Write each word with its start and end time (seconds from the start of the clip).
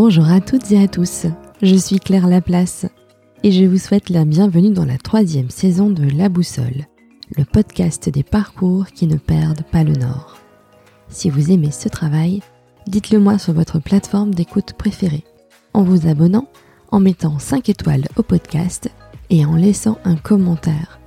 Bonjour 0.00 0.28
à 0.30 0.40
toutes 0.40 0.70
et 0.70 0.80
à 0.80 0.86
tous, 0.86 1.26
je 1.60 1.74
suis 1.74 1.98
Claire 1.98 2.28
Laplace 2.28 2.86
et 3.42 3.50
je 3.50 3.64
vous 3.64 3.78
souhaite 3.78 4.10
la 4.10 4.24
bienvenue 4.24 4.70
dans 4.70 4.84
la 4.84 4.96
troisième 4.96 5.50
saison 5.50 5.90
de 5.90 6.04
La 6.16 6.28
Boussole, 6.28 6.86
le 7.36 7.44
podcast 7.44 8.08
des 8.08 8.22
parcours 8.22 8.86
qui 8.94 9.08
ne 9.08 9.16
perdent 9.16 9.64
pas 9.72 9.82
le 9.82 9.94
nord. 9.94 10.38
Si 11.08 11.30
vous 11.30 11.50
aimez 11.50 11.72
ce 11.72 11.88
travail, 11.88 12.42
dites-le 12.86 13.18
moi 13.18 13.38
sur 13.38 13.54
votre 13.54 13.80
plateforme 13.80 14.32
d'écoute 14.32 14.74
préférée, 14.74 15.24
en 15.74 15.82
vous 15.82 16.06
abonnant, 16.06 16.46
en 16.92 17.00
mettant 17.00 17.40
5 17.40 17.68
étoiles 17.68 18.06
au 18.14 18.22
podcast 18.22 18.92
et 19.30 19.44
en 19.44 19.56
laissant 19.56 19.98
un 20.04 20.14
commentaire. 20.14 21.00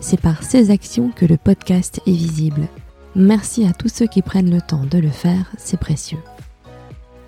C'est 0.00 0.20
par 0.20 0.42
ces 0.42 0.70
actions 0.70 1.10
que 1.16 1.24
le 1.24 1.38
podcast 1.38 2.02
est 2.06 2.12
visible. 2.12 2.68
Merci 3.16 3.64
à 3.64 3.72
tous 3.72 3.88
ceux 3.88 4.06
qui 4.06 4.20
prennent 4.20 4.54
le 4.54 4.60
temps 4.60 4.84
de 4.84 4.98
le 4.98 5.08
faire, 5.08 5.50
c'est 5.56 5.80
précieux. 5.80 6.18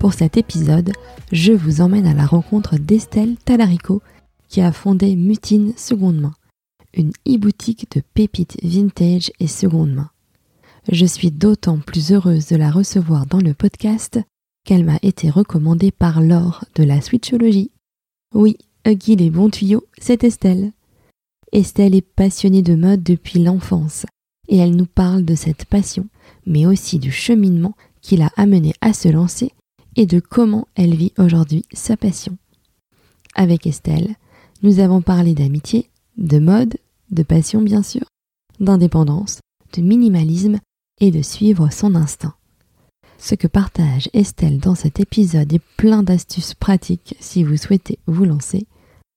Pour 0.07 0.15
cet 0.15 0.37
épisode, 0.37 0.93
je 1.33 1.53
vous 1.53 1.81
emmène 1.81 2.07
à 2.07 2.15
la 2.15 2.27
rencontre 2.27 2.77
d'Estelle 2.77 3.35
Talarico 3.45 4.03
qui 4.49 4.61
a 4.61 4.71
fondé 4.71 5.17
Mutine 5.17 5.73
Seconde 5.77 6.21
Main, 6.21 6.35
une 6.95 7.11
e-boutique 7.27 7.91
de 7.91 8.01
pépites 8.15 8.57
vintage 8.63 9.33
et 9.41 9.49
seconde 9.49 9.93
main. 9.93 10.11
Je 10.93 11.07
suis 11.07 11.33
d'autant 11.33 11.79
plus 11.79 12.13
heureuse 12.13 12.47
de 12.47 12.55
la 12.55 12.71
recevoir 12.71 13.27
dans 13.27 13.41
le 13.41 13.53
podcast 13.53 14.21
qu'elle 14.65 14.85
m'a 14.85 15.01
été 15.03 15.29
recommandée 15.29 15.91
par 15.91 16.21
Laure 16.21 16.65
de 16.77 16.85
la 16.85 17.01
Switchologie. 17.01 17.73
Oui, 18.33 18.59
Huggy 18.87 19.17
les 19.17 19.31
bons 19.31 19.51
tuyaux, 19.51 19.87
c'est 19.99 20.23
Estelle. 20.23 20.71
Estelle 21.51 21.97
est 21.97 22.09
passionnée 22.15 22.63
de 22.63 22.77
mode 22.77 23.03
depuis 23.03 23.41
l'enfance 23.41 24.07
et 24.47 24.59
elle 24.59 24.77
nous 24.77 24.87
parle 24.87 25.25
de 25.25 25.35
cette 25.35 25.65
passion, 25.65 26.07
mais 26.47 26.65
aussi 26.65 27.01
du 27.01 27.11
cheminement 27.11 27.75
qui 28.03 28.17
l'a 28.17 28.31
amenée 28.37 28.75
à 28.81 28.93
se 28.93 29.09
lancer 29.09 29.51
et 29.97 30.07
de 30.07 30.21
comment 30.21 30.69
elle 30.75 30.95
vit 30.95 31.13
aujourd'hui 31.19 31.65
sa 31.73 31.97
passion. 31.97 32.37
Avec 33.35 33.67
Estelle, 33.67 34.15
nous 34.63 34.79
avons 34.79 35.03
parlé 35.03 35.35
d'amitié, 35.35 35.91
de 36.17 36.39
mode, 36.39 36.77
de 37.11 37.23
passion 37.23 37.63
bien 37.63 37.83
sûr, 37.83 38.05
d'indépendance, 38.61 39.41
de 39.75 39.83
minimalisme 39.83 40.59
et 41.01 41.11
de 41.11 41.23
suivre 41.23 41.71
son 41.71 41.95
instinct. 41.95 42.35
Ce 43.19 43.35
que 43.35 43.47
partage 43.47 44.11
Estelle 44.13 44.59
dans 44.59 44.75
cet 44.75 45.01
épisode 45.01 45.53
est 45.53 45.63
plein 45.77 46.03
d'astuces 46.03 46.55
pratiques 46.55 47.17
si 47.21 47.43
vous 47.43 47.57
souhaitez 47.57 47.99
vous 48.07 48.25
lancer. 48.25 48.67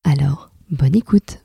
Alors, 0.04 0.52
bonne 0.72 0.96
écoute 0.96 1.40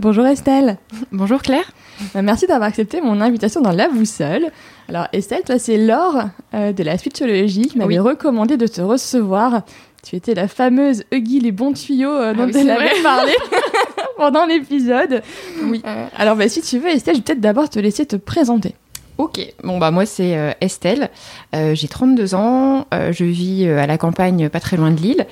Bonjour 0.00 0.26
Estelle. 0.26 0.78
Bonjour 1.12 1.42
Claire. 1.42 1.70
Bah, 2.14 2.22
merci 2.22 2.46
d'avoir 2.46 2.70
accepté 2.70 3.02
mon 3.02 3.20
invitation 3.20 3.60
dans 3.60 3.70
La 3.70 3.90
Boussole. 3.90 4.46
Alors 4.88 5.08
Estelle, 5.12 5.42
toi 5.44 5.58
c'est 5.58 5.76
Laure 5.76 6.30
euh, 6.54 6.72
de 6.72 6.82
la 6.82 6.96
Switchologie 6.96 7.66
qui 7.66 7.76
m'avait 7.76 7.98
recommandé 7.98 8.56
de 8.56 8.66
te 8.66 8.80
recevoir. 8.80 9.60
Tu 10.02 10.16
étais 10.16 10.32
la 10.32 10.48
fameuse 10.48 11.04
Huggy 11.12 11.40
les 11.40 11.52
bons 11.52 11.74
tuyaux 11.74 12.14
euh, 12.14 12.32
dont 12.32 12.48
ah 12.48 12.58
elle 12.58 12.70
avait 12.70 13.02
parlé 13.02 13.32
pendant 14.16 14.46
l'épisode. 14.46 15.22
Oui. 15.64 15.82
Euh, 15.84 16.06
alors 16.16 16.34
bah, 16.34 16.48
si 16.48 16.62
tu 16.62 16.78
veux 16.78 16.88
Estelle, 16.88 17.16
je 17.16 17.20
vais 17.20 17.24
peut-être 17.24 17.40
d'abord 17.40 17.68
te 17.68 17.78
laisser 17.78 18.06
te 18.06 18.16
présenter. 18.16 18.74
Ok, 19.18 19.38
bon 19.62 19.76
bah 19.76 19.90
moi 19.90 20.06
c'est 20.06 20.56
Estelle, 20.62 21.10
j'ai 21.52 21.88
32 21.88 22.34
ans, 22.34 22.86
je 22.90 23.24
vis 23.24 23.68
à 23.68 23.86
la 23.86 23.98
campagne 23.98 24.48
pas 24.48 24.60
très 24.60 24.78
loin 24.78 24.92
de 24.92 24.98
Lille 24.98 25.26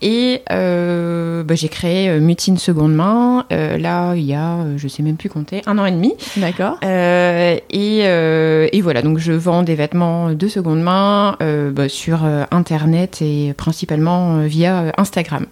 et 0.00 0.42
euh, 0.52 1.42
bah, 1.42 1.54
j'ai 1.54 1.68
créé 1.68 2.08
euh, 2.08 2.20
Mutine 2.20 2.56
Seconde 2.56 2.94
Main, 2.94 3.46
euh, 3.52 3.78
là, 3.78 4.14
il 4.14 4.24
y 4.24 4.34
a, 4.34 4.58
je 4.76 4.88
sais 4.88 5.02
même 5.02 5.16
plus 5.16 5.28
compter, 5.28 5.62
un 5.66 5.78
an 5.78 5.86
et 5.86 5.90
demi. 5.90 6.14
D'accord. 6.36 6.78
et, 6.82 7.62
et, 7.70 8.80
voilà, 8.80 9.02
donc 9.02 9.18
je 9.18 9.32
vends 9.32 9.62
des 9.62 9.74
vêtements 9.74 10.32
de 10.32 10.48
seconde 10.48 10.80
main 10.80 11.36
bah, 11.40 11.88
sur 11.88 12.24
Internet 12.50 13.22
et 13.22 13.54
principalement 13.56 14.38
via 14.40 14.92
Instagram. 14.96 15.46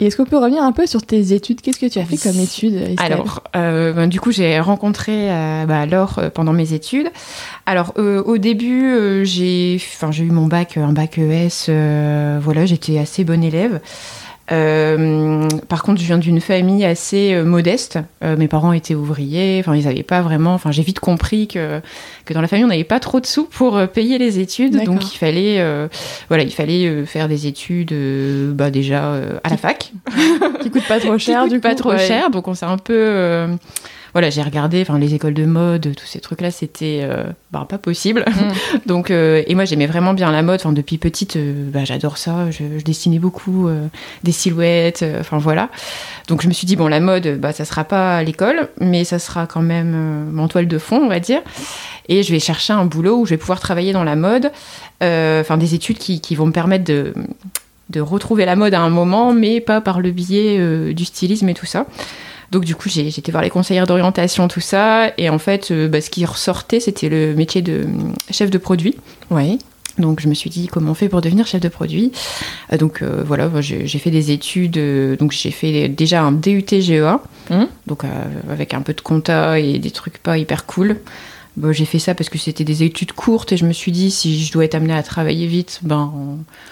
Et 0.00 0.06
est-ce 0.06 0.16
qu'on 0.16 0.26
peut 0.26 0.36
revenir 0.36 0.62
un 0.62 0.72
peu 0.72 0.86
sur 0.86 1.02
tes 1.02 1.32
études? 1.32 1.62
Qu'est-ce 1.62 1.78
que 1.78 1.86
tu 1.86 1.98
as 1.98 2.04
fait 2.04 2.18
comme 2.18 2.38
études 2.38 2.94
Alors, 2.98 3.42
euh, 3.56 3.94
ben, 3.94 4.08
du 4.08 4.20
coup, 4.20 4.30
j'ai 4.30 4.60
rencontré 4.60 5.30
euh, 5.30 5.64
bah, 5.64 5.86
Laure 5.86 6.18
euh, 6.18 6.30
pendant 6.30 6.52
mes 6.52 6.74
études. 6.74 7.10
Alors, 7.64 7.94
au 7.96 8.38
début, 8.38 9.24
j'ai, 9.24 9.76
enfin, 9.76 10.12
j'ai 10.12 10.24
eu 10.24 10.30
mon 10.30 10.46
bac, 10.46 10.76
un 10.76 10.92
bac 10.92 11.18
ES. 11.18 11.70
voilà, 12.40 12.66
j'étais 12.66 12.98
assez 12.98 13.24
bonne 13.24 13.42
élève. 13.42 13.80
Euh, 14.52 15.48
par 15.68 15.82
contre, 15.82 16.00
je 16.00 16.06
viens 16.06 16.18
d'une 16.18 16.40
famille 16.40 16.84
assez 16.84 17.34
euh, 17.34 17.44
modeste. 17.44 17.98
Euh, 18.22 18.36
mes 18.36 18.48
parents 18.48 18.72
étaient 18.72 18.94
ouvriers. 18.94 19.58
Enfin, 19.60 19.74
ils 19.74 19.86
n'avaient 19.86 20.02
pas 20.02 20.22
vraiment. 20.22 20.54
Enfin, 20.54 20.70
j'ai 20.70 20.82
vite 20.82 21.00
compris 21.00 21.48
que 21.48 21.80
que 22.24 22.34
dans 22.34 22.40
la 22.40 22.48
famille, 22.48 22.64
on 22.64 22.68
n'avait 22.68 22.84
pas 22.84 23.00
trop 23.00 23.20
de 23.20 23.26
sous 23.26 23.44
pour 23.44 23.80
payer 23.88 24.18
les 24.18 24.38
études. 24.38 24.84
Donc, 24.84 25.14
il 25.14 25.18
fallait, 25.18 25.64
voilà, 26.28 26.42
il 26.42 26.52
fallait 26.52 27.04
faire 27.06 27.28
des 27.28 27.46
études, 27.46 27.94
bah 28.54 28.70
déjà 28.70 29.14
à 29.44 29.48
la 29.48 29.56
fac, 29.56 29.92
qui 30.60 30.70
coûtent 30.70 30.88
pas 30.88 30.98
trop 30.98 31.18
cher, 31.18 31.46
du 31.46 31.56
coup, 31.56 31.60
pas 31.60 31.74
trop 31.74 31.96
cher. 31.96 32.30
Donc, 32.30 32.48
on 32.48 32.54
s'est 32.54 32.66
un 32.66 32.78
peu 32.78 33.46
voilà, 34.16 34.30
j'ai 34.30 34.40
regardé, 34.40 34.80
enfin 34.80 34.98
les 34.98 35.12
écoles 35.12 35.34
de 35.34 35.44
mode, 35.44 35.92
tous 35.94 36.06
ces 36.06 36.20
trucs-là, 36.20 36.50
c'était 36.50 37.00
euh, 37.02 37.24
bah, 37.50 37.66
pas 37.68 37.76
possible. 37.76 38.24
Mm. 38.26 38.78
Donc, 38.86 39.10
euh, 39.10 39.42
et 39.46 39.54
moi 39.54 39.66
j'aimais 39.66 39.86
vraiment 39.86 40.14
bien 40.14 40.32
la 40.32 40.42
mode. 40.42 40.58
Enfin, 40.58 40.72
depuis 40.72 40.96
petite, 40.96 41.36
euh, 41.36 41.68
bah, 41.70 41.84
j'adore 41.84 42.16
ça. 42.16 42.50
Je, 42.50 42.82
dessinais 42.82 43.18
beaucoup 43.18 43.68
des 44.24 44.32
silhouettes. 44.32 45.04
Enfin 45.20 45.36
voilà. 45.36 45.68
Donc 46.28 46.40
je 46.40 46.48
me 46.48 46.54
suis 46.54 46.66
dit 46.66 46.76
bon, 46.76 46.88
la 46.88 46.98
mode, 46.98 47.38
bah 47.38 47.52
ça 47.52 47.66
sera 47.66 47.84
pas 47.84 48.16
à 48.16 48.22
l'école, 48.22 48.70
mais 48.80 49.04
ça 49.04 49.18
sera 49.18 49.46
quand 49.46 49.60
même 49.60 50.30
mon 50.32 50.48
toile 50.48 50.66
de 50.66 50.78
fond, 50.78 50.96
on 50.96 51.08
va 51.08 51.20
dire. 51.20 51.42
Et 52.08 52.22
je 52.22 52.32
vais 52.32 52.40
chercher 52.40 52.72
un 52.72 52.86
boulot 52.86 53.18
où 53.18 53.26
je 53.26 53.30
vais 53.32 53.36
pouvoir 53.36 53.60
travailler 53.60 53.92
dans 53.92 54.04
la 54.04 54.16
mode. 54.16 54.50
Enfin, 55.02 55.58
des 55.58 55.74
études 55.74 55.98
qui, 55.98 56.22
qui 56.22 56.36
vont 56.36 56.46
me 56.46 56.52
permettre 56.52 56.84
de 56.84 57.12
de 57.90 58.00
retrouver 58.00 58.46
la 58.46 58.56
mode 58.56 58.72
à 58.72 58.80
un 58.80 58.88
moment, 58.88 59.34
mais 59.34 59.60
pas 59.60 59.82
par 59.82 60.00
le 60.00 60.10
biais 60.10 60.94
du 60.94 61.04
stylisme 61.04 61.50
et 61.50 61.54
tout 61.54 61.66
ça. 61.66 61.84
Donc 62.50 62.64
du 62.64 62.74
coup, 62.74 62.88
j'ai 62.88 63.06
été 63.06 63.32
voir 63.32 63.42
les 63.42 63.50
conseillères 63.50 63.86
d'orientation, 63.86 64.48
tout 64.48 64.60
ça. 64.60 65.12
Et 65.18 65.28
en 65.28 65.38
fait, 65.38 65.70
euh, 65.70 65.88
bah, 65.88 66.00
ce 66.00 66.10
qui 66.10 66.24
ressortait, 66.24 66.80
c'était 66.80 67.08
le 67.08 67.34
métier 67.34 67.62
de 67.62 67.72
euh, 67.72 67.86
chef 68.30 68.50
de 68.50 68.58
produit. 68.58 68.96
Oui. 69.30 69.58
Donc 69.98 70.20
je 70.20 70.28
me 70.28 70.34
suis 70.34 70.50
dit 70.50 70.66
comment 70.66 70.90
on 70.90 70.94
fait 70.94 71.08
pour 71.08 71.22
devenir 71.22 71.46
chef 71.46 71.60
de 71.60 71.68
produit? 71.68 72.12
Euh, 72.72 72.76
donc 72.76 73.02
voilà, 73.02 73.50
j'ai 73.60 73.98
fait 73.98 74.10
des 74.10 74.30
études. 74.30 74.78
donc 75.18 75.32
j'ai 75.32 75.50
fait 75.50 75.88
déjà 75.88 76.22
un 76.22 76.32
DUT 76.32 76.66
GEA, 76.68 77.18
mmh. 77.48 77.64
donc 77.86 78.02
avec 78.50 78.74
un 78.74 78.82
peu 78.82 78.92
de 78.92 79.00
compta 79.00 79.58
et 79.58 79.78
des 79.78 79.90
trucs 79.90 80.18
pas 80.18 80.36
hyper 80.36 80.66
cool 80.66 80.98
j'ai 81.70 81.84
fait 81.84 81.98
ça 81.98 82.14
parce 82.14 82.28
que 82.28 82.38
c'était 82.38 82.64
des 82.64 82.82
études 82.82 83.12
courtes 83.12 83.52
et 83.52 83.56
je 83.56 83.64
me 83.64 83.72
suis 83.72 83.92
dit 83.92 84.10
si 84.10 84.44
je 84.44 84.52
dois 84.52 84.64
être 84.64 84.74
amenée 84.74 84.94
à 84.94 85.02
travailler 85.02 85.46
vite, 85.46 85.80
ben. 85.82 86.12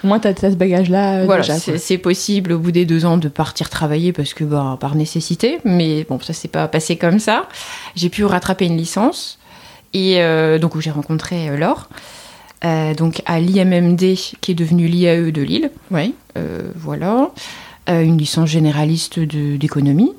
Au 0.02 0.06
moins, 0.06 0.20
tu 0.20 0.28
as, 0.28 0.34
ce 0.34 0.56
bagage-là. 0.56 1.20
Euh, 1.20 1.24
voilà, 1.24 1.42
c'est 1.42 1.98
possible 1.98 2.52
au 2.52 2.58
bout 2.58 2.72
des 2.72 2.84
deux 2.84 3.06
ans 3.06 3.16
de 3.16 3.28
partir 3.28 3.70
travailler 3.70 4.12
parce 4.12 4.34
que, 4.34 4.44
ben, 4.44 4.76
par 4.78 4.94
nécessité. 4.94 5.58
Mais 5.64 6.04
bon, 6.04 6.20
ça 6.20 6.32
s'est 6.32 6.48
pas 6.48 6.68
passé 6.68 6.96
comme 6.96 7.18
ça. 7.18 7.48
J'ai 7.96 8.10
pu 8.10 8.24
rattraper 8.24 8.66
une 8.66 8.76
licence 8.76 9.38
et 9.94 10.20
euh, 10.22 10.58
donc 10.58 10.74
où 10.74 10.80
j'ai 10.80 10.90
rencontré 10.90 11.48
euh, 11.48 11.56
Laure. 11.56 11.88
donc 12.96 13.22
à 13.24 13.40
l'IMMD 13.40 14.16
qui 14.40 14.50
est 14.50 14.54
devenue 14.54 14.86
l'IAE 14.86 15.30
de 15.30 15.42
Lille. 15.42 15.70
Oui. 15.90 16.14
voilà. 16.76 17.30
une 17.88 18.18
licence 18.18 18.50
généraliste 18.50 19.18
d'économie. 19.18 20.12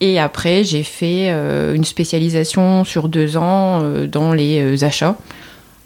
Et 0.00 0.18
après, 0.18 0.62
j'ai 0.64 0.82
fait 0.82 1.30
euh, 1.30 1.74
une 1.74 1.84
spécialisation 1.84 2.84
sur 2.84 3.08
deux 3.08 3.36
ans 3.36 3.80
euh, 3.82 4.06
dans 4.06 4.32
les 4.32 4.60
euh, 4.60 4.84
achats. 4.84 5.16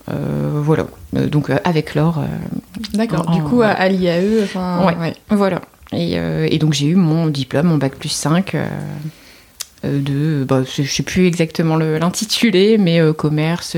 voilà, 0.09 0.87
donc 1.13 1.51
avec 1.65 1.95
Laure. 1.95 2.25
D'accord, 2.95 3.31
du 3.31 3.43
coup, 3.43 3.63
à 3.63 3.89
l'IAE, 3.89 4.43
enfin. 4.43 4.85
Ouais, 5.01 5.15
voilà. 5.29 5.61
Et, 5.93 6.15
et 6.15 6.59
donc, 6.59 6.73
j'ai 6.73 6.87
eu 6.87 6.97
mon 6.97 7.27
diplôme, 7.27 7.67
mon 7.67 7.77
bac 7.77 7.95
plus 7.95 8.09
5 8.09 8.57
de, 9.85 10.45
bah, 10.45 10.63
je 10.65 10.83
ne 10.83 10.87
sais 10.87 11.03
plus 11.05 11.27
exactement 11.27 11.77
l'intitulé, 11.77 12.77
mais 12.77 13.01
commerce, 13.17 13.77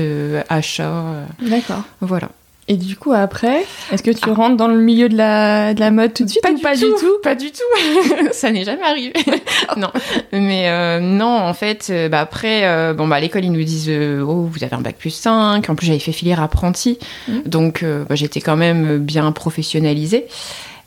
achat. 0.49 1.27
D'accord. 1.47 1.83
Voilà. 2.01 2.29
Et 2.69 2.77
du 2.77 2.95
coup, 2.95 3.11
après, 3.11 3.65
est-ce 3.91 4.01
que 4.01 4.11
tu 4.11 4.29
ah. 4.29 4.33
rentres 4.33 4.55
dans 4.55 4.69
le 4.69 4.79
milieu 4.79 5.09
de 5.09 5.17
la, 5.17 5.73
de 5.73 5.81
la 5.81 5.91
mode 5.91 6.13
tout 6.13 6.23
de 6.23 6.29
suite 6.29 6.41
pas 6.41 6.51
ou 6.51 6.55
du 6.55 6.61
pas 6.61 6.75
tout. 6.75 6.93
du 6.93 6.93
tout 6.93 7.17
Pas 7.21 7.35
du 7.35 7.51
tout. 7.51 8.31
ça 8.31 8.51
n'est 8.51 8.63
jamais 8.63 8.83
arrivé. 8.83 9.11
non. 9.77 9.89
Mais 10.31 10.69
euh, 10.69 11.01
non, 11.01 11.39
en 11.39 11.53
fait, 11.53 11.87
euh, 11.89 12.07
bah, 12.07 12.21
après, 12.21 12.65
euh, 12.65 12.93
bon, 12.93 13.05
bah, 13.07 13.17
à 13.17 13.19
l'école, 13.19 13.43
ils 13.43 13.51
nous 13.51 13.63
disent 13.63 13.91
Oh, 14.21 14.49
vous 14.49 14.63
avez 14.63 14.73
un 14.73 14.81
bac 14.81 14.95
plus 14.97 15.09
5. 15.09 15.69
En 15.69 15.75
plus, 15.75 15.87
j'avais 15.87 15.99
fait 15.99 16.13
filière 16.13 16.41
apprenti. 16.41 16.99
Mmh. 17.27 17.39
Donc, 17.45 17.83
bah, 17.83 18.15
j'étais 18.15 18.39
quand 18.39 18.55
même 18.55 18.97
bien 18.97 19.29
professionnalisée. 19.33 20.25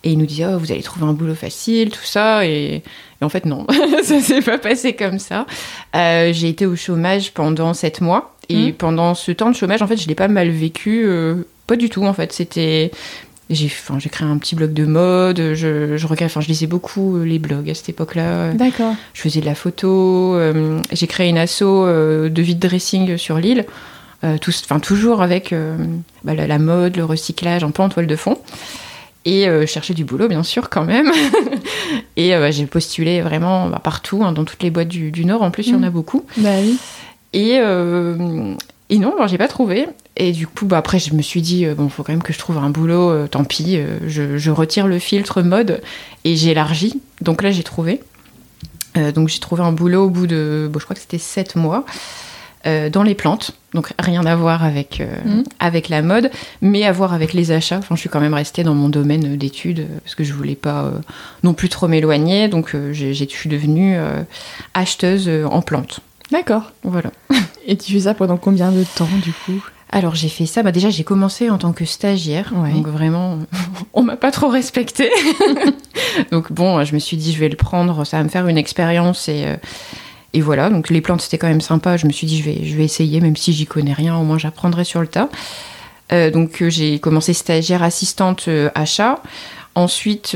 Et 0.03 0.13
ils 0.13 0.19
nous 0.19 0.27
disent 0.27 0.47
Oh, 0.51 0.59
vous 0.59 0.73
allez 0.73 0.83
trouver 0.83 1.05
un 1.05 1.13
boulot 1.13 1.35
facile, 1.35 1.91
tout 1.91 2.05
ça. 2.05 2.47
Et, 2.47 2.77
et 3.21 3.25
en 3.25 3.29
fait, 3.29 3.45
non. 3.45 3.67
ça 4.03 4.21
s'est 4.21 4.41
pas 4.41 4.57
passé 4.57 4.95
comme 4.95 5.19
ça. 5.19 5.45
J'ai 5.93 6.49
été 6.49 6.65
au 6.65 6.75
chômage 6.75 7.33
pendant 7.33 7.75
7 7.75 8.01
mois. 8.01 8.33
Et 8.49 8.69
mmh. 8.71 8.75
pendant 8.75 9.15
ce 9.15 9.33
temps 9.33 9.51
de 9.51 9.57
chômage, 9.57 9.83
en 9.83 9.87
fait, 9.87 9.99
je 9.99 10.09
l'ai 10.09 10.15
pas 10.15 10.29
mal 10.29 10.49
vécu 10.49 11.07
pas 11.67 11.77
du 11.77 11.89
tout, 11.91 12.05
en 12.05 12.13
fait. 12.13 12.33
C'était 12.33 12.91
j'ai 13.49 13.67
enfin, 13.67 13.99
créé 13.99 14.27
un 14.27 14.39
petit 14.39 14.57
blog 14.57 14.73
de 14.73 14.87
mode, 14.87 15.55
je, 15.55 15.97
je, 15.97 16.07
enfin, 16.25 16.41
je 16.41 16.49
lisais 16.49 16.67
beaucoup 16.67 17.19
les 17.23 17.39
blogs 17.39 17.71
à 17.71 17.75
cette 17.75 17.89
époque-là. 17.89 18.53
D'accord. 18.55 18.95
Je 19.15 19.21
faisais 19.21 19.41
de 19.41 19.47
la 19.47 19.55
photo, 19.55 20.37
j'ai 20.91 21.07
créé 21.07 21.29
une 21.29 21.39
asso 21.39 21.63
de 21.63 22.43
vide 22.43 22.59
dressing 22.59 23.17
sur 23.17 23.39
l'île, 23.39 23.65
enfin, 24.25 24.81
toujours 24.81 25.23
avec 25.23 25.55
bah, 26.25 26.35
la, 26.35 26.59
mode, 26.59 26.97
le 26.97 27.05
recyclage, 27.05 27.63
un 27.63 27.71
peu 27.71 27.85
en 27.85 27.89
toile 27.89 28.09
de 28.09 28.17
fond. 28.17 28.37
Et 29.27 29.49
euh, 29.49 29.67
chercher 29.67 29.93
du 29.93 30.05
boulot, 30.05 30.29
bien 30.29 30.45
sûr, 30.45 30.71
quand 30.71 30.85
même. 30.85 31.11
et 32.17 32.33
euh, 32.33 32.53
j'ai 32.53 32.65
postulé 32.65 33.21
vraiment 33.23 33.69
bah, 33.69 33.81
partout, 33.83 34.23
hein, 34.23 34.31
dans 34.31 34.45
toutes 34.45 34.63
les 34.63 34.71
boîtes 34.71 34.87
du, 34.87 35.25
Nord. 35.25 35.43
En 35.43 35.51
plus, 35.51 35.67
il 35.67 35.73
y 35.73 35.77
en 35.77 35.83
a 35.83 35.91
mm. 35.91 35.93
beaucoup. 35.93 36.25
Bah 36.37 36.51
oui. 36.63 36.79
Et, 37.33 37.59
euh, 37.59 38.55
et 38.89 38.99
non, 38.99 39.15
j'ai 39.27 39.37
pas 39.37 39.49
trouvé. 39.49 39.89
Et 40.17 40.33
du 40.33 40.47
coup, 40.47 40.67
bah, 40.67 40.79
après, 40.79 40.99
je 40.99 41.15
me 41.15 41.23
suis 41.23 41.43
dit, 41.43 41.67
bon, 41.67 41.89
faut 41.89 42.03
quand 42.03 42.13
même 42.13 42.23
que 42.23 42.33
je 42.33 42.39
trouve 42.39 42.59
un 42.59 42.71
boulot, 42.71 43.27
tant 43.29 43.45
pis, 43.45 43.79
je, 44.07 44.51
retire 44.51 44.87
le 44.87 44.99
filtre 44.99 45.43
mode 45.43 45.83
et 46.25 46.37
j'élargis. 46.37 47.01
Donc 47.21 47.43
là, 47.43 47.51
j'ai 47.51 47.63
trouvé. 47.63 48.01
donc 49.15 49.29
j'ai 49.29 49.41
trouvé 49.41 49.63
un 49.63 49.73
boulot 49.73 50.07
au 50.07 50.11
bout 50.11 50.27
de, 50.27 50.69
bon, 50.73 50.79
je 50.79 50.85
crois 50.85 50.95
que 50.95 51.03
c'était 51.03 51.19
7 51.19 51.57
mois. 51.57 51.85
Euh, 52.67 52.91
dans 52.91 53.05
les 53.05 53.15
plantes, 53.15 53.53
donc 53.75 53.93
rien 53.97 54.27
à 54.27 54.35
voir 54.35 54.65
avec, 54.65 55.01
euh, 55.01 55.07
mhm. 55.25 55.45
avec 55.61 55.89
la 55.89 56.03
mode, 56.03 56.33
mais 56.63 56.85
à 56.85 56.91
voir 56.91 57.15
avec 57.15 57.33
les 57.33 57.53
achats. 57.53 57.79
Enfin, 57.79 57.95
je 57.95 58.01
suis 58.01 58.09
quand 58.09 58.19
même 58.19 58.35
restée 58.35 58.65
dans 58.65 58.75
mon 58.75 58.89
domaine 58.89 59.37
d'études 59.37 59.81
euh, 59.81 59.99
parce 60.03 60.17
que 60.17 60.25
je 60.25 60.33
voulais 60.33 60.57
pas 60.57 60.91
non 61.45 61.55
plus 61.55 61.69
trop 61.69 61.87
m'éloigner, 61.87 62.49
donc 62.49 62.75
je 62.93 63.13
suis 63.13 63.49
devenue 63.49 63.97
acheteuse 64.75 65.31
en 65.49 65.63
plantes. 65.63 66.01
D'accord. 66.33 66.73
Voilà. 66.83 67.13
Et 67.69 67.77
tu 67.77 67.93
fais 67.93 68.01
ça 68.01 68.15
pendant 68.15 68.37
combien 68.37 68.73
de 68.73 68.83
temps 68.97 69.09
du 69.23 69.33
coup? 69.33 69.65
Alors 69.91 70.15
j'ai 70.15 70.29
fait 70.29 70.47
ça, 70.47 70.63
bah 70.63 70.73
déjà 70.73 70.91
j'ai 70.91 71.05
commencé 71.05 71.49
en 71.49 71.59
tant 71.59 71.73
que 71.73 71.85
stagiaire, 71.85 72.53
donc 72.75 72.89
vraiment 72.89 73.39
on 73.95 74.03
m'a 74.03 74.17
pas 74.17 74.31
trop 74.31 74.49
respecté. 74.49 75.11
donc 76.33 76.53
bon, 76.53 76.83
je 76.85 76.95
me 76.95 76.99
suis 76.99 77.17
dit 77.17 77.33
je 77.33 77.39
vais 77.39 77.49
le 77.49 77.57
prendre, 77.57 78.05
ça 78.05 78.19
va 78.19 78.25
me 78.25 78.29
faire 78.29 78.49
une 78.49 78.59
expérience 78.59 79.29
et, 79.29 79.47
et 80.33 80.41
voilà, 80.41 80.71
donc 80.71 80.91
les 80.91 81.01
plantes 81.01 81.21
c'était 81.23 81.39
quand 81.39 81.47
même 81.47 81.61
sympa. 81.61 81.97
Je 81.97 82.07
me 82.07 82.13
suis 82.13 82.27
dit 82.27 82.39
je 82.39 82.43
vais, 82.43 82.65
je 82.65 82.77
vais 82.77 82.85
essayer, 82.85 83.21
même 83.21 83.37
si 83.37 83.53
j'y 83.53 83.67
connais 83.67 83.93
rien, 83.93 84.17
au 84.17 84.25
moins 84.25 84.39
j'apprendrai 84.39 84.85
sur 84.85 85.01
le 85.01 85.07
tas. 85.07 85.29
Euh, 86.13 86.31
donc 86.31 86.63
euh, 86.63 86.71
j'ai 86.71 86.99
commencé 86.99 87.33
stagiaire 87.33 87.83
assistante 87.83 88.49
euh, 88.49 88.71
achat. 88.75 89.21
Ensuite, 89.75 90.35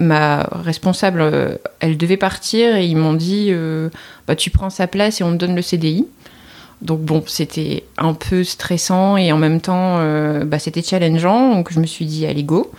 ma 0.00 0.44
responsable, 0.50 1.58
elle 1.80 1.98
devait 1.98 2.16
partir 2.16 2.74
et 2.74 2.86
ils 2.86 2.96
m'ont 2.96 3.12
dit 3.12 3.52
bah, 4.26 4.34
tu 4.34 4.48
prends 4.48 4.70
sa 4.70 4.86
place 4.86 5.20
et 5.20 5.24
on 5.24 5.32
te 5.32 5.36
donne 5.36 5.54
le 5.54 5.60
CDI. 5.60 6.06
Donc 6.82 7.00
bon, 7.00 7.22
c'était 7.26 7.84
un 7.98 8.14
peu 8.14 8.44
stressant 8.44 9.16
et 9.16 9.32
en 9.32 9.38
même 9.38 9.60
temps, 9.60 9.98
bah, 10.44 10.58
c'était 10.58 10.82
challengeant. 10.82 11.54
Donc 11.54 11.72
je 11.72 11.80
me 11.80 11.86
suis 11.86 12.04
dit, 12.04 12.26
allez, 12.26 12.42
go. 12.42 12.70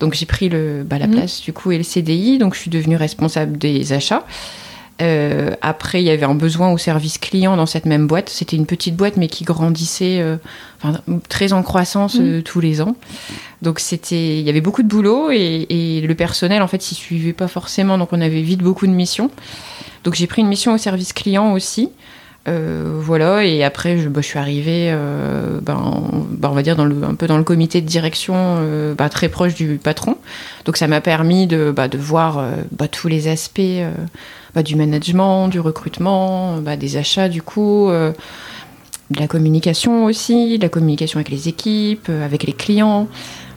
Donc 0.00 0.14
j'ai 0.14 0.26
pris 0.26 0.48
le, 0.48 0.84
bah, 0.84 0.98
la 0.98 1.06
mmh. 1.06 1.10
place 1.12 1.40
du 1.42 1.52
coup 1.52 1.70
et 1.72 1.76
le 1.76 1.84
CDI. 1.84 2.38
Donc 2.38 2.54
je 2.54 2.60
suis 2.60 2.70
devenue 2.70 2.96
responsable 2.96 3.58
des 3.58 3.92
achats. 3.92 4.24
Euh, 5.00 5.50
après, 5.62 6.02
il 6.02 6.04
y 6.04 6.10
avait 6.10 6.24
un 6.24 6.34
besoin 6.34 6.70
au 6.70 6.78
service 6.78 7.18
client 7.18 7.56
dans 7.56 7.66
cette 7.66 7.86
même 7.86 8.06
boîte. 8.06 8.28
C'était 8.28 8.56
une 8.56 8.66
petite 8.66 8.94
boîte, 8.94 9.16
mais 9.16 9.26
qui 9.26 9.44
grandissait, 9.44 10.20
euh, 10.20 10.36
très 11.28 11.52
en 11.52 11.62
croissance 11.62 12.16
euh, 12.20 12.38
mm. 12.38 12.42
tous 12.42 12.60
les 12.60 12.80
ans. 12.80 12.94
Donc 13.62 13.80
c'était, 13.80 14.38
il 14.38 14.46
y 14.46 14.50
avait 14.50 14.60
beaucoup 14.60 14.82
de 14.82 14.88
boulot 14.88 15.30
et, 15.30 16.02
le 16.06 16.14
personnel 16.14 16.62
en 16.62 16.68
fait 16.68 16.82
s'y 16.82 16.94
suivait 16.94 17.32
pas 17.32 17.48
forcément. 17.48 17.98
Donc 17.98 18.10
on 18.12 18.20
avait 18.20 18.42
vite 18.42 18.62
beaucoup 18.62 18.86
de 18.86 18.92
missions. 18.92 19.30
Donc 20.04 20.14
j'ai 20.14 20.26
pris 20.26 20.42
une 20.42 20.48
mission 20.48 20.74
au 20.74 20.78
service 20.78 21.12
client 21.12 21.52
aussi. 21.52 21.90
Voilà, 22.46 23.44
et 23.44 23.62
après, 23.62 23.98
je, 23.98 24.08
bah, 24.08 24.20
je 24.20 24.26
suis 24.26 24.38
arrivée, 24.38 24.92
ben, 25.62 26.02
ben, 26.30 26.48
on 26.50 26.54
va 26.54 26.62
dire, 26.62 26.76
dans 26.76 26.84
le, 26.84 27.04
un 27.04 27.14
peu 27.14 27.26
dans 27.26 27.38
le 27.38 27.44
comité 27.44 27.80
de 27.80 27.86
direction, 27.86 28.58
bah, 28.96 29.08
très 29.08 29.28
proche 29.28 29.54
du 29.54 29.80
patron. 29.82 30.16
Donc 30.64 30.76
ça 30.76 30.88
m'a 30.88 31.00
permis 31.00 31.46
de, 31.46 31.72
bah, 31.74 31.88
de 31.88 31.98
voir 31.98 32.44
tous 32.90 33.08
les 33.08 33.28
aspects 33.28 33.60
bah, 34.54 34.62
du 34.62 34.76
management, 34.76 35.48
du 35.48 35.60
recrutement, 35.60 36.58
bah, 36.58 36.76
des 36.76 36.96
achats 36.96 37.28
du 37.28 37.42
coup, 37.42 37.88
euh, 37.88 38.12
de 39.10 39.18
la 39.18 39.26
communication 39.26 40.04
aussi, 40.04 40.58
de 40.58 40.62
la 40.62 40.68
communication 40.68 41.18
avec 41.18 41.30
les 41.30 41.48
équipes, 41.48 42.08
euh, 42.10 42.24
avec 42.24 42.44
les 42.44 42.52
clients. 42.52 43.08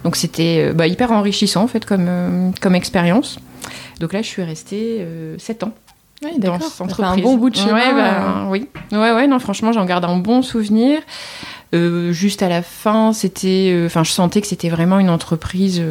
Donc 0.04 0.16
c'était 0.16 0.70
euh, 0.70 0.74
bah, 0.74 0.88
hyper 0.88 1.12
enrichissant 1.12 1.64
en 1.64 1.68
fait 1.68 1.86
comme, 1.86 2.54
comme 2.62 2.76
expérience. 2.76 3.40
Donc 4.00 4.14
là 4.14 4.22
je 4.22 4.28
suis 4.28 4.44
restée 4.44 5.06
7 5.38 5.64
ans. 5.64 5.74
Oui, 6.24 6.40
dans 6.40 6.60
cette 6.60 7.00
un 7.00 7.18
bon 7.18 7.38
bout 7.38 7.50
de 7.50 7.56
chemin. 7.56 7.74
Ouais, 7.74 7.94
bah, 7.94 8.46
oui. 8.50 8.68
Ouais, 8.92 9.12
ouais, 9.12 9.28
non, 9.28 9.40
franchement, 9.40 9.72
j'en 9.72 9.86
garde 9.86 10.06
un 10.06 10.18
bon 10.18 10.42
souvenir. 10.42 11.00
juste 11.74 12.42
à 12.42 12.50
la 12.50 12.62
fin, 12.62 13.14
c'était, 13.14 13.84
enfin, 13.86 14.04
je 14.04 14.12
sentais 14.12 14.42
que 14.42 14.48
c'était 14.48 14.70
vraiment 14.70 15.00
une 15.00 15.10
entreprise 15.10 15.84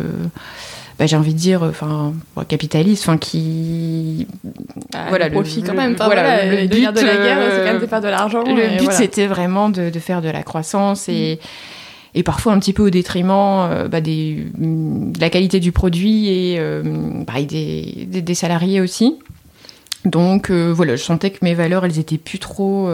bah, 0.99 1.07
j'ai 1.07 1.17
envie 1.17 1.35
de 1.35 1.39
dire, 1.39 1.63
enfin, 1.63 2.13
capitaliste, 2.47 3.03
enfin, 3.03 3.19
qui. 3.19 4.27
Ah, 4.95 5.07
voilà, 5.09 5.29
le 5.29 5.33
profit 5.33 5.63
quand 5.63 5.75
même. 5.75 5.97
voilà, 5.97 6.45
le, 6.47 6.69
but 6.69 6.93
de 6.93 7.01
la 7.01 7.17
guerre, 7.17 7.39
c'est 7.51 7.59
quand 7.59 7.73
même 7.73 7.81
de 7.81 7.87
faire 7.87 8.01
de 8.01 8.09
l'argent. 8.09 8.45
Le 8.45 8.79
but, 8.79 8.93
c'était 8.93 9.27
vraiment 9.27 9.71
de, 9.71 9.91
de, 9.91 9.99
faire 9.99 10.23
de 10.23 10.29
la 10.29 10.43
croissance 10.43 11.09
et. 11.09 11.39
Mm. 11.41 11.47
Et 12.17 12.23
parfois 12.23 12.53
un 12.53 12.61
petit 12.61 12.73
peu 12.73 12.85
au 12.85 12.91
détriment 12.91 13.67
euh, 13.69 13.89
bah, 13.89 14.01
des, 14.01 14.47
de 14.57 15.21
la 15.21 15.31
qualité 15.31 15.59
du 15.59 15.73
produit 15.73 16.29
et 16.29 16.61
euh, 16.61 16.81
bah, 17.27 17.43
des, 17.43 18.07
des, 18.07 18.35
salariés 18.35 18.81
aussi. 18.81 19.19
Donc 20.05 20.51
euh, 20.51 20.71
voilà, 20.71 20.97
je 20.97 21.03
sentais 21.03 21.31
que 21.31 21.39
mes 21.43 21.55
valeurs, 21.55 21.85
elles 21.85 21.99
étaient 21.99 22.19
plus 22.19 22.39
trop. 22.39 22.89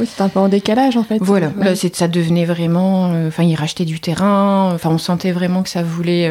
Oui, 0.00 0.06
c'était 0.06 0.22
un 0.22 0.28
peu 0.28 0.40
en 0.40 0.48
décalage 0.48 0.96
en 0.96 1.04
fait. 1.04 1.18
Voilà, 1.20 1.52
là, 1.58 1.74
ça 1.76 2.08
devenait 2.08 2.44
vraiment. 2.44 3.12
Enfin, 3.26 3.44
ils 3.44 3.54
rachetaient 3.54 3.84
du 3.84 4.00
terrain. 4.00 4.72
Enfin, 4.74 4.90
on 4.90 4.98
sentait 4.98 5.32
vraiment 5.32 5.62
que 5.62 5.68
ça 5.68 5.82
voulait 5.82 6.30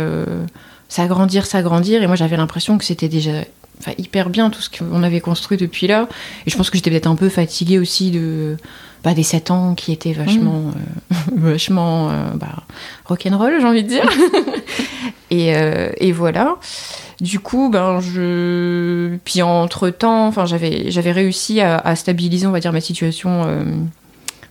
s'agrandir, 0.89 1.45
s'agrandir. 1.45 2.03
Et 2.03 2.07
moi, 2.07 2.15
j'avais 2.15 2.37
l'impression 2.37 2.77
que 2.77 2.83
c'était 2.83 3.09
déjà 3.09 3.43
hyper 3.97 4.29
bien 4.29 4.49
tout 4.49 4.61
ce 4.61 4.69
qu'on 4.69 5.03
avait 5.03 5.21
construit 5.21 5.57
depuis 5.57 5.87
là. 5.87 6.07
Et 6.45 6.49
je 6.49 6.57
pense 6.57 6.69
que 6.69 6.77
j'étais 6.77 6.89
peut-être 6.89 7.07
un 7.07 7.15
peu 7.15 7.29
fatiguée 7.29 7.79
aussi 7.79 8.11
de 8.11 8.57
bah, 9.05 9.13
des 9.13 9.23
7 9.23 9.51
ans 9.51 9.75
qui 9.75 9.91
étaient 9.91 10.13
vachement, 10.13 10.61
mmh. 10.61 10.73
euh, 11.11 11.15
vachement 11.51 12.09
euh, 12.09 12.31
bah, 12.33 12.63
rock'n'roll, 13.05 13.61
j'ai 13.61 13.67
envie 13.67 13.83
de 13.83 13.87
dire. 13.87 14.09
et, 15.29 15.55
euh, 15.55 15.91
et, 15.97 16.11
voilà. 16.11 16.55
Du 17.21 17.39
coup, 17.39 17.69
ben, 17.69 18.01
je... 18.01 19.15
Puis 19.23 19.41
entre-temps, 19.41 20.27
enfin, 20.27 20.45
j'avais, 20.45 20.91
j'avais 20.91 21.11
réussi 21.11 21.61
à, 21.61 21.77
à, 21.77 21.95
stabiliser, 21.95 22.47
on 22.47 22.51
va 22.51 22.59
dire, 22.59 22.73
ma 22.73 22.81
situation 22.81 23.87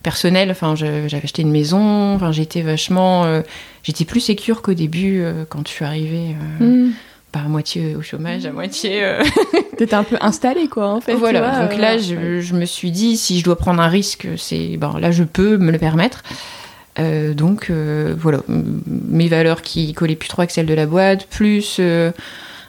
personnelle. 0.05 0.52
Enfin, 0.52 0.76
j'avais 0.76 1.25
acheté 1.25 1.43
une 1.43 1.50
maison. 1.50 2.14
Enfin, 2.14 2.31
j'étais 2.31 2.62
vachement, 2.62 3.25
euh, 3.25 3.40
j'étais 3.82 4.05
plus 4.05 4.20
sécure 4.20 4.62
qu'au 4.62 4.75
début 4.75 5.20
euh, 5.20 5.44
quand 5.49 5.66
je 5.66 5.72
suis 5.72 5.84
arrivée. 5.84 6.37
Euh, 6.61 6.84
mm. 6.87 6.93
Pas 7.32 7.40
à 7.40 7.49
moitié 7.49 7.96
au 7.96 8.02
chômage, 8.02 8.46
à 8.46 8.52
moitié. 8.52 9.02
T'étais 9.76 9.94
un 9.94 10.04
peu 10.04 10.16
installée, 10.21 10.68
quoi, 10.68 10.87
en 10.90 11.00
fait. 11.00 11.14
Voilà. 11.14 11.66
donc 11.66 11.76
là, 11.76 11.99
je, 11.99 12.54
me 12.54 12.64
suis 12.64 12.92
dit, 12.92 13.16
si 13.16 13.40
je 13.40 13.44
dois 13.44 13.59
prendre 13.59 13.83
un 13.83 13.88
risque, 13.88 14.28
c'est, 14.37 14.76
ben, 14.76 15.00
là, 15.00 15.11
je 15.11 15.25
peux 15.25 15.56
me 15.56 15.73
le 15.73 15.78
permettre. 15.78 16.23
donc 16.97 17.73
voilà, 17.73 18.38
mes 18.47 19.26
valeurs 19.26 19.62
qui 19.62 19.94
collaient 19.94 20.14
plus 20.14 20.28
trop 20.28 20.42
avec 20.42 20.52
celles 20.52 20.66
de 20.66 20.75
la 20.75 20.87
boîte, 20.87 21.26
plus 21.26 21.80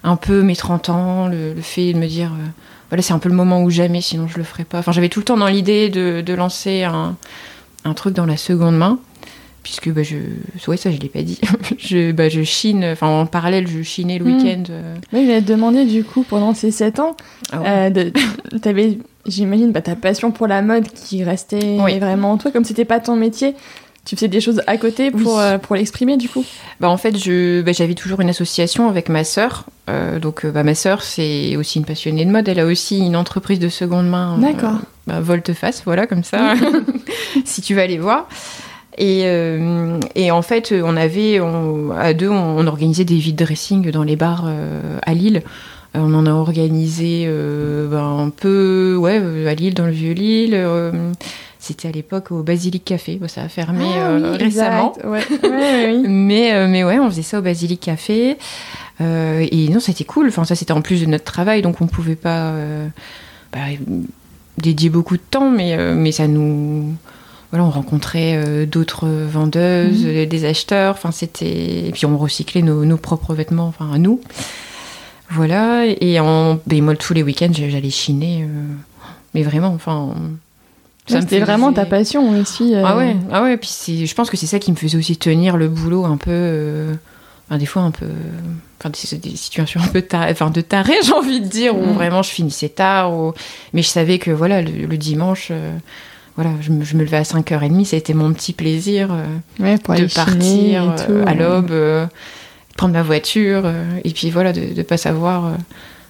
un 0.06 0.16
peu 0.16 0.42
mes 0.42 0.56
30 0.56 0.90
ans, 0.90 1.28
le, 1.28 1.54
le 1.54 1.62
fait 1.62 1.92
de 1.92 1.98
me 1.98 2.08
dire 2.08 2.32
voilà, 2.90 3.02
c'est 3.02 3.14
un 3.14 3.20
peu 3.20 3.30
le 3.30 3.36
moment 3.36 3.64
où 3.64 3.70
jamais, 3.70 4.02
sinon 4.02 4.28
je 4.28 4.38
le 4.38 4.44
ferais 4.44 4.64
pas. 4.64 4.80
Enfin, 4.80 4.92
j'avais 4.92 5.10
tout 5.10 5.20
le 5.20 5.26
temps 5.26 5.38
dans 5.38 5.48
l'idée 5.48 5.90
de, 5.90 6.22
de, 6.22 6.34
lancer 6.34 6.84
un, 6.84 7.16
un, 7.84 7.94
truc 7.94 8.14
dans 8.14 8.26
la 8.26 8.38
seconde 8.38 8.78
main, 8.78 9.00
puisque 9.64 9.92
bah, 9.92 10.04
je, 10.04 10.18
ouais, 10.68 10.78
ça 10.78 10.92
je 10.92 10.98
l'ai 10.98 11.10
pas 11.10 11.24
dit. 11.24 11.40
je, 11.78 12.12
bah, 12.12 12.30
je 12.30 12.44
chine, 12.44 12.86
enfin 12.86 13.08
en 13.08 13.26
parallèle, 13.26 13.68
je 13.68 13.82
chinais 13.82 14.20
le 14.20 14.26
hmm. 14.26 14.38
week-end. 14.38 14.64
Euh. 14.70 14.96
Oui, 15.14 15.24
il 15.24 15.32
a 15.32 15.42
demandé 15.42 15.86
du 15.86 16.04
coup 16.04 16.24
pendant 16.24 16.54
ces 16.54 16.72
7 16.72 17.00
ans, 17.00 17.18
ah 17.52 17.62
euh, 17.66 18.12
t'avais, 18.62 19.00
j'imagine, 19.26 19.72
bah, 19.72 19.82
ta 19.82 19.96
passion 19.96 20.32
pour 20.32 20.46
la 20.46 20.62
mode 20.62 20.88
qui 20.88 21.24
restait 21.24 21.78
vraiment 21.78 22.34
en 22.34 22.38
toi, 22.38 22.52
comme 22.52 22.66
c'était 22.66 22.86
pas 22.86 23.00
ton 23.00 23.16
métier 23.16 23.56
tu 24.06 24.16
faisais 24.16 24.28
des 24.28 24.40
choses 24.40 24.62
à 24.68 24.78
côté 24.78 25.10
pour, 25.10 25.40
euh, 25.40 25.58
pour 25.58 25.76
l'exprimer 25.76 26.16
du 26.16 26.30
coup? 26.30 26.46
Bah, 26.80 26.90
En 26.90 26.98
fait, 26.98 27.18
je, 27.18 27.62
bah, 27.62 27.72
j'avais 27.74 27.96
toujours 27.96 28.22
une 28.22 28.30
association 28.30 28.88
avec 28.88 29.10
ma 29.10 29.24
sœur. 29.24 29.66
Euh, 29.90 30.20
donc, 30.20 30.46
euh, 30.46 30.52
bah, 30.52 30.64
ma 30.64 30.76
sœur, 30.76 31.02
c'est 31.02 31.56
aussi 31.58 31.80
une 31.80 31.86
passionnée 31.86 32.24
de 32.24 32.32
mode. 32.32 32.48
Elle 32.48 32.60
a 32.60 32.66
aussi 32.66 33.00
une 33.00 33.16
entreprise 33.16 33.60
de 33.60 33.68
seconde 33.68 34.08
main. 34.08 34.38
D'accord. 34.38 34.78
Bah, 35.08 35.20
volte-face, 35.20 35.82
voilà, 35.86 36.06
comme 36.06 36.24
ça, 36.24 36.54
si 37.46 37.62
tu 37.62 37.74
vas 37.74 37.82
aller 37.82 37.98
voir. 37.98 38.30
Et, 38.98 39.26
et, 40.16 40.32
en 40.32 40.42
fait, 40.42 40.74
on 40.74 40.96
avait, 40.96 41.42
à 42.00 42.14
deux, 42.14 42.30
on, 42.30 42.66
organisait 42.66 43.04
des 43.04 43.18
vide 43.18 43.36
dressing 43.36 43.92
dans 43.92 44.04
les 44.04 44.16
bars 44.16 44.50
à 45.02 45.14
Lille. 45.14 45.44
On 45.94 46.14
en 46.14 46.26
a 46.26 46.32
organisé 46.32 47.28
un 47.28 48.30
peu, 48.30 48.96
ouais, 48.98 49.48
à 49.48 49.54
Lille, 49.54 49.74
dans 49.74 49.86
le 49.86 49.92
Vieux-Lille. 49.92 50.56
C'était 51.66 51.88
à 51.88 51.92
l'époque 51.92 52.32
au 52.32 52.44
Basilic 52.44 52.86
Café. 52.86 53.20
ça 53.28 53.42
a 53.42 53.50
fermé 53.50 53.86
ah 53.96 54.10
euh, 54.10 54.38
récemment. 54.38 54.94
mais, 56.08 56.54
euh, 56.54 56.68
mais 56.68 56.84
ouais, 56.84 57.00
on 57.00 57.10
faisait 57.10 57.24
ça 57.24 57.40
au 57.40 57.42
Basilic 57.42 57.80
Café. 57.80 58.38
Euh, 59.02 59.44
et 59.52 59.70
non, 59.70 59.80
c'était 59.80 60.04
cool. 60.04 60.28
Enfin, 60.28 60.46
ça, 60.46 60.54
c'était 60.54 60.74
en 60.74 60.82
plus 60.82 61.02
de 61.02 61.08
notre 61.08 61.24
travail, 61.24 61.64
donc 61.64 61.82
on 61.82 61.88
pouvait 61.88 62.16
pas 62.16 62.54
bah, 63.52 63.60
dédier 64.60 64.90
beaucoup 64.90 65.18
de 65.18 65.24
temps, 65.28 65.50
mais, 65.50 65.76
mais 65.96 66.12
ça 66.12 66.28
nous 66.28 66.94
voilà, 67.50 67.66
on 67.66 67.72
rencontrait 67.72 68.68
d'autres 68.68 69.08
vendeuses, 69.08 70.06
mhm. 70.06 70.28
des 70.28 70.46
acheteurs. 70.46 70.94
Enfin, 70.94 71.12
c'était 71.12 71.88
et 71.88 71.92
puis 71.94 72.06
on 72.06 72.16
recyclait 72.16 72.62
nos, 72.62 72.86
nos 72.86 72.98
propres 72.98 73.34
vêtements, 73.34 73.66
enfin 73.66 73.92
à 73.92 73.98
nous. 73.98 74.22
Voilà, 75.32 75.86
et 75.86 76.20
en, 76.20 76.60
ben, 76.68 76.84
moi, 76.84 76.96
tous 76.96 77.16
les 77.16 77.24
week-ends, 77.24 77.52
j'allais 77.52 77.90
chiner. 77.90 78.44
Euh, 78.44 78.68
mais 79.34 79.42
vraiment, 79.42 79.70
enfin. 79.70 80.14
C'était 81.08 81.40
vraiment 81.40 81.72
ta 81.72 81.86
passion 81.86 82.30
aussi. 82.40 82.74
Euh. 82.74 82.84
Ah 82.86 82.98
ouais, 82.98 83.16
ah 83.32 83.44
ouais, 83.44 83.58
puis 83.58 84.06
je 84.06 84.16
pense 84.16 84.30
que 84.30 84.38
c'est 84.38 84.48
ça 84.48 84.60
qui 84.60 84.72
me 84.72 84.76
faisait 84.76 84.98
aussi 84.98 85.18
tenir 85.18 85.58
le 85.58 85.68
boulot 85.68 86.06
un 86.06 86.18
peu. 86.18 86.32
Euh, 86.32 86.94
enfin, 87.48 87.58
des 87.58 87.66
fois, 87.66 87.84
un 87.84 87.92
peu. 87.92 88.08
Enfin, 88.80 88.90
des, 88.90 89.36
situations 89.36 89.82
un 89.82 89.88
peu 89.88 90.04
enfin, 90.14 90.50
de 90.50 90.62
taré, 90.62 90.94
j'ai 91.04 91.14
envie 91.14 91.42
de 91.42 91.48
dire, 91.48 91.78
où 91.78 91.86
mm. 91.86 91.94
vraiment 91.94 92.24
je 92.24 92.30
finissais 92.30 92.70
tard. 92.70 93.12
Mais 93.74 93.82
je 93.82 93.88
savais 93.88 94.20
que, 94.20 94.32
voilà, 94.32 94.62
le, 94.62 94.98
dimanche. 94.98 95.52
voilà, 96.36 96.52
je 96.62 96.72
me, 96.72 96.84
je 96.84 96.98
me, 96.98 97.04
levais 97.04 97.18
à 97.18 97.24
5h30, 97.24 97.86
ça 97.86 97.96
a 97.96 98.00
été 98.00 98.14
mon 98.14 98.34
petit 98.34 98.54
plaisir 98.54 99.10
ouais, 99.60 99.78
pour 99.78 99.94
de 99.94 100.14
partir 100.14 100.96
à 101.28 101.34
l'aube 101.34 101.72
prendre 102.76 102.94
ma 102.94 103.04
voiture 103.04 103.64
euh, 103.66 104.00
et 104.04 104.12
puis 104.12 104.30
voilà 104.30 104.54
de 104.54 104.62
ne 104.62 104.84
pas 104.84 104.98
savoir 104.98 105.46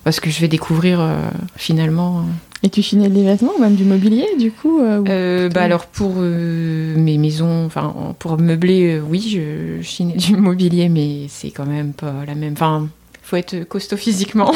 euh, 0.05 0.11
ce 0.11 0.21
que 0.21 0.29
je 0.29 0.39
vais 0.39 0.47
découvrir 0.47 0.99
euh, 0.99 1.19
finalement. 1.55 2.25
Et 2.65 2.69
tu 2.69 2.81
chinais 2.81 3.09
des 3.09 3.23
vêtements, 3.23 3.59
même 3.59 3.75
du 3.75 3.83
mobilier, 3.83 4.25
du 4.39 4.51
coup 4.51 4.81
bah 4.81 5.61
alors 5.61 5.85
pour 5.85 6.15
mes 6.15 7.17
maisons, 7.19 7.65
enfin 7.67 7.93
pour 8.17 8.39
meubler, 8.39 8.99
oui, 8.99 9.21
je 9.21 9.83
chinais 9.83 10.15
du 10.15 10.35
mobilier, 10.37 10.89
mais 10.89 11.27
c'est 11.29 11.51
quand 11.51 11.67
même 11.67 11.93
pas 11.93 12.25
la 12.25 12.33
même. 12.33 12.53
Enfin, 12.53 12.87
faut 13.21 13.35
être 13.35 13.65
costaud 13.65 13.97
physiquement, 13.97 14.51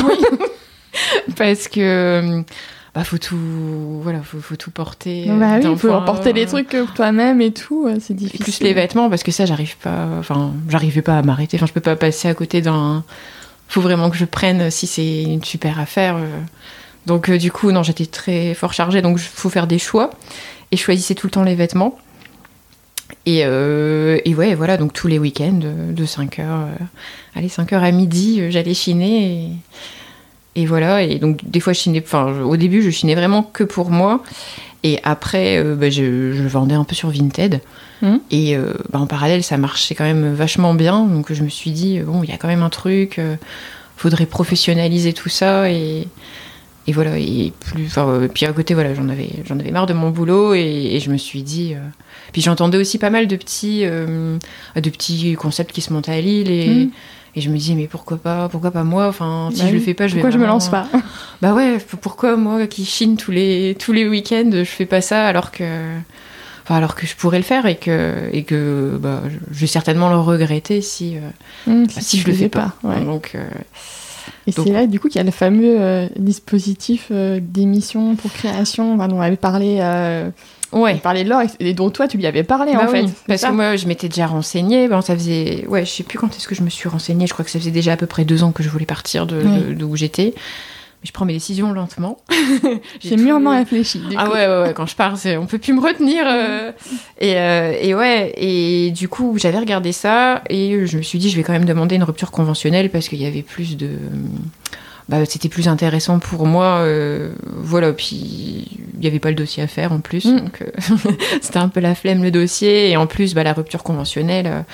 parce 1.38 1.68
que 1.68 2.44
bah 2.96 3.04
faut 3.04 3.20
tout 3.20 3.38
voilà 4.02 4.22
faut, 4.22 4.40
faut 4.40 4.56
tout 4.56 4.72
porter 4.72 5.26
bah 5.28 5.60
oui, 5.62 5.78
faut 5.78 6.02
porter 6.02 6.34
les 6.34 6.46
trucs 6.48 6.76
toi-même 6.96 7.42
et 7.42 7.52
tout 7.52 7.88
c'est 8.00 8.16
difficile 8.16 8.44
plus 8.44 8.62
les 8.62 8.74
vêtements 8.74 9.10
parce 9.10 9.22
que 9.22 9.32
ça 9.32 9.46
j'arrive 9.46 9.78
pas 9.78 10.08
enfin 10.20 10.54
j'arrivais 10.70 11.02
pas 11.02 11.20
à 11.20 11.22
m'arrêter 11.22 11.58
enfin 11.58 11.68
je 11.68 11.74
peux 11.74 11.82
pas 11.82 11.96
passer 11.96 12.28
à 12.28 12.34
côté 12.34 12.62
d'un 12.62 13.04
faut 13.68 13.82
vraiment 13.82 14.10
que 14.10 14.18
je 14.18 14.26
prenne 14.26 14.72
si 14.72 14.88
c'est 14.88 15.22
une 15.22 15.44
super 15.44 15.80
affaire 15.80 16.16
euh. 16.16 16.40
Donc 17.06 17.30
euh, 17.30 17.38
du 17.38 17.52
coup 17.52 17.72
non 17.72 17.84
j'étais 17.84 18.06
très 18.06 18.54
fort 18.54 18.74
chargée 18.74 19.02
donc 19.02 19.18
il 19.18 19.24
faut 19.24 19.50
faire 19.50 19.68
des 19.68 19.80
choix 19.80 20.12
et 20.72 20.78
je 20.78 20.82
choisissais 20.82 21.16
tout 21.16 21.28
le 21.28 21.32
temps 21.32 21.44
les 21.44 21.56
vêtements 21.56 21.98
et, 23.26 23.42
euh, 23.44 24.20
et 24.26 24.36
ouais 24.36 24.56
voilà 24.56 24.78
donc 24.78 24.94
tous 24.94 25.08
les 25.08 25.20
week-ends 25.20 25.60
de 25.60 26.06
5h 26.06 26.42
allez 27.36 27.48
5h 27.48 27.76
à 27.76 27.92
midi 27.92 28.52
j'allais 28.52 28.74
chiner 28.74 29.26
et 29.26 29.50
et 30.56 30.66
voilà, 30.66 31.04
et 31.04 31.20
donc 31.20 31.50
des 31.50 31.60
fois, 31.60 31.74
je 31.74 31.80
chinais, 31.80 32.04
enfin, 32.06 32.42
au 32.42 32.58
début, 32.58 32.82
je 32.82 32.90
chinais 32.90 33.16
vraiment 33.16 33.44
que 33.44 33.64
pour 33.64 33.92
moi. 33.92 34.24
Et 34.84 35.00
après, 35.04 35.58
euh, 35.58 35.76
bah, 35.76 35.90
je, 35.90 36.48
vendais 36.48 36.76
un 36.76 36.84
peu 36.84 36.96
sur 36.96 37.10
Vinted. 37.10 37.62
Mmh. 38.02 38.16
Et 38.32 38.58
euh, 38.58 38.74
bah, 38.92 39.00
en 39.00 39.08
parallèle, 39.08 39.44
ça 39.44 39.58
marchait 39.58 39.96
quand 39.96 40.06
même 40.06 40.34
vachement 40.34 40.74
bien. 40.74 41.06
Donc 41.06 41.32
je 41.32 41.44
me 41.44 41.50
suis 41.50 41.72
dit, 41.72 42.00
bon, 42.00 42.24
il 42.24 42.30
y 42.30 42.34
a 42.34 42.38
quand 42.38 42.48
même 42.48 42.64
un 42.64 42.70
truc, 42.70 43.20
euh, 43.20 43.36
faudrait 43.96 44.26
professionnaliser 44.26 45.14
tout 45.14 45.30
ça. 45.30 45.70
Et, 45.70 46.08
et 46.90 46.92
voilà, 46.92 47.20
et 47.20 47.54
plus, 47.60 47.88
puis 48.34 48.46
à 48.48 48.52
côté, 48.52 48.74
voilà, 48.74 48.96
j'en 48.96 49.10
avais, 49.10 49.30
j'en 49.46 49.60
avais 49.60 49.70
marre 49.70 49.86
de 49.86 49.94
mon 49.94 50.10
boulot. 50.10 50.56
Et, 50.56 51.00
je 51.00 51.12
me 51.12 51.18
suis 51.18 51.44
dit. 51.44 51.76
puis 52.32 52.42
j'entendais 52.42 52.80
aussi 52.80 52.98
pas 52.98 53.12
mal 53.12 53.28
de 53.28 53.36
petits, 53.36 53.82
de 53.84 54.90
petits 54.90 55.36
concepts 55.36 55.72
qui 55.72 55.82
se 55.82 55.94
montaient 55.94 56.14
à 56.14 56.22
Lille. 56.22 56.50
Et. 56.50 56.86
Mmh. 56.86 56.92
Et 57.36 57.42
je 57.42 57.50
me 57.50 57.58
dis, 57.58 57.76
mais 57.76 57.88
pourquoi 57.88 58.18
pas, 58.18 58.50
pourquoi 58.50 58.72
pas 58.72 58.84
moi 58.84 59.08
Enfin, 59.08 59.50
si 59.54 59.62
bah 59.62 59.68
je 59.68 59.74
le 59.74 59.80
fais 59.80 59.94
pas, 59.94 60.08
je 60.08 60.16
vais. 60.16 60.22
Pourquoi 60.22 60.38
je 60.38 60.42
me 60.42 60.48
lance 60.48 60.70
pas 60.70 60.88
Bah 61.42 61.54
ouais, 61.54 61.78
pourquoi 62.02 62.36
moi 62.36 62.66
qui 62.68 62.86
chine 62.86 63.18
tous 63.18 63.32
les, 63.32 63.78
tous 63.80 63.94
les 63.94 64.08
week-ends, 64.08 64.50
je 64.52 64.64
fais 64.64 64.86
pas 64.86 65.02
ça 65.02 65.26
alors 65.26 65.52
que. 65.52 65.64
Enfin, 66.64 66.76
alors 66.76 66.96
que 66.96 67.06
je 67.06 67.16
pourrais 67.16 67.38
le 67.38 67.44
faire 67.44 67.66
et 67.66 67.78
que, 67.78 68.30
et 68.32 68.44
que 68.44 68.98
bah, 69.00 69.24
je 69.52 69.60
vais 69.60 69.68
certainement 69.68 70.10
le 70.10 70.18
regretter 70.18 70.82
si, 70.82 71.18
euh, 71.18 71.22
mmh, 71.72 71.86
bah, 71.86 72.02
si, 72.02 72.20
je 72.20 72.28
le 72.28 72.34
fais 72.34 72.50
pas. 72.50 72.74
Donc. 72.84 73.32
Euh, 73.36 73.48
et 74.48 74.52
c'est 74.52 74.72
là, 74.72 74.88
du 74.88 75.00
coup, 75.00 75.08
qu'il 75.08 75.18
y 75.18 75.22
a 75.22 75.24
le 75.24 75.32
fameux 75.32 75.80
euh, 75.80 76.08
dispositif 76.18 77.12
d'émission 77.12 78.16
pour 78.16 78.32
création 78.32 78.98
dont 78.98 79.08
on 79.12 79.22
avait 79.22 79.36
parlé 79.36 79.80
Ouais. 80.72 80.94
De 81.04 81.30
l'or 81.30 81.42
et 81.60 81.74
dont 81.74 81.90
toi 81.90 82.08
tu 82.08 82.18
lui 82.18 82.28
avais 82.28 82.44
parlé 82.44 82.74
en 82.76 82.86
bah 82.86 82.88
fait. 82.88 83.06
parce 83.28 83.42
que 83.42 83.52
moi 83.52 83.76
je 83.76 83.88
m'étais 83.88 84.08
déjà 84.08 84.28
renseignée. 84.28 84.88
Bon, 84.88 85.02
ça 85.02 85.16
faisait, 85.16 85.66
ouais, 85.68 85.84
je 85.86 85.90
sais 85.90 86.04
plus 86.04 86.20
quand 86.20 86.36
est-ce 86.36 86.48
que 86.48 86.56
je 86.56 86.62
me 86.62 86.70
suis 86.70 86.88
renseignée. 86.88 87.26
Je 87.26 87.34
crois 87.34 87.44
que 87.44 87.52
ça 87.52 87.60
faisait 87.60 87.72
déjà 87.72 87.94
à 87.94 87.98
peu 87.98 88.06
près 88.06 88.24
deux 88.24 88.44
ans 88.44 88.52
que 88.52 88.62
je 88.62 88.70
voulais 88.70 88.86
partir 88.86 89.26
de, 89.26 89.74
d'où 89.74 89.96
j'étais. 89.96 90.36
Je 91.02 91.12
prends 91.12 91.26
mes 91.26 91.34
décisions 91.34 91.72
lentement. 91.72 92.18
J'ai 93.00 93.16
mûrement 93.18 93.52
réfléchi. 93.52 94.02
ah 94.18 94.30
ouais, 94.30 94.48
ouais, 94.48 94.62
ouais, 94.64 94.74
quand 94.74 94.86
je 94.86 94.96
pars, 94.96 95.18
on 95.40 95.46
peut 95.46 95.58
plus 95.58 95.74
me 95.74 95.82
retenir. 95.82 96.24
Euh. 96.28 96.72
et, 97.20 97.38
euh, 97.38 97.74
et 97.80 97.96
ouais, 97.96 98.34
et 98.36 98.92
du 98.92 99.08
coup 99.08 99.38
j'avais 99.38 99.60
regardé 99.60 99.92
ça 99.94 100.44
et 100.50 100.86
je 100.86 100.98
me 100.98 101.02
suis 101.02 101.20
dit 101.20 101.30
je 101.30 101.38
vais 101.38 101.44
quand 101.44 101.54
même 101.54 101.66
demander 101.66 101.96
une 101.96 102.04
rupture 102.04 102.32
conventionnelle 102.32 102.90
parce 102.90 103.08
qu'il 103.08 103.22
y 103.22 103.26
avait 103.26 103.44
plus 103.44 103.78
de 103.78 103.92
bah, 105.10 105.26
c'était 105.26 105.50
plus 105.50 105.68
intéressant 105.68 106.20
pour 106.20 106.46
moi. 106.46 106.82
Euh, 106.82 107.32
voilà, 107.48 107.94
puis 107.94 108.68
il 108.94 109.00
n'y 109.00 109.08
avait 109.08 109.20
pas 109.20 109.30
le 109.30 109.36
dossier 109.36 109.64
à 109.64 109.68
faire 109.68 109.92
en 109.92 110.02
plus, 110.02 110.26
mm. 110.26 110.40
donc 110.40 110.64
c'était 111.42 111.58
un 111.58 111.70
peu 111.70 111.80
la 111.80 111.96
flemme 111.96 112.22
le 112.22 112.30
dossier. 112.30 112.92
Et 112.92 112.98
en 112.98 113.08
plus, 113.08 113.34
bah, 113.34 113.44
la 113.44 113.54
rupture 113.54 113.84
conventionnelle, 113.84 114.66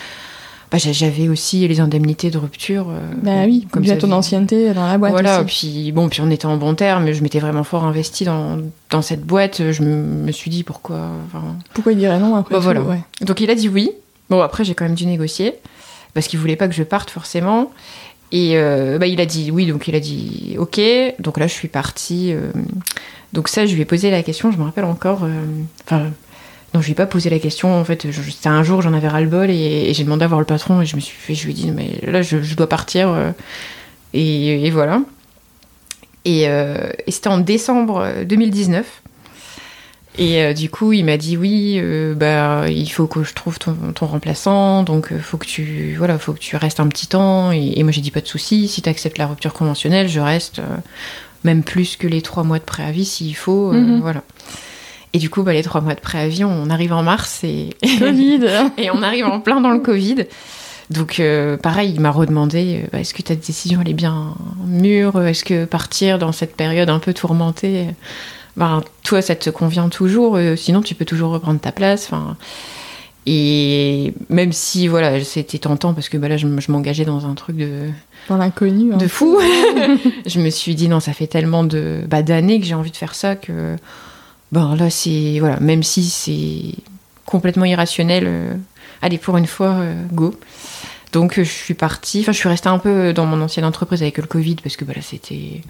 bah, 0.72 0.77
j'avais 0.77 1.29
aussi 1.29 1.67
les 1.67 1.79
indemnités 1.79 2.31
de 2.31 2.38
rupture. 2.38 2.88
bah 3.22 3.45
oui, 3.45 3.67
comme 3.72 3.89
à 3.89 3.95
ton 3.95 4.12
ancienneté 4.12 4.74
dans 4.74 4.88
la 4.88 4.98
boîte. 4.98 5.12
Voilà, 5.12 5.43
puis 5.43 5.91
bon, 5.91 6.10
puis 6.10 6.22
on 6.22 6.29
était 6.29 6.45
en 6.45 6.57
bon 6.57 6.75
terme, 6.75 7.12
je 7.12 7.22
m'étais 7.22 7.39
vraiment 7.39 7.63
fort 7.63 7.84
investi 7.84 8.25
dans, 8.25 8.57
dans 8.89 9.01
cette 9.01 9.24
boîte. 9.24 9.72
Je 9.72 9.84
me, 9.84 10.31
suis 10.31 10.51
dit 10.51 10.63
pourquoi. 10.63 11.10
Pourquoi 11.74 11.93
il 11.93 11.98
dirait 11.98 12.19
non 12.19 12.36
après 12.36 12.55
bah, 12.55 12.60
voilà. 12.60 12.81
Donc 13.22 13.39
il 13.41 13.50
a 13.50 13.55
dit 13.55 13.69
oui. 13.69 13.91
Bon, 14.29 14.41
après, 14.41 14.63
j'ai 14.63 14.74
quand 14.74 14.86
même 14.86 14.95
dû 14.95 15.05
négocier 15.05 15.53
parce 16.13 16.27
qu'il 16.27 16.39
voulait 16.39 16.55
pas 16.55 16.67
que 16.67 16.74
je 16.74 16.84
parte 16.84 17.12
forcément. 17.12 17.72
Et 18.31 18.57
euh, 18.57 18.98
bah, 18.98 19.05
il 19.05 19.22
a 19.22 19.25
dit 19.25 19.51
oui, 19.51 19.67
donc 19.67 19.88
il 19.88 19.95
a 19.95 20.00
dit 20.00 20.55
ok. 20.57 20.81
Donc 21.19 21.38
là, 21.38 21.45
je 21.45 21.53
suis 21.53 21.67
partie. 21.67 22.34
Euh, 22.34 22.51
donc 23.34 23.50
ça, 23.50 23.65
je 23.65 23.75
lui 23.75 23.81
ai 23.81 23.86
posé 23.86 24.10
la 24.10 24.24
question, 24.24 24.51
je 24.51 24.57
me 24.57 24.63
rappelle 24.63 24.86
encore. 24.86 25.24
Euh, 25.24 26.10
non, 26.75 26.82
je 26.82 26.86
lui 26.86 26.91
ai 26.91 26.96
pas 26.96 27.05
posé 27.08 27.29
la 27.29 27.39
question. 27.39 27.74
En 27.74 27.84
fait, 27.84 28.05
c'était 28.12 28.50
un 28.50 28.63
jour, 28.63 28.82
j'en 28.82 28.94
avais 28.94 29.08
ras-le-bol 29.08 29.50
et, 29.50 29.94
j'ai 29.94 30.03
demandé 30.03 30.25
à 30.25 30.27
voir 30.27 30.39
le 30.39 30.46
patron 30.46 30.82
et 30.82 30.86
je 30.86 30.96
me 30.96 31.01
suis 31.01 31.17
fait, 31.17 31.34
je 31.34 31.46
lui 31.46 31.51
ai 31.51 31.55
dit, 31.55 31.72
mais 31.72 32.00
là, 32.03 32.22
je, 32.22 32.55
dois 32.55 32.70
partir. 32.70 33.34
Et, 34.13 34.65
et, 34.65 34.70
voilà. 34.70 35.01
Et, 36.25 36.44
et 36.44 37.12
c'était 37.12 37.29
en 37.29 37.39
décembre 37.39 38.08
2019. 38.25 39.01
Et 40.17 40.41
euh, 40.41 40.53
du 40.53 40.70
coup, 40.70 40.94
il 40.94 41.03
m'a 41.03 41.17
dit 41.17 41.36
oui, 41.36 41.77
euh, 41.77 42.13
bah 42.15 42.70
il 42.70 42.89
faut 42.89 43.08
que 43.08 43.24
je 43.24 43.34
trouve 43.34 43.60
ton, 43.60 43.75
remplaçant, 44.01 44.84
donc 44.84 45.12
euh, 45.12 45.20
faut 45.20 45.38
que 45.38 45.46
tu 45.46 45.96
voilà, 45.98 46.17
faut 46.17 46.34
que 46.34 46.39
tu 46.39 46.55
restes 46.55 46.79
un 46.79 46.88
petit 46.88 47.08
temps. 47.08 47.51
Et, 47.51 47.82
moi 47.84 47.91
j'ai 47.91 48.01
dit 48.01 48.12
pas 48.12 48.22
de 48.22 48.27
souci, 48.27 48.67
si 48.67 48.82
tu 48.82 48.89
acceptes 48.89 49.17
la 49.17 49.27
rupture 49.27 49.53
conventionnelle, 49.53 50.08
je 50.08 50.20
reste 50.20 50.62
même 51.44 51.63
plus 51.63 51.98
que 51.98 52.08
les 52.08 52.22
trois 52.22 52.44
mois 52.44 52.60
de 52.60 52.63
préavis 52.63 53.05
s'il 53.05 53.36
faut, 53.36 53.74
mhm. 53.74 54.00
voilà. 54.00 54.24
Et 55.15 55.17
du 55.17 55.29
coup, 55.29 55.43
bah, 55.43 55.53
les 55.53 55.63
trois 55.63 55.79
mois 55.79 55.95
de 55.95 56.01
préavis, 56.01 56.43
on 56.43 56.69
arrive 56.69 56.91
en 56.91 57.01
mars 57.01 57.43
et 57.43 57.69
Covid 58.00 58.41
et 58.77 58.91
on 58.91 59.01
arrive 59.01 59.25
en 59.25 59.39
plein 59.39 59.62
dans 59.62 59.72
le 59.72 59.79
Covid. 59.79 60.25
Donc 60.91 61.22
pareil, 61.63 61.93
il 61.95 62.01
m'a 62.01 62.12
redemandé 62.12 62.84
bah, 62.91 63.00
est-ce 63.00 63.13
que 63.13 63.22
ta 63.22 63.34
décision 63.34 63.79
elle 63.81 63.89
est 63.89 63.93
bien 63.93 64.36
mûre? 64.65 65.19
Est-ce 65.24 65.43
que 65.43 65.65
partir 65.65 66.19
dans 66.19 66.31
cette 66.31 66.55
période 66.55 66.89
un 66.89 67.00
peu 67.00 67.13
tourmentée 67.13 67.88
ben, 68.57 68.84
toi, 69.03 69.22
ça 69.22 69.36
te 69.36 69.50
convient 69.50 69.89
toujours, 69.89 70.38
euh, 70.38 70.55
sinon 70.55 70.81
tu 70.81 70.95
peux 70.95 71.05
toujours 71.05 71.31
reprendre 71.31 71.60
ta 71.60 71.72
place. 71.72 72.05
Enfin, 72.05 72.38
et 73.25 74.13
même 74.29 74.53
si 74.53 74.88
voilà, 74.88 75.22
c'était 75.24 75.57
tentant 75.57 75.93
parce 75.93 76.10
que 76.10 76.17
bah, 76.17 76.29
là, 76.29 76.38
je, 76.38 76.48
m'engageais 76.69 77.05
dans 77.05 77.25
un 77.25 77.34
truc 77.34 77.57
de 77.57 77.89
dans 78.29 78.38
l'inconnu, 78.38 78.95
de 78.95 79.07
fou. 79.07 79.38
je 80.25 80.39
me 80.39 80.50
suis 80.50 80.75
dit 80.75 80.88
non, 80.88 81.00
ça 81.00 81.13
fait 81.13 81.27
tellement 81.27 81.65
bah, 82.07 82.22
d'années 82.22 82.60
que 82.60 82.65
j'ai 82.65 82.75
envie 82.75 82.91
de 82.91 82.98
faire 82.98 83.15
ça 83.15 83.36
que 83.36 83.75
bon 84.55 84.74
là 84.75 84.89
c'est 84.89 85.39
voilà, 85.39 85.59
même 85.59 85.83
si 85.83 86.03
c'est 86.03 86.81
complètement 87.25 87.65
irrationnel, 87.65 88.24
euh, 88.27 88.53
allez 89.01 89.17
pour 89.17 89.38
une 89.38 89.47
fois 89.47 89.74
euh, 89.74 90.01
go. 90.13 90.33
Donc 91.12 91.35
je 91.38 91.43
suis 91.43 91.74
partie, 91.74 92.21
enfin 92.21 92.31
je 92.31 92.38
suis 92.38 92.50
restée 92.50 92.69
un 92.69 92.79
peu 92.79 93.13
dans 93.13 93.25
mon 93.25 93.41
ancienne 93.41 93.65
entreprise 93.65 94.01
avec 94.01 94.17
le 94.17 94.25
Covid 94.25 94.55
parce 94.55 94.77
que 94.77 94.85
bah, 94.85 94.93
là 94.95 95.01
c'était 95.01 95.62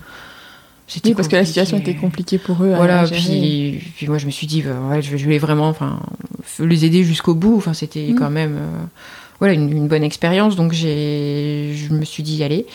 oui, 1.04 1.16
parce 1.16 1.28
que 1.28 1.36
la 1.36 1.46
situation 1.46 1.78
était 1.78 1.96
compliquée 1.96 2.38
pour 2.38 2.64
eux. 2.64 2.74
Voilà, 2.76 3.06
puis, 3.06 3.82
puis, 3.96 4.08
moi 4.08 4.20
je 4.20 4.28
me 4.28 4.32
suis 4.32 4.46
dit, 4.46 4.62
bah, 4.62 4.76
ouais, 4.90 5.02
je 5.02 5.18
voulais 5.18 5.40
vraiment 5.40 5.68
enfin, 5.68 6.00
les 6.60 6.86
aider 6.86 7.04
jusqu'au 7.04 7.34
bout. 7.34 7.58
Enfin, 7.58 7.74
c'était 7.74 8.10
mm. 8.10 8.16
quand 8.16 8.30
même 8.30 8.56
euh, 8.56 8.86
voilà, 9.40 9.56
une, 9.56 9.88
bonne 9.88 10.04
expérience. 10.04 10.56
Donc 10.56 10.74
je 10.74 11.92
me 11.92 12.06
suis 12.06 12.22
dit, 12.22 12.44
allez. 12.44 12.68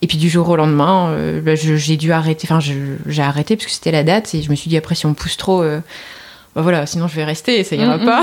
Et 0.00 0.06
puis 0.06 0.18
du 0.18 0.28
jour 0.28 0.48
au 0.48 0.56
lendemain, 0.56 1.08
euh, 1.10 1.40
bah, 1.40 1.54
j'ai 1.54 1.96
dû 1.96 2.12
arrêter. 2.12 2.46
Enfin, 2.50 2.60
j'ai 2.60 3.22
arrêté 3.22 3.56
parce 3.56 3.66
que 3.66 3.72
c'était 3.72 3.90
la 3.90 4.04
date. 4.04 4.34
Et 4.34 4.42
je 4.42 4.50
me 4.50 4.54
suis 4.54 4.68
dit, 4.68 4.76
après, 4.76 4.94
si 4.94 5.06
on 5.06 5.14
pousse 5.14 5.36
trop, 5.36 5.62
euh, 5.62 5.80
bah, 6.54 6.62
voilà, 6.62 6.86
sinon 6.86 7.08
je 7.08 7.16
vais 7.16 7.24
rester 7.24 7.58
et 7.58 7.64
ça 7.64 7.74
ira 7.74 7.96
mm, 7.96 8.02
mm. 8.02 8.06
pas. 8.06 8.22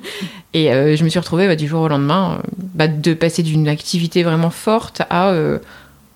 et 0.54 0.96
je 0.96 1.04
me 1.04 1.08
suis 1.08 1.18
retrouvée 1.18 1.46
bah, 1.46 1.56
du 1.56 1.68
jour 1.68 1.82
au 1.82 1.88
lendemain 1.88 2.42
de 2.74 3.14
passer 3.14 3.42
d'une 3.42 3.68
activité 3.68 4.22
vraiment 4.22 4.50
forte 4.50 5.02
à 5.10 5.32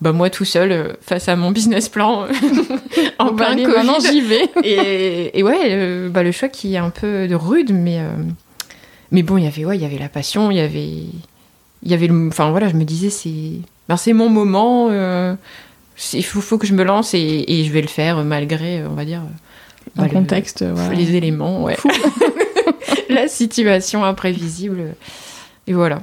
moi 0.02 0.28
tout 0.28 0.44
seul 0.44 0.96
face 1.00 1.28
à 1.28 1.36
mon 1.36 1.50
business 1.52 1.88
plan 1.88 2.26
en 3.18 3.32
plein 3.32 3.54
Covid. 3.54 3.66
Maintenant 3.66 3.98
j'y 3.98 4.20
vais. 4.20 4.48
et, 4.62 5.38
et, 5.38 5.42
ouais, 5.42 6.08
le 6.08 6.32
choc 6.32 6.50
qui 6.50 6.74
est 6.74 6.78
un 6.78 6.90
peu 6.90 7.26
de 7.28 7.34
rude, 7.34 7.72
mais 7.72 8.00
mais 9.10 9.22
bon, 9.22 9.38
il 9.38 9.44
y 9.44 9.46
avait 9.46 9.64
ouais, 9.64 9.76
il 9.76 9.82
y 9.82 9.86
avait 9.86 9.98
la 9.98 10.08
passion, 10.08 10.50
il 10.50 10.58
y 10.58 10.60
avait 10.60 10.84
il 11.82 11.90
y 11.90 11.94
avait 11.94 12.10
enfin 12.10 12.50
voilà, 12.50 12.68
je 12.68 12.74
me 12.74 12.84
disais 12.84 13.10
c'est 13.10 13.60
ben, 13.88 13.96
c'est 13.96 14.12
mon 14.12 14.28
moment. 14.28 14.90
il 14.90 16.24
faut, 16.24 16.40
faut, 16.40 16.58
que 16.58 16.66
je 16.66 16.74
me 16.74 16.84
lance 16.84 17.14
et, 17.14 17.44
et, 17.46 17.64
je 17.64 17.72
vais 17.72 17.82
le 17.82 17.88
faire 17.88 18.22
malgré, 18.24 18.84
on 18.84 18.94
va 18.94 19.04
dire, 19.04 19.22
un 19.96 20.02
bah, 20.02 20.08
contexte, 20.08 20.64
les 20.94 21.16
éléments, 21.16 21.62
ouais. 21.62 21.76
la 23.08 23.28
situation 23.28 24.04
imprévisible. 24.04 24.94
Et 25.66 25.72
voilà. 25.72 26.00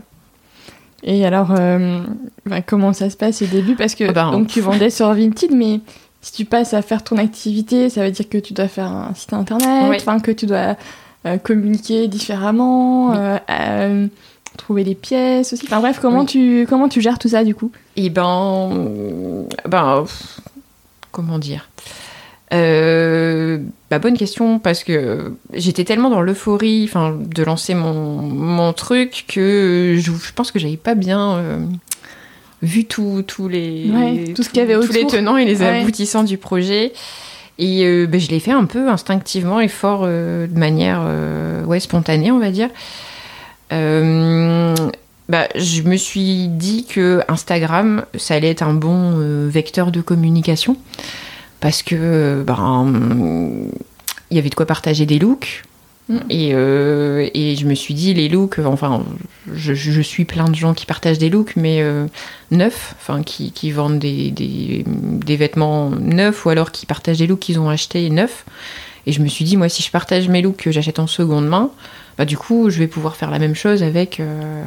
Et 1.04 1.26
alors, 1.26 1.50
euh, 1.52 2.02
bah, 2.46 2.62
comment 2.62 2.94
ça 2.94 3.10
se 3.10 3.18
passe 3.18 3.42
au 3.42 3.46
début? 3.46 3.76
Parce 3.76 3.96
que 3.96 4.06
ah 4.06 4.14
bah, 4.14 4.30
donc, 4.32 4.48
tu 4.48 4.62
vendais 4.62 4.90
sur 4.90 5.14
Vinted, 5.14 5.52
mais 5.52 5.82
si 6.22 6.32
tu 6.32 6.46
passes 6.46 6.74
à 6.74 6.82
faire 6.82 7.04
ton 7.04 7.18
activité, 7.18 7.90
ça 7.90 8.06
veut 8.06 8.12
dire 8.12 8.28
que 8.30 8.38
tu 8.38 8.54
dois 8.54 8.70
faire 8.70 8.88
un 8.88 9.14
site 9.14 9.34
internet, 9.34 10.04
que 10.24 10.32
tu 10.32 10.46
dois 10.46 10.78
euh, 11.26 11.38
communiquer 11.38 12.08
différemment, 12.08 13.14
euh, 13.16 14.08
trouver 14.58 14.84
des 14.84 14.96
pièces 14.96 15.54
aussi. 15.54 15.66
Enfin 15.66 15.80
bref, 15.80 16.00
comment, 16.02 16.26
tu, 16.26 16.66
comment 16.70 16.90
tu 16.90 17.02
gères 17.02 17.20
tout 17.20 17.30
ça 17.30 17.44
du 17.44 17.56
coup? 17.56 17.72
Eh 17.96 18.10
ben, 18.10 19.46
ben 19.68 20.06
comment 21.12 21.40
dire? 21.40 21.70
Euh, 22.54 23.58
bah, 23.90 24.00
bonne 24.00 24.18
question 24.18 24.60
parce 24.60 24.84
que 24.84 25.34
j'étais 25.54 25.86
tellement 25.86 26.10
dans 26.10 26.22
l'euphorie, 26.22 26.84
enfin, 26.88 27.18
de 27.20 27.44
lancer 27.44 27.74
mon, 27.74 28.22
mon, 28.22 28.74
truc 28.74 29.26
que 29.28 29.98
je, 30.00 30.12
pense 30.36 30.52
que 30.52 30.60
j'avais 30.60 30.78
pas 30.78 30.94
bien 30.94 31.34
euh, 31.34 31.58
vu 32.62 32.86
tous 32.86 33.24
les 33.48 34.34
tout 34.36 34.44
ce 34.44 34.50
qu'il 34.50 34.60
y 34.60 34.62
avait 34.62 34.80
tous 34.86 34.94
les 34.94 35.08
tenants 35.08 35.38
et 35.38 35.46
les 35.46 35.64
aboutissants 35.64 36.24
du 36.24 36.38
projet. 36.38 36.94
Et 37.60 37.86
euh, 37.86 38.08
bah, 38.08 38.20
je 38.20 38.30
l'ai 38.30 38.40
fait 38.40 38.52
un 38.52 38.66
peu 38.66 38.88
instinctivement 38.88 39.60
et 39.60 39.68
fort 39.68 40.06
de 40.06 40.48
manière 40.56 41.08
ouais, 41.66 41.80
spontanée, 41.80 42.32
on 42.32 42.40
va 42.40 42.52
dire. 42.52 42.70
Bah, 43.70 45.48
je 45.56 45.82
me 45.84 45.96
suis 45.96 46.48
dit 46.50 46.86
que 46.86 47.22
Instagram, 47.28 48.06
ça 48.16 48.36
allait 48.36 48.50
être 48.50 48.62
un 48.62 48.74
bon 48.74 49.48
vecteur 49.48 49.92
de 49.92 50.02
communication 50.02 50.78
parce 51.60 51.82
que 51.82 52.44
ben, 52.46 52.92
il 54.30 54.36
y 54.36 54.40
avait 54.40 54.50
de 54.50 54.56
quoi 54.56 54.66
partager 54.66 55.06
des 55.06 55.20
looks. 55.20 55.64
Mm. 56.10 56.18
Et, 56.30 56.50
euh, 56.54 57.30
et, 57.34 57.56
je 57.56 57.66
me 57.66 57.76
suis 57.76 57.94
dit, 57.94 58.14
les 58.14 58.28
looks, 58.28 58.60
enfin, 58.60 59.06
je, 59.54 59.74
je, 59.74 60.02
suis 60.02 60.26
plein 60.26 60.50
de 60.50 60.56
gens 60.56 60.74
qui 60.74 60.86
partagent 60.86 61.20
des 61.20 61.30
looks, 61.30 61.56
mais 61.56 61.82
euh, 61.82 62.08
neufs, 62.52 62.96
enfin, 63.00 63.24
qui, 63.24 63.52
qui 63.52 63.72
vendent 63.72 64.00
des, 64.00 64.32
des, 64.32 64.84
des, 64.86 65.36
vêtements 65.38 65.92
neufs 65.92 66.46
ou 66.46 66.50
alors 66.50 66.72
qui 66.72 66.86
partagent 66.86 67.20
des 67.20 67.28
looks 67.28 67.40
qu'ils 67.40 67.60
ont 67.60 67.70
achetés 67.70 68.10
neufs. 68.10 68.44
Et 69.06 69.12
je 69.12 69.22
me 69.22 69.28
suis 69.28 69.46
dit, 69.46 69.56
moi, 69.56 69.70
si 69.70 69.82
je 69.84 69.92
partage 69.92 70.28
mes 70.28 70.42
looks 70.42 70.58
que 70.58 70.72
j'achète 70.72 71.00
en 71.00 71.08
seconde 71.08 71.48
main, 71.48 71.72
bah, 72.18 72.26
du 72.26 72.38
coup, 72.38 72.70
je 72.70 72.80
vais 72.80 72.88
pouvoir 72.88 73.16
faire 73.16 73.32
la 73.32 73.40
même 73.40 73.56
chose 73.56 73.84
avec, 73.84 74.20
euh, 74.20 74.64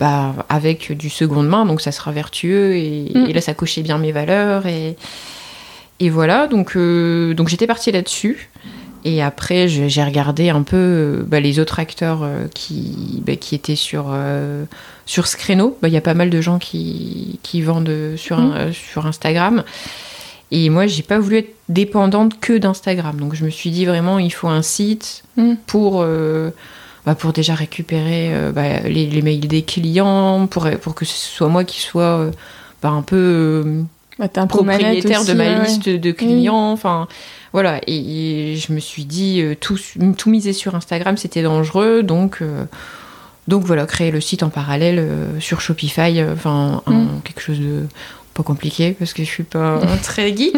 bah, 0.00 0.34
avec 0.48 0.92
du 0.92 1.10
seconde 1.10 1.48
main, 1.48 1.64
donc 1.64 1.80
ça 1.80 1.92
sera 1.92 2.12
vertueux. 2.12 2.76
Et, 2.76 3.10
mm. 3.14 3.26
et 3.28 3.32
là, 3.32 3.40
ça 3.40 3.54
cochait 3.54 3.82
bien 3.82 3.98
mes 3.98 4.12
valeurs. 4.12 4.66
Et, 4.66 4.96
et 6.00 6.10
voilà, 6.10 6.46
donc, 6.46 6.76
euh, 6.76 7.34
donc 7.34 7.48
j'étais 7.48 7.66
partie 7.66 7.92
là-dessus. 7.92 8.50
Et 9.06 9.22
après, 9.22 9.68
j'ai 9.68 10.02
regardé 10.02 10.48
un 10.48 10.62
peu 10.62 10.76
euh, 10.76 11.22
bah, 11.26 11.38
les 11.38 11.58
autres 11.58 11.78
acteurs 11.78 12.22
euh, 12.22 12.46
qui, 12.54 13.22
bah, 13.26 13.36
qui 13.36 13.54
étaient 13.54 13.76
sur, 13.76 14.06
sur 15.06 15.26
ce 15.26 15.36
créneau. 15.36 15.78
Bah, 15.82 15.88
il 15.88 15.94
y 15.94 15.96
a 15.96 16.02
pas 16.02 16.14
mal 16.14 16.30
de 16.30 16.40
gens 16.40 16.58
qui, 16.58 17.38
qui 17.42 17.62
vendent 17.62 18.14
sur, 18.16 18.38
mmh. 18.38 18.72
sur 18.72 19.06
Instagram. 19.06 19.62
Et 20.50 20.68
moi, 20.70 20.86
j'ai 20.86 21.02
pas 21.02 21.18
voulu 21.18 21.38
être 21.38 21.54
dépendante 21.68 22.38
que 22.40 22.56
d'Instagram. 22.56 23.18
Donc 23.18 23.34
je 23.34 23.44
me 23.44 23.50
suis 23.50 23.70
dit 23.70 23.86
vraiment, 23.86 24.18
il 24.18 24.32
faut 24.32 24.48
un 24.48 24.62
site 24.62 25.24
mmh. 25.36 25.54
pour, 25.66 26.04
pour 27.18 27.34
déjà 27.34 27.54
récupérer 27.54 28.32
les, 28.84 29.06
les, 29.06 29.22
mails 29.22 29.46
des 29.46 29.62
clients, 29.62 30.46
pour, 30.46 30.70
pour 30.80 30.94
que 30.94 31.04
ce 31.04 31.14
soit 31.14 31.48
moi 31.48 31.64
qui 31.64 31.80
soit 31.80 32.30
un 32.82 33.02
peu 33.02 33.84
bah, 34.18 34.28
un 34.36 34.46
propriétaire 34.46 35.24
de 35.24 35.32
ma 35.32 35.64
liste 35.64 35.88
de 35.88 36.12
clients. 36.12 36.70
Enfin, 36.72 37.08
voilà. 37.52 37.80
Et, 37.86 38.56
je 38.56 38.72
me 38.72 38.80
suis 38.80 39.04
dit, 39.04 39.40
euh, 39.40 39.54
tout, 39.58 39.78
tout 40.16 40.30
miser 40.30 40.52
sur 40.52 40.74
Instagram, 40.74 41.16
c'était 41.16 41.42
dangereux. 41.42 42.02
Donc, 42.02 42.38
euh, 42.40 42.64
donc 43.48 43.64
voilà, 43.64 43.86
créer 43.86 44.10
le 44.10 44.20
site 44.20 44.42
en 44.42 44.50
parallèle 44.50 44.98
euh, 44.98 45.40
sur 45.40 45.60
Shopify. 45.60 46.22
Enfin, 46.22 46.82
mm. 46.86 47.20
quelque 47.24 47.40
chose 47.40 47.58
de 47.58 47.82
pas 48.34 48.42
compliqué 48.42 48.96
parce 48.98 49.12
que 49.12 49.22
je 49.22 49.28
suis 49.28 49.44
pas 49.44 49.80
très 50.02 50.36
geek. 50.36 50.56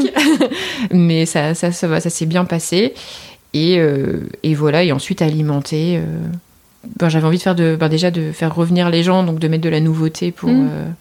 Mais 0.90 1.26
ça, 1.26 1.54
ça, 1.54 1.72
ça, 1.72 1.88
va, 1.88 2.00
ça 2.00 2.10
s'est 2.10 2.26
bien 2.26 2.44
passé. 2.44 2.94
Et, 3.56 3.80
et, 4.42 4.54
voilà. 4.54 4.84
Et 4.84 4.92
ensuite, 4.92 5.22
alimenter. 5.22 6.00
Ben, 6.98 7.08
J'avais 7.08 7.26
envie 7.26 7.38
de 7.38 7.42
faire 7.42 7.54
de, 7.54 7.76
ben, 7.78 7.88
déjà 7.88 8.10
de 8.10 8.32
faire 8.32 8.54
revenir 8.54 8.90
les 8.90 9.02
gens, 9.02 9.24
donc 9.24 9.38
de 9.38 9.48
mettre 9.48 9.64
de 9.64 9.68
la 9.68 9.80
nouveauté 9.80 10.32
pour. 10.32 10.50
Mm 10.50 10.94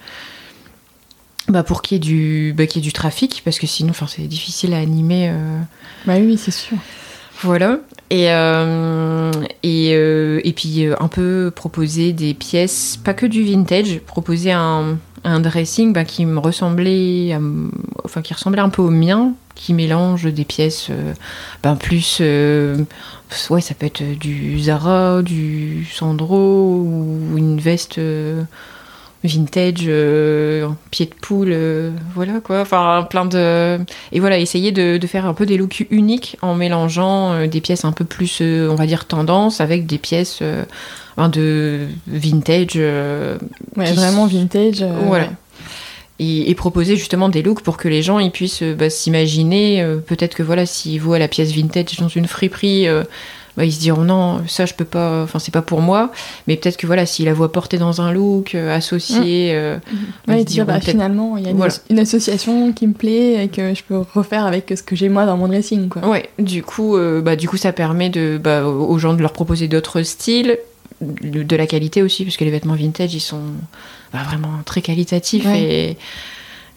bah 1.48 1.64
pour 1.64 1.82
qu'il 1.82 1.96
y, 1.96 1.98
ait 1.98 2.00
du, 2.00 2.54
bah, 2.56 2.64
y 2.64 2.78
ait 2.78 2.82
du 2.82 2.94
trafic, 2.94 3.42
parce 3.46 3.60
que 3.60 3.68
sinon 3.68 3.94
c'est 4.08 4.24
difficile 4.24 4.74
à 4.74 4.78
animer. 4.78 5.30
Euh. 5.30 5.60
Bah 6.06 6.16
oui, 6.18 6.38
c'est 6.38 6.52
sûr. 6.52 6.78
Voilà. 7.42 7.80
Et, 8.10 8.32
euh, 8.32 9.32
et, 9.64 9.92
euh, 9.94 10.40
et 10.44 10.54
puis 10.54 10.86
un 11.00 11.08
peu 11.08 11.52
proposer 11.54 12.14
des 12.14 12.34
pièces, 12.34 12.98
pas 13.04 13.14
que 13.14 13.26
du 13.26 13.44
vintage, 13.44 14.00
proposer 14.00 14.52
un, 14.52 14.98
un 15.24 15.40
dressing 15.40 15.92
bah, 15.92 16.06
qui 16.06 16.26
me 16.26 16.40
ressemblait, 16.40 17.38
enfin 18.04 18.22
qui 18.22 18.34
ressemblait 18.34 18.62
un 18.62 18.70
peu 18.70 18.82
au 18.82 18.92
mien, 18.92 19.34
qui 19.56 19.74
mélange 19.74 20.26
des 20.26 20.46
pièces 20.46 20.90
bah, 21.64 21.78
plus, 21.80 22.20
ouais, 22.20 23.62
ça 23.62 23.74
peut 23.74 23.86
être 23.86 24.04
du 24.20 24.60
Zara, 24.60 25.22
du 25.22 25.88
Sandro 25.92 26.82
ou 26.82 27.38
une 27.38 27.60
veste 27.60 28.00
vintage, 29.28 29.84
euh, 29.88 30.70
pied 30.92 31.06
de 31.06 31.14
poule, 31.14 31.52
euh, 31.52 31.92
voilà 32.14 32.40
quoi. 32.40 32.62
Enfin, 32.62 33.06
plein 33.10 33.26
de. 33.26 33.80
Et 34.12 34.20
voilà, 34.20 34.38
essayer 34.38 34.72
de, 34.72 35.00
faire 35.08 35.26
un 35.26 35.34
peu 35.34 35.46
des 35.46 35.58
looks 35.58 35.86
uniques 35.92 36.38
en 36.42 36.56
mélangeant 36.56 37.34
euh, 37.34 37.48
des 37.48 37.62
pièces 37.62 37.86
un 37.86 37.92
peu 37.92 38.06
plus, 38.06 38.42
on 38.42 38.76
va 38.76 38.86
dire, 38.86 39.06
tendance 39.06 39.62
avec 39.62 39.86
des 39.86 39.98
pièces 39.98 40.42
de 40.42 41.88
vintage. 42.08 42.76
ouais, 42.76 43.94
vraiment 43.94 44.28
vintage. 44.28 44.84
voilà. 45.06 45.30
Et, 46.20 46.56
proposer 46.56 46.96
justement 46.96 47.28
des 47.28 47.42
looks 47.44 47.62
pour 47.62 47.76
que 47.76 47.90
les 47.90 48.02
gens 48.02 48.20
ils 48.20 48.32
puissent 48.32 48.64
bah, 48.64 48.90
s'imaginer. 48.90 49.86
Peut-être 50.08 50.36
que 50.36 50.44
voilà, 50.44 50.66
s'ils 50.66 51.02
voient 51.02 51.20
la 51.20 51.28
pièce 51.28 51.52
vintage 51.52 51.98
dans 51.98 52.08
une 52.08 52.28
friperie 52.28 52.88
bah, 53.58 53.64
ils 53.64 53.72
se 53.72 53.80
diront 53.80 54.02
non, 54.02 54.42
ça 54.48 54.66
je 54.66 54.74
peux 54.74 54.86
pas, 54.86 55.24
enfin 55.24 55.40
c'est 55.40 55.54
pas 55.54 55.62
pour 55.62 55.82
moi. 55.82 56.12
Mais 56.48 56.58
peut-être 56.58 56.78
que 56.78 56.88
voilà, 56.88 57.06
s'ils 57.06 57.26
la 57.26 57.34
voient 57.34 57.52
portée 57.52 57.78
dans 57.78 58.02
un 58.02 58.12
look 58.12 58.54
euh, 58.54 58.76
associé, 58.76 59.54
mmh. 59.54 59.56
euh, 59.56 59.78
mmh. 60.28 60.44
dire 60.44 60.66
bah, 60.66 60.82
finalement 60.82 61.38
il 61.38 61.46
y 61.46 61.48
a 61.48 61.52
une, 61.90 62.00
association 62.00 62.74
qui 62.74 62.88
me 62.88 62.94
plaît 62.94 63.46
et 63.46 63.48
que 63.48 63.74
je 63.74 63.84
peux 63.84 64.04
refaire 64.14 64.46
avec 64.46 64.74
ce 64.76 64.84
que 64.84 64.96
j'ai 64.96 65.10
moi 65.10 65.26
dans 65.26 65.38
mon 65.38 65.48
dressing. 65.48 65.88
Quoi. 65.88 66.08
Ouais, 66.08 66.30
du 66.38 66.64
coup, 66.64 66.98
euh, 66.98 67.22
bah, 67.22 67.36
du 67.36 67.48
coup 67.48 67.58
ça 67.58 67.72
permet 67.72 68.10
de, 68.10 68.38
bah, 68.42 68.66
aux 68.66 68.98
gens 68.98 69.14
de 69.14 69.22
leur 69.22 69.32
proposer 69.32 69.68
d'autres 69.68 70.04
styles, 70.04 70.58
de, 71.02 71.56
la 71.56 71.68
qualité 71.68 72.02
aussi, 72.02 72.24
parce 72.24 72.38
que 72.38 72.44
les 72.44 72.52
vêtements 72.52 72.76
vintage 72.76 73.14
ils 73.14 73.20
sont 73.20 73.42
bah, 74.14 74.24
vraiment 74.24 74.60
très 74.66 74.82
qualitatifs 74.82 75.46
et 75.46 75.98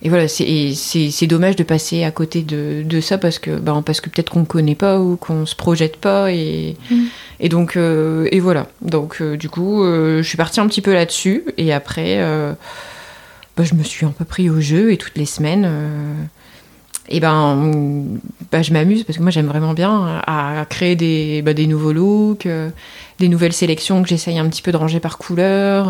et 0.00 0.08
voilà, 0.10 0.28
c'est 0.28 1.26
dommage 1.26 1.56
de 1.56 1.64
passer 1.64 2.04
à 2.04 2.12
côté 2.12 2.42
de, 2.42 2.82
de 2.84 3.00
ça 3.00 3.18
parce 3.18 3.40
que, 3.40 3.58
bah, 3.58 3.82
parce 3.84 4.00
que 4.00 4.08
peut-être 4.08 4.30
qu'on 4.30 4.40
ne 4.40 4.44
connaît 4.44 4.76
pas 4.76 5.00
ou 5.00 5.16
qu'on 5.16 5.44
se 5.44 5.56
projette 5.56 5.96
pas. 5.96 6.30
Et, 6.32 6.76
mm. 6.90 7.04
et 7.40 7.48
donc, 7.48 7.76
euh, 7.76 8.28
et 8.30 8.38
voilà. 8.38 8.68
Donc, 8.80 9.20
euh, 9.20 9.36
du 9.36 9.48
coup, 9.48 9.82
euh, 9.82 10.22
je 10.22 10.28
suis 10.28 10.36
partie 10.36 10.60
un 10.60 10.68
petit 10.68 10.82
peu 10.82 10.92
là-dessus. 10.92 11.44
Et 11.56 11.72
après, 11.72 12.18
bah, 13.56 13.64
je 13.64 13.74
me 13.74 13.82
suis 13.82 14.06
un 14.06 14.10
peu 14.10 14.24
pris 14.24 14.50
au 14.50 14.60
jeu 14.60 14.92
et 14.92 14.98
toutes 14.98 15.16
les 15.16 15.26
semaines. 15.26 15.68
Et 17.08 17.20
ben, 17.20 18.04
bah, 18.52 18.62
je 18.62 18.72
m'amuse 18.72 19.04
parce 19.04 19.18
que 19.18 19.22
moi 19.22 19.30
j'aime 19.30 19.46
vraiment 19.46 19.74
bien 19.74 20.20
à, 20.26 20.64
créer 20.68 20.96
des, 20.96 21.42
des 21.42 21.66
nouveaux 21.66 21.92
looks, 21.92 22.48
des 23.18 23.28
nouvelles 23.28 23.52
sélections 23.52 24.02
que 24.02 24.08
j'essaye 24.08 24.38
un 24.38 24.48
petit 24.48 24.62
peu 24.62 24.72
de 24.72 24.76
ranger 24.76 25.00
par 25.00 25.18
couleur 25.18 25.88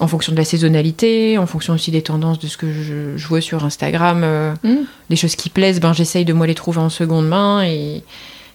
en 0.00 0.08
fonction 0.08 0.32
de 0.32 0.36
la 0.36 0.44
saisonnalité, 0.44 1.38
en 1.38 1.46
fonction 1.46 1.74
aussi 1.74 1.90
des 1.90 2.02
tendances 2.02 2.38
de 2.38 2.48
ce 2.48 2.56
que 2.56 2.66
je, 2.72 3.26
vois 3.26 3.40
sur 3.40 3.64
Instagram, 3.64 4.22
euh, 4.24 4.52
mm. 4.64 4.86
des 5.10 5.16
choses 5.16 5.36
qui 5.36 5.50
plaisent, 5.50 5.80
ben 5.80 5.92
j'essaye 5.92 6.24
de 6.24 6.32
moi 6.32 6.46
les 6.46 6.54
trouver 6.54 6.78
en 6.78 6.88
seconde 6.88 7.28
main 7.28 7.62
et, 7.64 8.02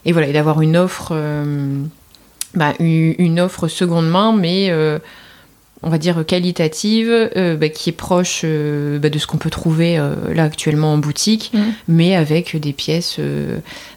et 0.06 0.12
voilà, 0.12 0.28
et 0.28 0.34
d'avoir 0.34 0.62
une 0.62 0.76
offre, 0.76 1.10
euh, 1.14 1.82
bah, 2.56 2.74
une, 2.80 3.40
offre 3.40 3.68
seconde 3.68 4.10
main, 4.10 4.34
mais 4.34 4.68
euh, 4.70 5.00
on 5.82 5.90
va 5.90 5.98
dire 5.98 6.26
qualitative, 6.26 7.32
bah, 7.60 7.70
qui 7.70 7.90
est 7.90 7.94
proche 7.94 8.44
bah, 8.44 9.10
de 9.10 9.18
ce 9.18 9.28
qu'on 9.28 9.38
peut 9.38 9.50
trouver 9.50 9.98
là 10.34 10.44
actuellement 10.44 10.94
en 10.94 10.98
boutique, 10.98 11.52
mm. 11.54 11.60
mais 11.88 12.16
avec 12.16 12.58
des 12.58 12.74
pièces 12.74 13.20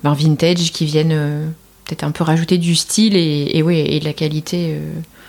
ben, 0.05 0.15
vintage 0.15 0.73
qui 0.73 0.85
viennent 0.85 1.53
peut-être 1.85 2.05
un 2.05 2.13
peu 2.13 2.23
rajouter 2.23 2.59
du 2.59 2.77
style 2.77 3.17
et, 3.17 3.51
et, 3.55 3.63
ouais, 3.63 3.81
et 3.81 3.99
de 3.99 4.05
la 4.05 4.13
qualité 4.13 4.79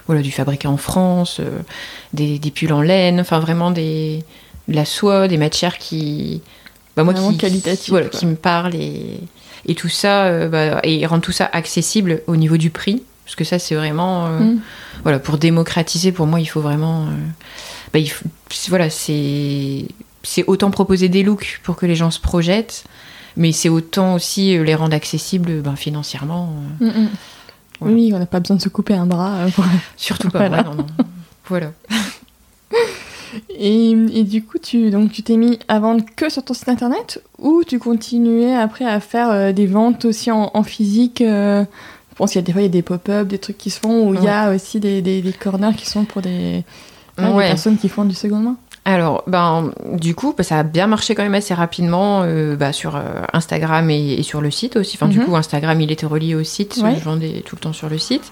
voilà, 0.05 0.21
du 0.21 0.31
fabriqué 0.31 0.67
en 0.67 0.77
France, 0.77 1.37
euh, 1.39 1.59
des, 2.13 2.39
pulls 2.51 2.73
en 2.73 2.81
laine, 2.81 3.19
enfin 3.19 3.39
vraiment 3.39 3.71
des, 3.71 4.23
la 4.67 4.85
soie, 4.85 5.27
des 5.27 5.37
matières 5.37 5.77
qui, 5.77 6.41
bah, 6.95 7.03
moi, 7.03 7.13
qui, 7.13 7.89
voilà, 7.89 8.07
qui 8.07 8.25
me 8.25 8.35
parlent 8.35 8.75
et, 8.75 9.19
et 9.65 9.75
tout 9.75 9.89
ça, 9.89 10.29
et 10.83 11.05
rendre 11.05 11.23
tout 11.23 11.31
ça 11.31 11.49
accessible 11.51 12.21
au 12.27 12.35
niveau 12.35 12.57
du 12.57 12.69
prix. 12.69 13.03
Parce 13.25 13.35
que 13.35 13.43
ça, 13.43 13.59
c'est 13.59 13.75
vraiment. 13.75 14.27
Mm. 14.27 14.59
Voilà, 15.03 15.19
pour 15.19 15.37
démocratiser, 15.37 16.11
pour 16.11 16.27
moi, 16.27 16.39
il 16.39 16.45
faut 16.45 16.61
vraiment. 16.61 17.07
Bah, 17.93 17.99
il 17.99 18.09
faut, 18.09 18.25
voilà, 18.69 18.89
c'est. 18.89 19.85
C'est 20.25 20.45
autant 20.47 20.71
proposer 20.71 21.09
des 21.09 21.21
looks 21.21 21.59
pour 21.63 21.75
que 21.75 21.85
les 21.85 21.95
gens 21.95 22.09
se 22.09 22.19
projettent, 22.19 22.85
mais 23.35 23.51
c'est 23.51 23.67
autant 23.67 24.13
aussi 24.15 24.57
les 24.57 24.73
rendre 24.73 24.95
accessibles 24.95 25.61
ben, 25.61 25.75
financièrement. 25.75 26.53
Mm, 26.79 26.85
mm. 26.85 27.09
Oui, 27.81 28.11
on 28.13 28.19
n'a 28.19 28.25
pas 28.25 28.39
besoin 28.39 28.57
de 28.57 28.61
se 28.61 28.69
couper 28.69 28.93
un 28.93 29.05
bras. 29.05 29.35
Euh, 29.35 29.49
Surtout 29.97 30.29
pas. 30.29 30.47
Voilà. 30.47 30.63
non, 30.63 30.75
non. 30.75 30.87
voilà. 31.47 31.71
Et, 33.49 34.23
du 34.23 34.43
coup, 34.43 34.59
tu 34.59 34.91
donc 34.91 35.11
tu 35.11 35.23
t'es 35.23 35.37
mis 35.37 35.57
à 35.67 35.79
vendre 35.79 36.03
que 36.15 36.29
sur 36.29 36.43
ton 36.43 36.53
site 36.53 36.69
internet 36.69 37.23
ou 37.39 37.63
tu 37.65 37.79
continuais 37.79 38.55
après 38.55 38.85
à 38.85 38.99
faire 38.99 39.29
euh, 39.31 39.51
des 39.51 39.65
ventes 39.65 40.05
aussi 40.05 40.29
en, 40.31 40.63
physique 40.63 41.21
euh, 41.21 41.65
Je 42.13 42.17
pense 42.17 42.31
qu'il 42.31 42.39
y 42.39 42.43
a 42.43 42.45
des 42.45 42.51
fois 42.51 42.61
il 42.61 42.65
y 42.65 42.67
a 42.67 42.71
des 42.71 42.83
pop-up, 42.83 43.27
des 43.27 43.39
trucs 43.39 43.57
qui 43.57 43.71
se 43.71 43.79
font 43.79 44.07
où 44.07 44.13
il 44.13 44.23
y 44.23 44.27
a 44.27 44.53
aussi 44.53 44.79
des, 44.79 45.01
des, 45.01 45.33
corners 45.33 45.75
qui 45.75 45.89
sont 45.89 46.05
pour 46.05 46.21
des, 46.21 46.63
des 47.17 47.23
personnes 47.23 47.77
qui 47.77 47.89
font 47.89 48.05
du 48.05 48.13
second 48.13 48.37
main. 48.37 48.55
Alors, 48.85 49.23
ben, 49.27 49.71
du 49.93 50.13
coup, 50.13 50.33
bah, 50.37 50.43
ça 50.43 50.59
a 50.59 50.63
bien 50.63 50.87
marché 50.87 51.15
quand 51.15 51.23
même 51.23 51.35
assez 51.35 51.53
rapidement 51.53 52.23
euh, 52.23 52.55
bah, 52.55 52.73
sur 52.73 52.97
euh, 52.97 53.21
Instagram 53.31 53.89
et, 53.89 54.21
sur 54.23 54.41
le 54.41 54.51
site 54.51 54.75
aussi. 54.75 54.97
Enfin, 54.97 55.07
du 55.07 55.19
mhm. 55.19 55.25
coup, 55.25 55.35
Instagram, 55.35 55.79
il 55.79 55.91
était 55.91 56.05
relié 56.05 56.35
au 56.35 56.43
site. 56.43 56.75
Je 56.77 57.03
vendais 57.03 57.43
tout 57.45 57.55
le 57.55 57.61
temps 57.61 57.73
sur 57.73 57.89
le 57.89 57.97
site. 57.97 58.31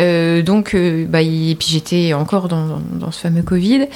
Euh, 0.00 0.42
donc, 0.42 0.76
bah, 1.08 1.22
et 1.22 1.54
puis 1.56 1.68
j'étais 1.68 2.14
encore 2.14 2.48
dans, 2.48 2.80
dans, 2.92 3.12
ce 3.12 3.20
fameux 3.20 3.42
Covid 3.42 3.86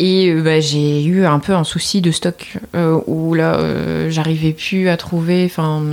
et 0.00 0.34
bah, 0.34 0.58
j'ai 0.58 1.04
eu 1.04 1.24
un 1.24 1.38
peu 1.38 1.54
un 1.54 1.62
souci 1.62 2.00
de 2.00 2.10
stock 2.10 2.58
où 3.06 3.34
là, 3.34 4.10
j'arrivais 4.10 4.52
plus 4.52 4.88
à 4.88 4.96
trouver, 4.96 5.44
enfin, 5.44 5.84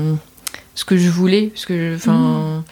ce 0.76 0.86
que 0.86 0.98
je 0.98 1.10
voulais, 1.10 1.48
parce 1.48 1.66
que, 1.66 1.96
enfin. 1.96 2.64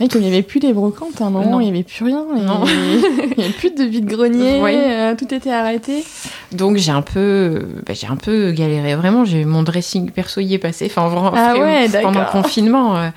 Oui, 0.00 0.08
comme 0.08 0.22
il 0.22 0.28
n'y 0.28 0.32
avait 0.32 0.42
plus 0.42 0.58
les 0.58 0.72
brocantes, 0.72 1.20
à 1.20 1.26
un 1.26 1.30
moment, 1.30 1.60
il 1.60 1.64
n'y 1.64 1.70
avait 1.70 1.84
plus 1.84 2.04
rien. 2.04 2.24
il 2.34 3.36
n'y 3.36 3.44
avait 3.44 3.52
plus 3.52 3.70
de 3.70 3.84
vide-grenier, 3.84 4.60
euh, 4.62 5.14
tout 5.14 5.32
était 5.32 5.52
arrêté. 5.52 6.02
Donc 6.50 6.76
j'ai 6.76 6.90
un 6.90 7.02
peu, 7.02 7.66
bah, 7.86 7.92
j'ai 7.94 8.06
un 8.06 8.16
peu 8.16 8.52
galéré. 8.52 8.96
Vraiment, 8.96 9.24
j'ai 9.24 9.44
mon 9.44 9.62
dressing 9.62 10.10
perso 10.10 10.40
y 10.40 10.54
est 10.54 10.58
passé. 10.58 10.86
Enfin, 10.86 11.08
vraiment, 11.08 11.32
ah 11.36 11.54
pendant 12.02 12.20
le 12.20 12.32
confinement. 12.32 12.96
Euh, 12.96 13.08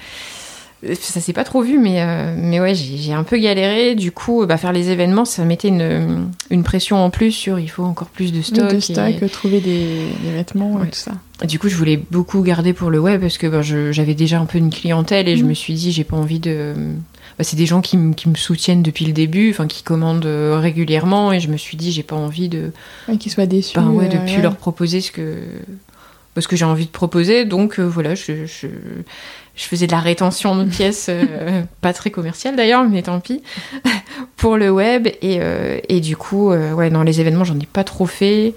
ça 0.93 1.19
s'est 1.19 1.34
pas 1.34 1.43
trop 1.43 1.62
vu, 1.62 1.80
mais, 1.80 2.02
euh, 2.02 2.36
mais 2.38 2.60
ouais, 2.60 2.76
j'ai 2.76 3.13
un 3.13 3.24
peu 3.24 3.38
galéré. 3.38 3.95
Du 3.95 4.12
coup, 4.12 4.45
bah, 4.45 4.58
faire 4.58 4.74
les 4.74 4.89
événements, 4.89 5.26
ça 5.26 5.43
mettait 5.43 5.69
une, 5.69 6.30
une, 6.50 6.63
pression 6.63 6.98
en 6.98 7.10
plus 7.10 7.32
sur 7.32 7.60
il 7.60 7.67
faut 7.67 7.84
encore 7.84 8.10
plus 8.10 8.32
de 8.32 8.41
stock. 8.41 8.74
De 8.74 8.80
stock, 8.80 9.32
trouver 9.32 9.62
des, 9.62 10.06
vêtements 10.36 10.84
et 10.84 10.88
tout 10.88 11.00
ça. 11.00 11.13
Du 11.45 11.60
coup, 11.60 11.69
je 11.69 11.76
voulais 11.76 12.00
beaucoup 12.12 12.41
garder 12.41 12.74
pour 12.74 12.89
le 12.89 13.00
web 13.00 13.21
parce 13.21 13.38
que 13.38 13.48
bah, 13.48 13.62
j'avais 13.62 14.13
déjà 14.13 14.39
un 14.39 14.45
peu 14.45 14.58
une 14.58 14.69
clientèle 14.69 15.28
et 15.28 15.38
je 15.38 15.43
mm. 15.43 15.48
me 15.48 15.54
suis 15.54 15.74
dit, 15.74 15.91
j'ai 15.91 16.04
pas 16.04 16.17
envie 16.17 16.39
de. 16.39 16.74
Bah, 17.38 17.43
c'est 17.43 17.58
des 17.58 17.65
gens 17.65 17.82
qui, 17.82 17.98
qui, 18.15 18.30
me 18.30 18.36
soutiennent 18.36 18.84
depuis 18.84 19.06
le 19.06 19.12
début, 19.12 19.50
enfin 19.50 19.67
qui 19.67 19.84
commandent 19.84 20.26
euh, 20.26 20.58
régulièrement 20.58 21.34
et 21.34 21.41
je 21.41 21.50
me 21.50 21.58
suis 21.58 21.76
dit, 21.76 21.91
j'ai 21.91 22.04
pas 22.04 22.15
envie 22.15 22.48
de. 22.48 22.71
qu'ils 23.19 23.32
soient 23.32 23.45
déçus. 23.45 23.76
Bah, 23.76 23.86
ouais, 23.86 24.08
de 24.08 24.17
euh, 24.17 24.26
plus 24.26 24.41
leur 24.41 24.56
proposer 24.56 25.02
ce 25.02 25.12
que 25.12 25.39
parce 26.34 26.48
que 26.48 26.56
j'ai 26.56 26.65
envie 26.65 26.86
de 26.86 26.91
proposer. 26.91 27.45
Donc 27.45 27.80
voilà, 27.80 28.13
je, 28.13 28.45
je, 28.45 28.67
je 29.55 29.63
faisais 29.63 29.87
de 29.87 29.91
la 29.91 29.99
rétention 29.99 30.55
de 30.55 30.65
pièces, 30.65 31.07
euh, 31.09 31.63
pas 31.81 31.93
très 31.93 32.11
commerciale 32.11 32.55
d'ailleurs, 32.55 32.87
mais 32.87 33.03
tant 33.03 33.19
pis, 33.19 33.41
pour 34.37 34.57
le 34.57 34.69
web. 34.69 35.07
Et, 35.21 35.37
euh, 35.39 35.79
et 35.87 36.01
du 36.01 36.17
coup, 36.17 36.51
euh, 36.51 36.73
ouais, 36.73 36.89
dans 36.89 37.03
les 37.03 37.21
événements, 37.21 37.45
j'en 37.45 37.59
ai 37.59 37.65
pas 37.65 37.83
trop 37.83 38.05
fait. 38.05 38.53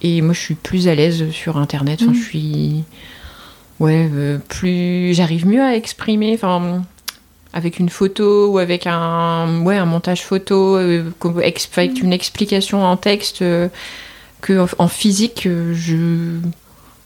Et 0.00 0.22
moi, 0.22 0.32
je 0.32 0.40
suis 0.40 0.54
plus 0.54 0.88
à 0.88 0.94
l'aise 0.94 1.30
sur 1.30 1.58
Internet. 1.58 2.00
Enfin, 2.02 2.12
je 2.14 2.18
mm. 2.18 2.22
suis. 2.22 2.84
Ouais, 3.80 4.10
plus. 4.48 5.14
J'arrive 5.14 5.46
mieux 5.46 5.62
à 5.62 5.74
exprimer. 5.74 6.34
Enfin. 6.34 6.82
Avec 7.54 7.78
une 7.78 7.88
photo 7.88 8.52
ou 8.52 8.58
avec 8.58 8.86
un, 8.86 9.62
ouais, 9.62 9.78
un 9.78 9.86
montage 9.86 10.22
photo, 10.22 10.76
avec 10.76 12.02
une 12.02 12.12
explication 12.12 12.84
en 12.84 12.98
texte, 12.98 13.42
que 14.42 14.66
en 14.78 14.86
physique, 14.86 15.48
je 15.72 16.36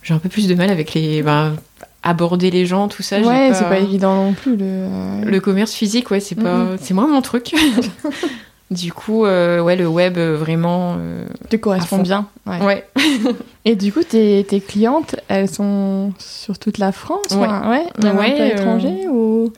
j'ai 0.02 0.14
un 0.14 0.18
peu 0.18 0.28
plus 0.28 0.48
de 0.48 0.54
mal 0.54 0.70
avec 0.70 0.94
les. 0.94 1.22
Ben, 1.22 1.56
aborder 2.02 2.50
les 2.50 2.66
gens, 2.66 2.88
tout 2.88 3.02
ça. 3.02 3.20
Ouais, 3.20 3.50
c'est 3.54 3.68
pas 3.68 3.78
évident 3.78 4.14
non 4.14 4.32
plus. 4.32 4.56
Le, 4.56 4.88
le 5.24 5.40
commerce 5.40 5.72
physique, 5.72 6.10
ouais, 6.10 6.20
c'est 6.20 6.34
pas, 6.34 6.76
c'est 6.80 6.94
moins 6.94 7.06
mon 7.06 7.22
truc. 7.22 7.54
du 8.72 8.92
coup, 8.92 9.24
euh, 9.24 9.60
ouais, 9.60 9.76
le 9.76 9.86
web 9.86 10.18
euh, 10.18 10.36
vraiment. 10.36 10.96
Euh, 10.98 11.26
te 11.48 11.56
correspond 11.56 11.98
bien. 11.98 12.26
Ouais. 12.46 12.84
Et 13.64 13.76
du 13.76 13.92
coup, 13.92 14.02
tes, 14.02 14.44
tes, 14.48 14.60
clientes, 14.60 15.16
elles 15.28 15.48
sont 15.48 16.12
sur 16.18 16.58
toute 16.58 16.78
la 16.78 16.90
France 16.90 17.26
Ouais. 17.30 17.38
ouais. 17.38 17.86
Il 17.98 18.04
y 18.04 18.08
a 18.08 18.14
ouais, 18.14 18.40
un 18.40 18.44
l'étranger 18.48 19.08
ou? 19.08 19.52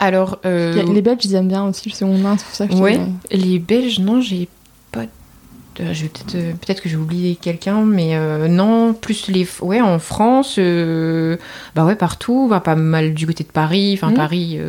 Alors. 0.00 0.38
les 0.44 1.02
Belges, 1.02 1.24
ils 1.24 1.34
aiment 1.34 1.48
bien 1.48 1.64
aussi 1.64 1.88
le 1.88 1.94
second 1.94 2.18
main, 2.18 2.36
c'est 2.36 2.44
pour 2.44 2.54
ça 2.54 2.66
que 2.66 2.74
Ouais, 2.74 3.00
les 3.30 3.58
Belges, 3.58 4.00
non, 4.00 4.20
j'ai 4.20 4.48
euh, 5.80 5.94
je 5.94 6.06
peut-être 6.06 6.34
euh, 6.34 6.52
peut-être 6.52 6.82
que 6.82 6.88
j'ai 6.88 6.96
oublié 6.96 7.34
quelqu'un 7.34 7.82
mais 7.82 8.14
euh, 8.14 8.46
non 8.46 8.92
plus 8.92 9.28
les 9.28 9.46
ouais 9.60 9.80
en 9.80 9.98
France 9.98 10.58
bah 10.58 11.84
ouais 11.84 11.96
partout 11.96 12.52
pas 12.62 12.74
mal 12.74 13.14
du 13.14 13.26
côté 13.26 13.44
de 13.44 13.50
Paris 13.50 13.94
enfin 13.94 14.10
mmh. 14.10 14.14
Paris 14.14 14.60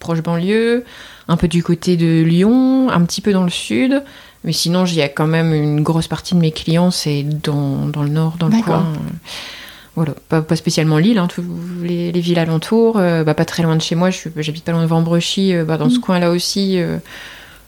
proche 0.00 0.22
banlieue 0.22 0.84
un 1.28 1.36
peu 1.36 1.48
du 1.48 1.62
côté 1.62 1.96
de 1.96 2.22
Lyon 2.22 2.90
un 2.90 3.02
petit 3.04 3.20
peu 3.20 3.32
dans 3.32 3.44
le 3.44 3.50
sud 3.50 4.02
mais 4.44 4.52
sinon 4.52 4.84
il 4.84 4.94
y 4.94 5.02
a 5.02 5.08
quand 5.08 5.28
même 5.28 5.52
une 5.54 5.82
grosse 5.82 6.08
partie 6.08 6.34
de 6.34 6.40
mes 6.40 6.52
clients 6.52 6.90
c'est 6.90 7.22
dans, 7.22 7.86
dans, 7.86 8.02
le 8.02 8.08
nord 8.10 8.36
dans 8.38 8.48
le 8.48 8.60
coin 8.62 8.92
voilà, 9.94 10.14
pas, 10.30 10.56
spécialement 10.56 10.96
Lille, 10.96 11.18
hein, 11.18 11.28
tous 11.28 11.44
les, 11.82 12.10
villes 12.12 12.38
alentours, 12.38 12.94
bah, 12.94 13.34
pas 13.34 13.44
très 13.44 13.62
loin 13.62 13.76
de 13.76 13.82
chez 13.82 13.94
moi, 13.94 14.08
j'habite 14.08 14.64
pas 14.64 14.72
loin 14.72 14.80
de 14.80 14.86
Vambrechy, 14.86 15.52
bah, 15.68 15.76
dans 15.76 15.90
ce 15.90 15.98
mmh. 15.98 16.00
coin-là 16.00 16.30
aussi, 16.30 16.80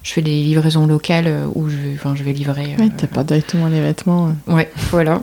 je 0.04 0.12
fais 0.12 0.22
des 0.22 0.42
livraisons 0.42 0.86
locales 0.86 1.26
euh, 1.26 1.46
où 1.54 1.68
je, 1.68 1.76
enfin, 1.94 2.14
je 2.14 2.22
vais 2.22 2.32
livrer. 2.32 2.76
Ouais, 2.78 2.90
t'as 2.96 3.06
pas 3.06 3.24
directement 3.24 3.68
les 3.68 3.80
vêtements. 3.80 4.36
Ouais, 4.46 4.70
voilà. 4.90 5.22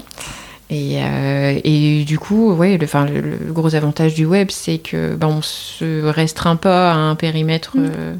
Et, 0.71 1.03
euh, 1.03 1.59
et, 1.63 2.03
du 2.03 2.17
coup, 2.17 2.51
ouais, 2.53 2.77
le, 2.77 3.21
le, 3.21 3.53
gros 3.53 3.75
avantage 3.75 4.15
du 4.15 4.25
web, 4.25 4.49
c'est 4.49 4.79
que 4.79 5.15
ben, 5.15 5.27
on 5.27 5.41
se 5.41 6.05
restreint 6.05 6.55
pas 6.55 6.93
à 6.93 6.95
un 6.95 7.15
périmètre 7.15 7.77
mm. 7.77 7.89
euh, 7.95 8.15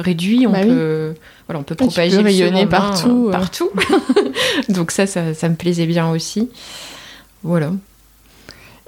réduit. 0.00 0.46
On, 0.48 0.52
bah 0.52 0.62
peut, 0.62 1.14
voilà, 1.46 1.60
on 1.60 1.62
peut 1.62 1.76
propager 1.76 2.16
tu 2.16 2.24
rayonner 2.24 2.66
partout. 2.66 3.28
partout. 3.30 3.70
Donc 4.68 4.90
ça, 4.90 5.06
ça, 5.06 5.32
ça, 5.32 5.48
me 5.48 5.54
plaisait 5.54 5.86
bien 5.86 6.10
aussi. 6.10 6.50
Voilà. 7.44 7.70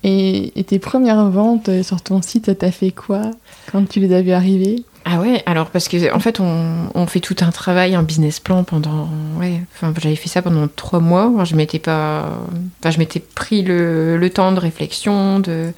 Et, 0.02 0.58
et 0.58 0.64
tes 0.64 0.80
premières 0.80 1.30
ventes 1.30 1.82
sur 1.82 2.00
ton 2.00 2.20
site, 2.20 2.58
t'as 2.58 2.72
fait 2.72 2.90
quoi 2.90 3.30
quand 3.70 3.88
tu 3.88 4.00
les 4.00 4.12
as 4.12 4.22
vues 4.22 4.32
arriver 4.32 4.85
ah 5.04 5.20
ouais, 5.20 5.42
alors 5.46 5.70
parce 5.70 5.88
que 5.88 6.12
en 6.14 6.20
fait 6.20 6.40
on, 6.40 6.88
on, 6.94 7.06
fait 7.06 7.20
tout 7.20 7.36
un 7.40 7.50
travail, 7.50 7.94
un 7.94 8.02
business 8.02 8.40
plan 8.40 8.64
pendant 8.64 9.08
ouais, 9.38 9.60
enfin 9.74 9.92
j'avais 10.00 10.16
fait 10.16 10.28
ça 10.28 10.42
pendant 10.42 10.68
trois 10.68 11.00
mois. 11.00 11.44
je 11.44 11.56
m'étais 11.56 11.78
pas, 11.78 12.38
enfin 12.80 12.90
je 12.90 12.98
m'étais 12.98 13.20
pris 13.20 13.62
le, 13.62 14.16
le, 14.16 14.30
temps 14.30 14.52
de 14.52 14.60
réflexion, 14.60 15.40
de 15.40 15.72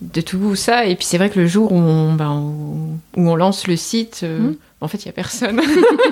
de 0.00 0.20
tout 0.20 0.54
ça. 0.54 0.84
Et 0.84 0.94
puis 0.94 1.04
c'est 1.04 1.18
vrai 1.18 1.30
que 1.30 1.38
le 1.38 1.46
jour 1.46 1.72
où 1.72 1.76
on, 1.76 2.14
ben, 2.14 2.32
où, 2.32 2.98
on 3.16 3.36
lance 3.36 3.66
le 3.66 3.76
site, 3.76 4.20
euh, 4.22 4.38
hmm. 4.38 4.56
en 4.80 4.88
fait 4.88 4.98
il 4.98 5.06
y 5.06 5.08
a 5.08 5.12
personne. 5.12 5.60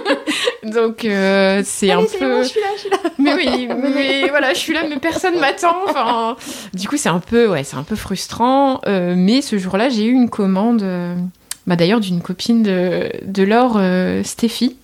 Donc 0.65 1.05
euh, 1.05 1.63
c'est 1.65 1.91
un 1.91 2.03
peu. 2.03 2.43
je 2.43 2.49
suis 2.49 2.61
là, 2.61 2.67
je 2.75 2.81
suis 2.81 2.91
là. 2.91 2.99
Mais 3.19 3.35
oui, 3.35 3.69
mais 3.95 4.29
voilà, 4.29 4.55
je 4.55 4.59
suis 4.59 4.73
là, 4.73 4.85
mais 4.89 4.99
personne 4.99 5.39
m'attend. 5.39 5.77
Enfin, 5.89 6.37
du 6.75 6.89
coup 6.89 6.97
c'est 6.97 7.09
un 7.09 7.21
peu, 7.21 7.49
ouais, 7.49 7.65
c'est 7.65 7.77
un 7.77 7.85
peu 7.85 7.97
frustrant. 7.97 8.81
Euh, 8.87 9.15
mais 9.17 9.43
ce 9.43 9.59
jour-là 9.59 9.89
j'ai 9.89 10.05
eu 10.05 10.13
une 10.13 10.31
commande 10.31 10.85
bah, 11.67 11.77
d'ailleurs 11.77 12.01
d'une 12.01 12.21
copine 12.21 12.63
de, 12.63 13.11
de 13.25 13.43
Laure, 13.43 13.77
euh, 13.77 14.23
Stéphie. 14.23 14.77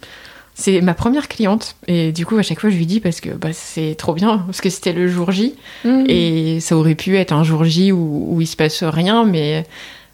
C'est 0.54 0.80
ma 0.82 0.94
première 0.94 1.28
cliente. 1.28 1.76
Et 1.86 2.12
du 2.12 2.26
coup 2.26 2.36
à 2.36 2.42
chaque 2.42 2.60
fois 2.60 2.68
je 2.70 2.76
lui 2.76 2.86
dis 2.86 3.00
parce 3.00 3.20
que 3.20 3.30
bah, 3.30 3.52
c'est 3.52 3.94
trop 3.96 4.12
bien 4.12 4.38
parce 4.46 4.60
que 4.60 4.68
c'était 4.68 4.92
le 4.92 5.08
jour 5.08 5.32
J. 5.32 5.54
Mmh. 5.84 6.04
et 6.08 6.60
ça 6.60 6.76
aurait 6.76 6.94
pu 6.94 7.16
être 7.16 7.32
un 7.32 7.42
jour 7.42 7.64
J 7.64 7.90
où, 7.90 8.34
où 8.34 8.40
il 8.40 8.46
se 8.46 8.56
passe 8.56 8.82
rien 8.82 9.24
mais 9.24 9.64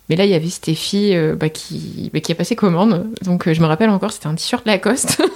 mais 0.09 0.17
là 0.17 0.25
il 0.25 0.31
y 0.31 0.35
avait 0.35 0.49
Stéphie 0.49 1.15
euh, 1.15 1.35
bah, 1.35 1.49
qui, 1.49 2.11
bah, 2.15 2.21
qui 2.21 2.31
a 2.31 2.35
passé 2.37 2.55
commande. 2.55 3.09
Donc 3.23 3.49
euh, 3.49 3.55
je 3.55 3.61
me 3.61 3.67
rappelle 3.67 3.91
encore 3.91 4.13
c'était 4.13 4.29
un 4.29 4.35
t-shirt 4.35 4.65
Lacoste. 4.67 5.23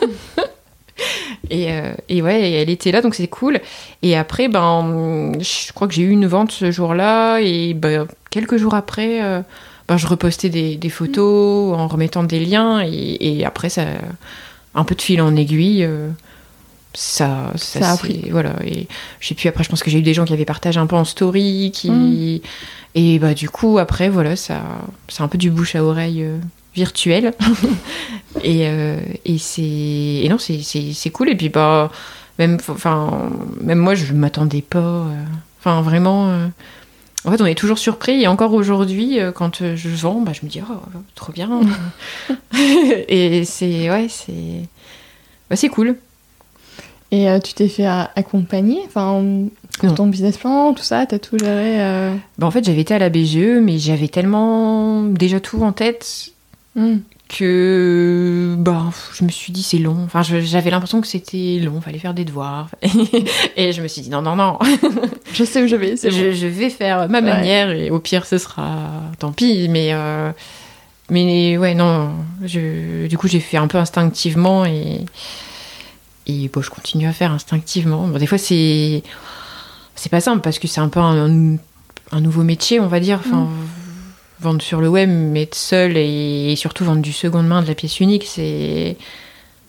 Et, 1.51 1.69
et, 2.09 2.23
ouais 2.23 2.53
elle 2.53 2.71
était 2.71 2.93
là 2.93 3.03
donc 3.03 3.15
c'est 3.15 3.27
cool. 3.27 3.61
Et 4.03 4.17
après 4.17 4.49
ben 4.49 5.33
je 5.41 5.73
crois 5.73 5.89
que 5.89 5.95
j'ai 5.95 6.03
eu 6.03 6.11
une 6.11 6.27
vente 6.27 6.53
ce 6.53 6.71
jour-là. 6.71 7.41
Et 7.41 7.75
ben, 7.75 8.07
quelques 8.31 8.57
jours 8.57 8.75
après 8.75 9.21
ben, 9.93 9.99
je 9.99 10.07
repostais 10.07 10.49
des, 10.49 10.89
photos 10.89 11.77
en 11.77 11.87
remettant 11.87 12.23
des 12.23 12.41
liens 12.41 12.81
et, 12.83 13.45
après 13.45 13.69
ça 13.69 13.85
un 14.75 14.85
peu 14.85 14.95
de 14.95 15.03
fil 15.03 15.21
en 15.21 15.37
aiguille 15.37 15.85
euh, 15.85 16.09
ça 16.95 17.53
ça, 17.57 17.93
a 17.93 17.97
pris 17.99 18.31
voilà 18.31 18.55
et 18.65 18.89
je 19.21 19.29
sais 19.29 19.35
plus 19.35 19.49
après 19.49 19.65
je 19.65 19.69
pense 19.69 19.83
que 19.83 19.91
j'ai 19.91 19.99
eu 19.99 20.03
des 20.03 20.15
gens 20.15 20.25
qui 20.25 20.33
avaient 20.33 20.47
partagé 20.47 20.81
un 20.81 20.87
peu 20.87 20.97
en 20.97 21.05
story 21.05 21.73
qui 21.75 21.91
mm. 21.91 22.41
et 22.95 23.19
bah 23.19 23.35
du 23.35 23.51
coup 23.51 23.79
après 23.79 24.09
voilà 24.09 24.35
ça 24.35 24.63
c'est 25.09 25.23
un 25.23 25.29
peu 25.29 25.37
du 25.37 25.51
bouche 25.51 25.75
à 25.75 25.85
oreille 25.85 26.23
euh, 26.23 26.39
virtuel 26.75 27.35
et, 28.43 28.67
euh, 28.67 28.99
et 29.27 29.37
c'est 29.37 29.63
et 29.63 30.27
non 30.31 30.39
c'est 30.39 31.11
cool 31.11 31.29
et 31.29 31.37
puis 31.37 31.51
bah 31.51 31.91
même, 32.39 32.57
enfin, 32.69 33.31
même 33.61 33.79
moi, 33.79 33.95
je 33.95 34.15
m'attendais 34.15 34.63
pas. 34.63 35.05
Enfin, 35.61 35.83
vraiment. 35.83 36.49
En 37.25 37.31
fait, 37.31 37.41
on 37.41 37.47
est 37.47 37.55
toujours 37.55 37.79
surpris. 37.79 38.23
Et 38.23 38.27
encore 38.27 38.53
aujourd'hui, 38.53 39.19
quand 39.35 39.63
je 39.75 39.89
vends, 39.91 40.21
bah, 40.21 40.33
je 40.33 40.45
me 40.45 40.51
dis, 40.51 40.61
oh, 40.61 40.99
trop 41.15 41.33
bien. 41.33 41.61
et 43.09 43.45
c'est, 43.45 43.91
ouais, 43.91 44.07
c'est, 44.09 44.69
bah, 45.49 45.57
c'est 45.57 45.69
cool. 45.69 45.97
Et 47.11 47.27
tu 47.45 47.53
t'es 47.53 47.69
fait 47.69 47.87
accompagner, 47.87 48.81
enfin, 48.87 49.23
ton 49.95 50.07
business 50.07 50.39
plan, 50.39 50.73
tout 50.73 50.83
ça, 50.83 51.05
t'as 51.07 51.19
tout 51.19 51.39
géré 51.39 52.17
bah, 52.39 52.47
En 52.47 52.51
fait, 52.51 52.65
j'avais 52.65 52.81
été 52.81 52.95
à 52.95 52.99
la 52.99 53.11
BGE, 53.11 53.61
mais 53.61 53.79
j'avais 53.79 54.09
tellement 54.09 55.03
déjà 55.05 55.39
tout 55.39 55.63
en 55.63 55.73
tête 55.73 56.33
hmm 56.75 56.97
que 57.33 58.55
bah, 58.59 58.91
je 59.15 59.25
me 59.25 59.31
suis 59.31 59.53
dit 59.53 59.63
c'est 59.63 59.79
long. 59.79 59.97
Enfin, 60.05 60.23
j'avais 60.23 60.71
l'impression 60.71 61.01
que 61.01 61.07
c'était 61.07 61.59
long, 61.63 61.81
fallait 61.81 61.99
faire 61.99 62.15
des 62.15 62.25
devoirs. 62.25 62.69
et 63.57 63.73
je 63.73 63.83
me 63.83 63.89
suis 63.89 64.03
dit 64.03 64.11
non, 64.11 64.23
non, 64.23 64.37
non. 64.37 64.59
je 65.33 65.45
sais 65.45 65.63
où 65.63 65.67
je 65.67 65.77
vais. 65.77 65.97
Je, 65.97 66.33
je, 66.33 66.47
vais 66.47 66.71
faire 66.71 67.09
ma 67.09 67.21
manière 67.21 67.71
et 67.71 67.91
au 67.91 67.99
pire 67.99 68.27
ce 68.27 68.39
sera 68.39 68.91
tant 69.19 69.33
pis. 69.33 69.69
Mais, 69.71 69.89
euh, 69.93 70.31
mais 71.09 71.57
ouais, 71.57 71.75
non. 71.75 72.11
Je, 72.45 73.07
du 73.07 73.17
coup, 73.17 73.29
j'ai 73.29 73.41
fait 73.41 73.57
un 73.57 73.67
peu 73.67 73.79
instinctivement 73.79 74.67
et, 74.67 75.07
et 76.27 76.49
bon, 76.49 76.61
je 76.61 76.71
continue 76.71 77.07
à 77.07 77.13
faire 77.13 77.33
instinctivement. 77.33 78.07
Bon, 78.07 78.19
des 78.19 78.27
fois, 78.27 78.39
c'est 78.39 79.03
c'est 79.95 80.11
pas 80.11 80.21
simple 80.21 80.43
parce 80.43 80.59
que 80.59 80.69
c'est 80.69 80.81
un 80.81 80.89
peu 80.89 81.01
un, 81.01 81.57
un, 82.13 82.21
nouveau 82.21 82.43
métier, 82.43 82.79
on 82.79 82.89
va 82.89 83.01
dire. 83.01 83.21
Enfin, 83.25 83.45
mm 83.45 83.72
vendre 84.43 84.61
sur 84.63 84.81
le 84.81 84.89
web, 84.89 85.09
mais 85.09 85.43
être 85.43 85.55
seul 85.55 85.97
et, 85.97 86.55
surtout 86.57 86.85
vendre 86.85 87.03
du 87.03 87.13
seconde 87.13 87.47
main 87.47 87.63
de 87.63 87.69
la 87.69 87.75
pièce 87.75 88.01
unique, 88.01 88.25
c'est 88.27 88.97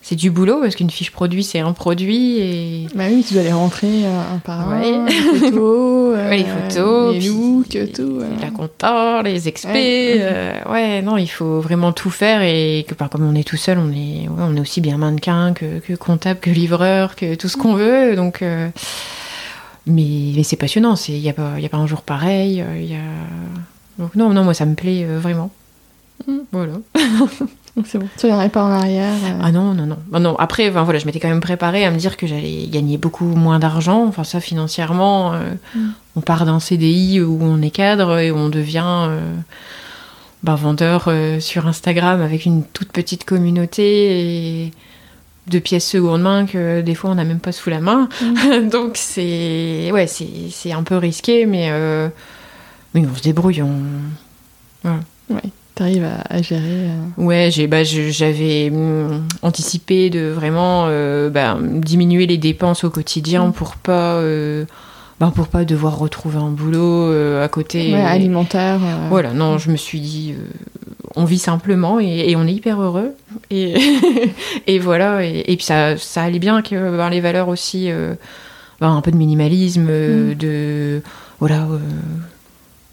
c'est 0.03 0.17
du 0.17 0.29
boulot 0.29 0.59
parce 0.59 0.75
qu'une 0.75 0.89
fiche 0.89 1.11
produit 1.11 1.45
c'est 1.45 1.59
un 1.59 1.71
produit 1.71 2.37
et 2.39 2.87
bah 2.93 3.05
oui 3.09 3.23
tu 3.25 3.35
dois 3.35 3.43
les 3.43 3.53
rentrer 3.53 4.05
euh, 4.05 4.35
un 4.35 4.37
par 4.39 4.69
un 4.69 4.81
les 4.81 5.39
photos 5.39 6.15
euh, 6.17 6.29
les 6.29 6.43
photos 6.43 7.13
les 7.13 7.21
looks 7.21 7.93
tout 7.93 8.19
la 8.41 8.51
compta 8.51 9.21
les 9.23 9.47
experts 9.47 9.73
euh, 9.79 10.71
ouais. 10.71 11.01
non 11.01 11.15
il 11.15 11.29
faut 11.29 11.61
vraiment 11.61 11.93
tout 11.93 12.09
faire 12.09 12.41
et 12.41 12.85
que 12.85 12.95
comme 12.95 13.25
on 13.25 13.33
est 13.33 13.47
tout 13.47 13.55
seul 13.55 13.77
on 13.77 13.91
est 13.93 14.27
on 14.37 14.57
est 14.57 14.59
aussi 14.59 14.81
bien 14.81 14.97
mannequin 14.97 15.53
que, 15.53 15.79
que 15.79 15.93
comptable 15.93 16.41
que 16.41 16.49
livreur 16.49 17.15
que 17.15 17.35
tout 17.35 17.47
ce 17.47 17.55
qu'on 17.55 17.73
veut 17.73 18.17
donc 18.17 18.41
mais, 18.41 18.73
mais 20.35 20.43
c'est 20.43 20.57
passionnant 20.57 20.95
il 21.07 21.21
n'y 21.21 21.29
a 21.29 21.31
a 21.31 21.69
pas 21.69 21.77
un 21.77 21.87
jour 21.87 22.01
pareil 22.01 22.61
il 22.75 22.91
y 22.91 22.95
a 22.95 22.99
donc 23.97 24.15
non, 24.15 24.29
non, 24.29 24.43
moi 24.43 24.53
ça 24.53 24.65
me 24.65 24.75
plaît 24.75 25.05
euh, 25.05 25.19
vraiment. 25.19 25.51
Mm. 26.27 26.37
Voilà. 26.51 26.73
Donc 27.75 27.87
c'est 27.87 27.97
bon. 27.97 28.07
Tu 28.17 28.27
viendrais 28.27 28.49
pas 28.49 28.63
en 28.63 28.69
arrière 28.69 29.15
euh? 29.23 29.39
Ah 29.41 29.51
non, 29.51 29.73
non, 29.73 29.87
non. 29.87 29.97
Bah, 30.07 30.19
non. 30.19 30.35
Après, 30.37 30.69
enfin, 30.69 30.83
voilà, 30.83 30.99
je 30.99 31.07
m'étais 31.07 31.19
quand 31.19 31.27
même 31.27 31.41
préparée 31.41 31.85
à 31.85 31.91
me 31.91 31.97
dire 31.97 32.17
que 32.17 32.27
j'allais 32.27 32.67
gagner 32.67 32.99
beaucoup 32.99 33.25
moins 33.25 33.57
d'argent. 33.57 34.05
Enfin, 34.05 34.23
ça, 34.23 34.39
financièrement, 34.39 35.33
euh, 35.33 35.53
mm. 35.75 35.89
on 36.15 36.21
part 36.21 36.45
d'un 36.45 36.59
CDI 36.59 37.21
où 37.21 37.39
on 37.41 37.61
est 37.63 37.71
cadre 37.71 38.19
et 38.19 38.31
on 38.31 38.49
devient 38.49 39.09
bah, 40.43 40.53
vendeur 40.53 41.11
sur 41.39 41.67
Instagram 41.67 42.21
avec 42.21 42.45
une 42.45 42.63
toute 42.63 42.91
petite 42.91 43.25
communauté 43.25 44.65
et 44.65 44.71
de 45.47 45.59
pièces 45.59 45.89
seconde 45.89 46.21
main 46.21 46.45
que 46.45 46.81
des 46.81 46.95
fois 46.95 47.09
on 47.09 47.15
n'a 47.15 47.25
même 47.25 47.39
pas 47.39 47.51
sous 47.51 47.71
la 47.71 47.79
main. 47.79 48.07
Mm. 48.21 48.69
Donc 48.71 48.91
c'est 48.95 49.89
ouais, 49.91 50.05
c'est 50.05 50.71
un 50.71 50.83
peu 50.83 50.97
risqué, 50.97 51.47
mais 51.47 51.71
oui, 52.95 53.05
on 53.11 53.15
se 53.15 53.21
débrouille. 53.21 53.61
On... 53.61 53.71
Voilà. 54.83 54.99
Ouais, 55.29 55.49
t'arrives 55.75 56.03
à, 56.03 56.21
à, 56.29 56.41
gérer. 56.41 56.61
Euh. 56.65 57.05
Ouais, 57.17 57.49
j'ai, 57.51 57.67
bah, 57.67 57.83
j'avais 57.83 58.69
hum, 58.71 59.23
anticipé 59.41 60.09
de 60.09 60.29
vraiment 60.29 60.85
euh, 60.87 61.29
bah, 61.29 61.57
diminuer 61.61 62.27
les 62.27 62.37
dépenses 62.37 62.83
au 62.83 62.89
quotidien 62.89 63.47
mm. 63.47 63.53
pour 63.53 63.75
pas. 63.75 64.15
Euh, 64.15 64.65
bah, 65.19 65.31
pour 65.33 65.47
pas 65.47 65.63
devoir 65.63 65.97
retrouver 65.97 66.37
un 66.37 66.49
boulot 66.49 67.11
à 67.39 67.47
côté. 67.47 67.93
Ouais, 67.93 68.01
alimentaire. 68.01 68.79
Voilà, 69.09 69.31
non, 69.31 69.57
je 69.59 69.69
me 69.69 69.77
suis 69.77 69.99
dit, 69.99 70.33
on 71.15 71.23
vit 71.23 71.37
simplement 71.37 71.99
et, 71.99 72.35
on 72.35 72.47
est 72.47 72.53
hyper 72.53 72.81
heureux. 72.81 73.11
Et, 73.51 73.75
et 74.67 74.79
voilà, 74.79 75.23
et, 75.23 75.55
puis 75.55 75.63
ça, 75.63 75.97
ça 75.97 76.23
allait 76.23 76.39
bien 76.39 76.63
que 76.63 76.97
ben, 76.97 77.11
les 77.11 77.21
valeurs 77.21 77.47
aussi, 77.47 77.89
ben, 78.81 78.91
un 78.91 79.01
peu 79.01 79.11
de 79.11 79.17
minimalisme, 79.17 79.83
mm. 79.83 80.33
de. 80.33 81.01
Voilà 81.39 81.67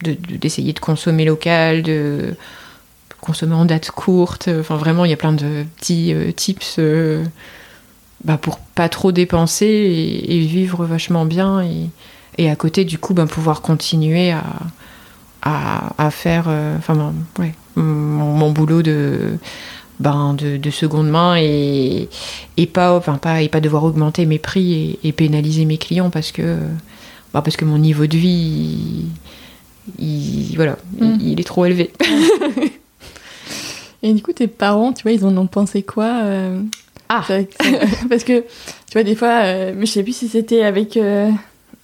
d'essayer 0.03 0.73
de, 0.73 0.81
consommer 0.81 1.25
local, 1.25 1.83
de 1.83 2.35
consommer 3.21 3.55
en 3.55 3.65
date 3.65 3.91
courte. 3.91 4.49
Enfin, 4.49 4.77
vraiment, 4.77 5.05
il 5.05 5.11
y 5.11 5.15
a 5.15 5.17
plein 5.17 5.33
de 5.33 5.65
petits 5.77 6.13
euh, 6.15 6.33
tips 6.33 6.77
euh, 6.79 7.25
bah, 8.25 8.39
pour 8.39 8.59
pas 8.59 8.89
trop 8.89 9.13
dépenser 9.13 9.67
et, 9.67 10.41
vivre 10.41 10.85
vachement 10.85 11.25
bien. 11.25 11.63
Et, 11.63 11.91
et, 12.39 12.51
à 12.51 12.57
côté, 12.57 12.85
du 12.85 12.99
coup, 12.99 13.15
bah, 13.15 13.27
pouvoir 13.27 13.61
continuer 13.63 14.33
à, 14.33 14.43
à, 15.43 16.11
faire 16.11 16.47
euh, 16.49 16.77
enfin, 16.79 17.13
ouais, 17.39 17.55
mon, 17.77 18.51
boulot 18.51 18.83
de, 18.83 19.39
ben, 19.99 20.35
de, 20.35 20.57
de, 20.57 20.71
seconde 20.71 21.09
main 21.09 21.37
et, 21.37 22.09
et, 22.57 22.67
pas, 22.67 22.97
enfin, 22.97 23.17
pas, 23.17 23.43
et 23.43 23.49
pas 23.49 23.61
devoir 23.61 23.85
augmenter 23.85 24.27
mes 24.27 24.39
prix 24.39 24.99
et, 25.03 25.13
pénaliser 25.13 25.65
mes 25.65 25.79
clients 25.79 26.11
parce 26.11 26.33
que, 26.33 26.59
bah, 27.33 27.43
parce 27.43 27.57
que 27.57 27.65
mon 27.65 27.79
niveau 27.79 28.07
de 28.07 28.17
vie 28.17 29.07
voilà, 30.57 30.77
mm. 30.99 31.19
il, 31.21 31.41
est 31.41 31.45
trop 31.45 31.65
élevé. 31.65 31.91
Et 34.03 34.15
du 34.15 34.23
coup, 34.23 34.33
tes 34.33 34.47
parents, 34.47 34.93
tu 34.93 35.03
vois, 35.03 35.13
ils 35.13 35.25
en 35.25 35.37
ont 35.37 35.47
pensé 35.47 35.83
quoi 35.83 36.23
euh, 36.23 36.63
Ah 37.09 37.25
Parce 38.09 38.25
que, 38.25 38.41
tu 38.41 38.93
vois, 38.95 39.03
des 39.03 39.15
fois, 39.15 39.45
euh, 39.45 39.73
mais 39.77 39.87
je 39.87 39.93
sais 39.93 40.03
plus 40.03 40.17
si 40.17 40.29
c'était 40.29 40.63
avec, 40.63 40.97
euh, 40.97 41.31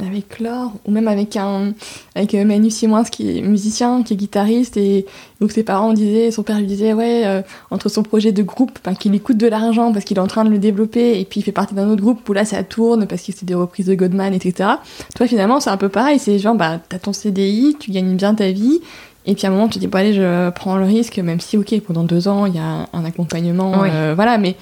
avec 0.05 0.41
Laure 0.41 0.73
ou 0.87 0.91
même 0.91 1.09
avec, 1.09 1.37
un, 1.37 1.73
avec 2.15 2.35
Manu 2.35 2.71
Simoins, 2.71 3.05
qui 3.05 3.39
est 3.39 3.43
musicien, 3.43 4.03
qui 4.03 4.15
est 4.15 4.17
guitariste. 4.17 4.77
Et 4.77 5.07
donc, 5.41 5.53
ses 5.53 5.63
parents 5.63 5.93
disaient, 5.93 6.31
son 6.31 6.43
père 6.43 6.59
lui 6.59 6.67
disait, 6.67 6.93
ouais, 6.93 7.43
entre 7.71 7.89
son 7.89 8.03
projet 8.03 8.33
de 8.33 8.43
groupe, 8.43 8.79
qu'il 8.99 9.13
lui 9.13 9.21
coûte 9.21 9.39
de 9.39 9.47
l'argent 9.47 9.93
parce 9.93 10.05
qu'il 10.05 10.17
est 10.19 10.21
en 10.21 10.27
train 10.27 10.45
de 10.45 10.51
le 10.51 10.59
développer, 10.59 11.19
et 11.19 11.25
puis 11.25 11.41
il 11.41 11.43
fait 11.43 11.53
partie 11.53 11.75
d'un 11.75 11.89
autre 11.89 12.03
groupe 12.03 12.29
où 12.29 12.33
là, 12.33 12.45
ça 12.45 12.63
tourne 12.63 13.07
parce 13.07 13.23
que 13.23 13.33
c'est 13.33 13.47
des 13.47 13.55
reprises 13.55 13.87
de 13.87 13.95
Godman, 13.95 14.35
etc. 14.35 14.71
Toi, 15.15 15.27
finalement, 15.27 15.61
c'est 15.61 15.71
un 15.71 15.77
peu 15.77 15.89
pareil. 15.89 16.19
C'est 16.19 16.39
genre, 16.39 16.55
bah, 16.55 16.81
t'as 16.89 16.99
ton 16.99 17.13
CDI, 17.13 17.77
tu 17.79 17.91
gagnes 17.91 18.17
bien 18.17 18.35
ta 18.35 18.51
vie 18.51 18.81
et 19.27 19.35
puis 19.35 19.47
à 19.47 19.51
un 19.51 19.53
moment, 19.53 19.69
tu 19.69 19.79
dis, 19.79 19.89
bon, 19.89 19.99
allez, 19.99 20.15
je 20.15 20.51
prends 20.51 20.77
le 20.77 20.85
risque, 20.85 21.19
même 21.19 21.41
si, 21.41 21.57
ok, 21.57 21.81
pendant 21.81 22.05
deux 22.05 22.29
ans, 22.29 22.47
il 22.47 22.55
y 22.55 22.59
a 22.59 22.87
un 22.93 23.05
accompagnement, 23.05 23.83
euh, 23.85 24.15
voilà, 24.15 24.39
mais 24.39 24.55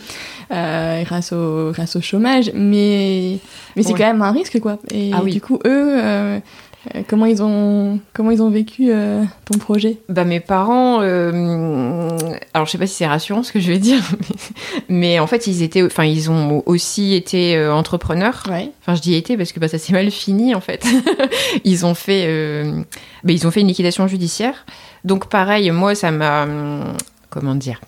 euh, 0.53 1.03
grâce, 1.05 1.33
au, 1.33 1.71
grâce 1.73 1.97
au 1.97 2.01
chômage, 2.01 2.51
mais, 2.55 3.39
mais 3.77 3.83
c'est 3.83 3.93
quand 3.93 4.07
même 4.07 4.23
un 4.23 4.33
risque, 4.33 4.59
quoi. 4.61 4.79
Et 4.91 5.11
ah 5.13 5.21
du 5.23 5.41
coup, 5.43 5.59
eux, 5.67 5.99
euh, 5.99 6.41
comment, 7.09 7.27
ils 7.27 7.43
ont, 7.43 8.01
comment 8.13 8.31
ils 8.31 8.43
ont 8.43 8.51
vécu 8.51 8.91
ton 9.45 9.59
projet? 9.59 9.99
Bah, 10.09 10.25
Mes 10.25 10.41
parents, 10.41 11.01
alors 11.01 12.67
je 12.67 12.71
sais 12.71 12.79
pas 12.79 12.87
si 12.87 12.95
c'est 12.95 13.07
rassurant 13.07 13.43
ce 13.43 13.53
que 13.53 13.61
je 13.61 13.69
vais 13.69 13.79
dire, 13.79 14.03
mais, 14.89 15.19
en 15.19 15.27
fait, 15.27 15.47
ils, 15.47 15.63
étaient, 15.63 15.83
enfin, 15.83 16.05
ils 16.05 16.31
ont 16.31 16.63
aussi 16.67 17.15
été 17.15 17.67
entrepreneurs. 17.69 18.43
Enfin, 18.47 18.95
je 18.95 19.01
dis 19.01 19.15
été 19.15 19.37
parce 19.37 19.53
que 19.53 19.61
bah, 19.61 19.69
ça 19.69 19.79
s'est 19.79 19.93
mal 19.93 20.11
fini, 20.11 20.55
en 20.55 20.61
fait. 20.61 20.87
ils 21.65 21.87
ont 21.87 21.95
fait 21.95 22.25
ils 23.33 23.47
ont 23.47 23.51
fait 23.51 23.61
une 23.61 23.69
liquidation 23.69 24.07
judiciaire. 24.07 24.65
Donc 25.05 25.29
pareil, 25.29 25.71
moi, 25.71 25.95
ça 25.95 26.11
m'a... 26.11 26.47
Comment 27.31 27.57
dire 27.57 27.81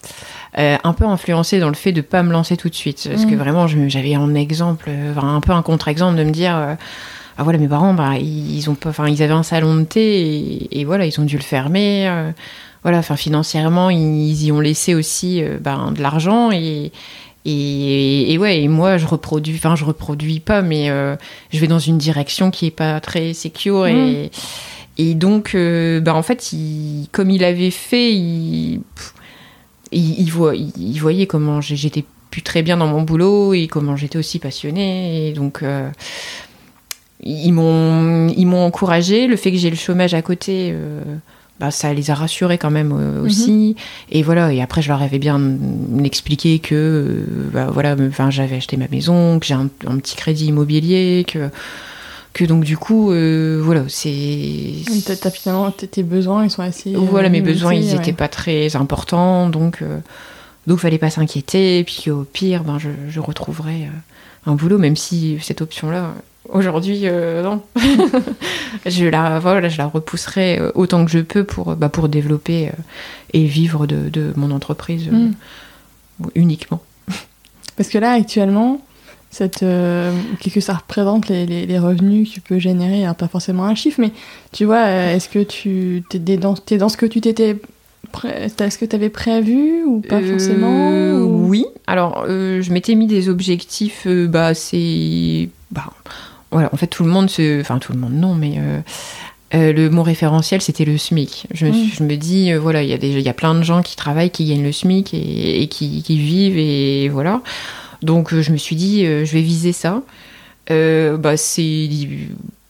euh, 0.58 0.76
un 0.82 0.92
peu 0.94 1.04
influencé 1.04 1.60
dans 1.60 1.68
le 1.68 1.74
fait 1.74 1.92
de 1.92 2.00
pas 2.00 2.22
me 2.22 2.32
lancer 2.32 2.56
tout 2.56 2.70
de 2.70 2.74
suite. 2.74 3.06
Parce 3.08 3.26
que 3.26 3.34
mm. 3.34 3.38
vraiment, 3.38 3.66
j'avais 3.66 4.14
un 4.14 4.34
exemple, 4.34 4.90
un 4.90 5.40
peu 5.40 5.52
un 5.52 5.62
contre-exemple 5.62 6.16
de 6.16 6.24
me 6.24 6.30
dire... 6.30 6.76
Euh, 7.38 7.42
ah 7.42 7.42
voilà, 7.44 7.58
mes 7.58 7.68
parents, 7.68 7.94
bah, 7.94 8.16
ils, 8.18 8.68
ont 8.70 8.74
pas, 8.74 8.90
enfin, 8.90 9.08
ils 9.08 9.22
avaient 9.22 9.32
un 9.32 9.42
salon 9.42 9.76
de 9.76 9.84
thé 9.84 10.68
et, 10.70 10.84
voilà, 10.84 11.06
ils 11.06 11.20
ont 11.20 11.24
dû 11.24 11.36
le 11.36 11.42
fermer. 11.42 12.08
Euh, 12.08 12.30
voilà, 12.82 12.98
enfin, 12.98 13.16
financièrement, 13.16 13.90
ils, 13.90 14.44
y 14.44 14.52
ont 14.52 14.60
laissé 14.60 14.94
aussi 14.94 15.42
ben, 15.60 15.92
de 15.92 16.00
l'argent 16.00 16.50
et, 16.52 16.92
et, 17.44 18.38
ouais, 18.38 18.62
et 18.62 18.68
moi, 18.68 18.96
je 18.96 19.06
reproduis, 19.06 19.56
enfin, 19.56 19.76
je 19.76 19.84
reproduis 19.84 20.40
pas, 20.40 20.62
mais 20.62 20.88
je 21.50 21.58
vais 21.58 21.66
dans 21.66 21.80
une 21.80 21.98
direction 21.98 22.50
qui 22.50 22.66
est 22.66 22.70
pas 22.70 23.00
très 23.00 23.34
secure 23.34 23.86
et, 23.86 24.26
mm. 24.26 24.38
Et 24.98 25.14
donc, 25.14 25.54
euh, 25.54 26.00
bah, 26.00 26.14
en 26.14 26.22
fait, 26.22 26.54
comme 27.12 27.30
il 27.30 27.44
avait 27.44 27.70
fait, 27.70 28.14
il, 28.14 28.80
il, 29.92 30.30
voyait 30.30 31.26
comment 31.26 31.60
j'étais 31.60 32.04
plus 32.30 32.42
très 32.42 32.62
bien 32.62 32.78
dans 32.78 32.86
mon 32.86 33.02
boulot 33.02 33.52
et 33.54 33.66
comment 33.66 33.96
j'étais 33.96 34.18
aussi 34.18 34.38
passionnée. 34.38 35.28
Et 35.28 35.32
donc, 35.32 35.62
euh, 35.62 35.90
ils 37.22 37.52
m'ont 37.52 38.64
encouragé. 38.64 39.26
Le 39.26 39.36
fait 39.36 39.50
que 39.50 39.58
j'ai 39.58 39.70
le 39.70 39.76
chômage 39.76 40.14
à 40.14 40.22
côté, 40.22 40.70
euh, 40.72 41.02
bah, 41.60 41.70
ça 41.70 41.92
les 41.92 42.10
a 42.10 42.14
rassurés 42.14 42.58
quand 42.58 42.70
même 42.70 42.92
aussi. 43.24 43.74
Mhm. 43.76 43.82
Et 44.10 44.22
voilà. 44.22 44.52
Et 44.52 44.60
après, 44.60 44.82
je 44.82 44.88
leur 44.88 45.02
avais 45.02 45.18
bien 45.18 45.40
expliqué 46.04 46.58
que, 46.58 47.24
bah, 47.52 47.68
voilà, 47.72 47.96
j'avais 48.30 48.56
acheté 48.56 48.76
ma 48.76 48.88
maison, 48.88 49.38
que 49.38 49.46
j'ai 49.46 49.54
un, 49.54 49.68
un, 49.86 49.96
petit 49.98 50.16
crédit 50.16 50.46
immobilier, 50.46 51.24
que 51.26 51.50
que 52.32 52.44
donc 52.44 52.64
du 52.64 52.76
coup 52.76 53.12
euh, 53.12 53.62
voilà 53.64 53.84
c'est 53.88 54.74
t'as 55.06 55.30
finalement 55.30 55.70
tes 55.70 56.02
besoins 56.02 56.44
ils 56.44 56.50
sont 56.50 56.60
assez 56.60 56.92
voilà 56.94 57.30
mes 57.30 57.40
besoins 57.40 57.72
ils 57.72 57.94
n'étaient 57.94 58.12
pas 58.12 58.28
très 58.28 58.76
importants 58.76 59.48
donc 59.48 59.80
euh, 59.80 60.00
donc 60.66 60.80
fallait 60.80 60.98
pas 60.98 61.08
s'inquiéter 61.08 61.82
puis 61.84 62.10
au 62.10 62.24
pire 62.24 62.62
ben 62.62 62.78
je, 62.78 62.90
je 63.08 63.20
retrouverai 63.20 63.84
euh, 63.84 63.98
un 64.46 64.54
boulot, 64.54 64.78
même 64.78 64.96
si 64.96 65.38
cette 65.42 65.60
option-là, 65.60 66.14
aujourd'hui, 66.48 67.06
non. 67.42 67.62
je, 68.86 69.06
la, 69.06 69.38
voilà, 69.38 69.68
je 69.68 69.78
la 69.78 69.86
repousserai 69.86 70.60
autant 70.74 71.04
que 71.04 71.10
je 71.10 71.18
peux 71.18 71.44
pour, 71.44 71.76
bah, 71.76 71.88
pour 71.88 72.08
développer 72.08 72.70
et 73.32 73.44
vivre 73.44 73.86
de, 73.86 74.08
de 74.08 74.32
mon 74.36 74.50
entreprise 74.50 75.08
mm. 75.10 75.32
uniquement. 76.34 76.82
Parce 77.76 77.88
que 77.88 77.98
là, 77.98 78.12
actuellement, 78.12 78.80
cette, 79.30 79.62
euh, 79.62 80.12
qu'est-ce 80.40 80.54
que 80.54 80.60
ça 80.60 80.74
représente 80.74 81.28
les, 81.28 81.44
les, 81.46 81.78
revenus 81.78 82.28
que 82.28 82.34
tu 82.34 82.40
peux 82.40 82.58
générer 82.58 83.04
Alors, 83.04 83.16
pas 83.16 83.28
forcément 83.28 83.64
un 83.64 83.74
chiffre, 83.74 84.00
mais 84.00 84.12
tu 84.52 84.64
vois, 84.64 84.86
euh, 84.86 85.14
est-ce 85.14 85.28
que 85.28 85.42
tu 85.42 86.02
es 86.14 86.36
dans, 86.36 86.54
es 86.70 86.78
dans 86.78 86.88
ce 86.88 86.96
que 86.96 87.06
tu 87.06 87.20
t'étais. 87.20 87.56
Est-ce 88.24 88.78
que 88.78 88.86
tu 88.86 88.96
avais 88.96 89.10
prévu 89.10 89.84
ou 89.84 90.00
pas 90.00 90.20
euh, 90.20 90.30
forcément 90.30 91.18
Oui. 91.18 91.66
Alors, 91.86 92.24
je 92.26 92.72
m'étais 92.72 92.94
mis 92.94 93.06
des 93.06 93.28
objectifs. 93.28 94.06
bah, 94.06 94.54
c'est. 94.54 95.50
Bah, 95.70 95.92
voilà, 96.56 96.70
en 96.72 96.76
fait, 96.76 96.86
tout 96.86 97.04
le 97.04 97.10
monde 97.10 97.28
se. 97.30 97.60
Enfin, 97.60 97.78
tout 97.78 97.92
le 97.92 97.98
monde, 97.98 98.14
non, 98.14 98.34
mais. 98.34 98.58
le 99.52 99.88
mot 99.88 100.02
référentiel, 100.02 100.60
c'était 100.60 100.84
le 100.84 100.98
SMIC. 100.98 101.46
Je, 101.52 101.66
me, 101.66 101.70
mmh. 101.70 101.90
je 101.94 102.02
me 102.02 102.16
dis, 102.16 102.52
voilà, 102.54 102.82
il 102.82 102.88
y, 102.88 102.92
a 102.92 103.20
y 103.20 103.28
a 103.28 103.32
plein 103.32 103.54
de 103.54 103.62
gens 103.62 103.82
qui 103.82 103.96
travaillent, 103.96 104.30
qui 104.30 104.44
gagnent 104.44 104.64
le 104.64 104.72
SMIC 104.72 105.14
et, 105.14 105.62
et 105.62 105.68
qui, 105.68 106.02
qui, 106.02 106.18
vivent, 106.18 106.58
et 106.58 107.08
voilà. 107.08 107.40
Donc 108.02 108.32
euh, 108.32 108.42
je 108.42 108.52
me 108.52 108.56
suis 108.56 108.76
dit, 108.76 109.04
euh, 109.04 109.24
je 109.24 109.32
vais 109.32 109.42
viser 109.42 109.72
ça. 109.72 110.02
Euh, 110.70 111.16
bah, 111.16 111.36
c'est 111.36 111.88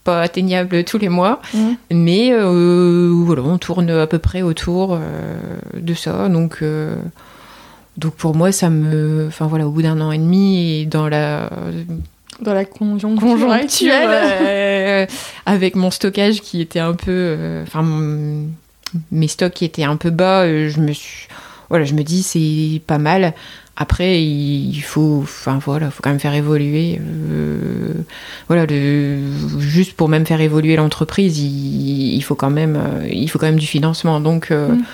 pas 0.04 0.22
atteignable 0.22 0.84
tous 0.84 0.98
les 0.98 1.08
mois, 1.08 1.40
mmh. 1.52 1.58
mais 1.90 2.30
voilà, 2.30 3.42
on 3.42 3.58
tourne 3.58 3.90
à 3.90 4.06
peu 4.06 4.18
près 4.18 4.42
autour 4.42 4.98
de 5.74 5.94
ça. 5.94 6.28
Donc, 6.28 6.62
donc 7.96 8.14
pour 8.14 8.36
moi, 8.36 8.52
ça 8.52 8.70
me, 8.70 9.26
enfin 9.26 9.46
voilà, 9.46 9.66
au 9.66 9.70
bout 9.70 9.82
d'un 9.82 10.00
an 10.00 10.12
et 10.12 10.18
demi 10.18 10.80
et 10.80 10.86
dans 10.86 11.08
la 11.08 11.50
dans 12.40 12.54
la 12.54 12.64
conjoncture, 12.64 13.50
actuelle, 13.50 15.08
avec 15.46 15.76
mon 15.76 15.90
stockage 15.90 16.40
qui 16.40 16.60
était 16.60 16.80
un 16.80 16.94
peu, 16.94 17.62
enfin 17.62 17.84
mes 19.10 19.28
stocks 19.28 19.52
qui 19.52 19.64
étaient 19.64 19.84
un 19.84 19.96
peu 19.96 20.10
bas, 20.10 20.46
je 20.46 20.80
me 20.80 20.92
suis, 20.92 21.28
voilà, 21.68 21.84
je 21.84 21.94
me 21.94 22.02
dis 22.02 22.22
c'est 22.22 22.80
pas 22.86 22.98
mal. 22.98 23.34
Après, 23.78 24.22
il 24.22 24.80
faut, 24.80 25.20
enfin 25.22 25.58
voilà, 25.62 25.90
faut 25.90 26.02
quand 26.02 26.08
même 26.08 26.20
faire 26.20 26.32
évoluer. 26.32 26.98
Euh, 26.98 27.92
voilà, 28.48 28.66
juste 29.58 29.92
pour 29.92 30.08
même 30.08 30.24
faire 30.24 30.40
évoluer 30.40 30.76
l'entreprise, 30.76 31.38
il, 31.38 32.22
faut 32.22 32.34
quand 32.34 32.48
même, 32.48 32.76
euh, 32.76 33.06
il 33.06 33.28
faut 33.28 33.38
quand 33.38 33.46
même 33.46 33.58
du 33.58 33.66
financement. 33.66 34.18
Donc 34.20 34.50
euh, 34.50 34.68
mm. 34.68 34.84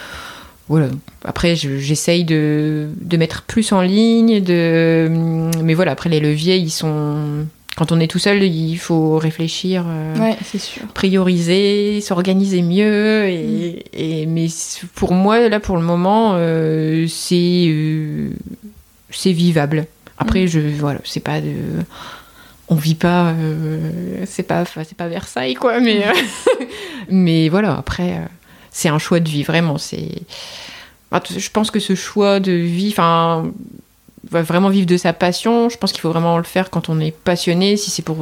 Voilà. 0.68 0.88
Après, 1.24 1.56
j'essaye 1.56 2.24
de, 2.24 2.88
de, 3.00 3.16
mettre 3.16 3.42
plus 3.42 3.72
en 3.72 3.82
ligne, 3.82 4.42
de, 4.42 5.50
mais 5.62 5.74
voilà. 5.74 5.92
Après, 5.92 6.08
les 6.08 6.20
leviers, 6.20 6.56
ils 6.56 6.70
sont. 6.70 7.46
Quand 7.76 7.90
on 7.90 8.00
est 8.00 8.06
tout 8.06 8.18
seul, 8.18 8.42
il 8.42 8.76
faut 8.76 9.16
réfléchir, 9.16 9.86
ouais, 10.20 10.36
sûr. 10.58 10.82
prioriser, 10.92 12.02
s'organiser 12.02 12.60
mieux. 12.60 13.24
Et, 13.24 13.82
mm. 13.94 13.98
et, 13.98 14.26
mais 14.26 14.46
pour 14.94 15.14
moi, 15.14 15.48
là, 15.48 15.58
pour 15.58 15.76
le 15.76 15.82
moment, 15.82 16.36
c'est 17.08 17.74
c'est 19.10 19.32
vivable. 19.32 19.86
Après, 20.18 20.44
mm. 20.44 20.48
je 20.48 20.60
voilà, 20.60 21.00
c'est 21.04 21.20
pas 21.20 21.40
de 21.40 21.54
on 22.72 22.74
vit 22.74 22.94
pas 22.94 23.34
euh, 23.38 24.24
c'est 24.26 24.42
pas 24.42 24.64
c'est 24.64 24.96
pas 24.96 25.08
Versailles 25.08 25.54
quoi 25.54 25.78
mais 25.80 26.06
euh, 26.06 26.12
mais 27.10 27.48
voilà 27.48 27.76
après 27.76 28.12
euh, 28.12 28.26
c'est 28.72 28.88
un 28.88 28.98
choix 28.98 29.20
de 29.20 29.28
vie 29.28 29.42
vraiment 29.42 29.78
c'est 29.78 30.22
je 31.12 31.50
pense 31.50 31.70
que 31.70 31.78
ce 31.78 31.94
choix 31.94 32.40
de 32.40 32.52
vie 32.52 32.88
enfin 32.90 33.44
vraiment 34.30 34.70
vivre 34.70 34.86
de 34.86 34.96
sa 34.96 35.12
passion 35.12 35.68
je 35.68 35.76
pense 35.76 35.92
qu'il 35.92 36.00
faut 36.00 36.10
vraiment 36.10 36.38
le 36.38 36.44
faire 36.44 36.70
quand 36.70 36.88
on 36.88 36.98
est 37.00 37.10
passionné 37.10 37.76
si 37.76 37.90
c'est 37.90 38.02
pour 38.02 38.16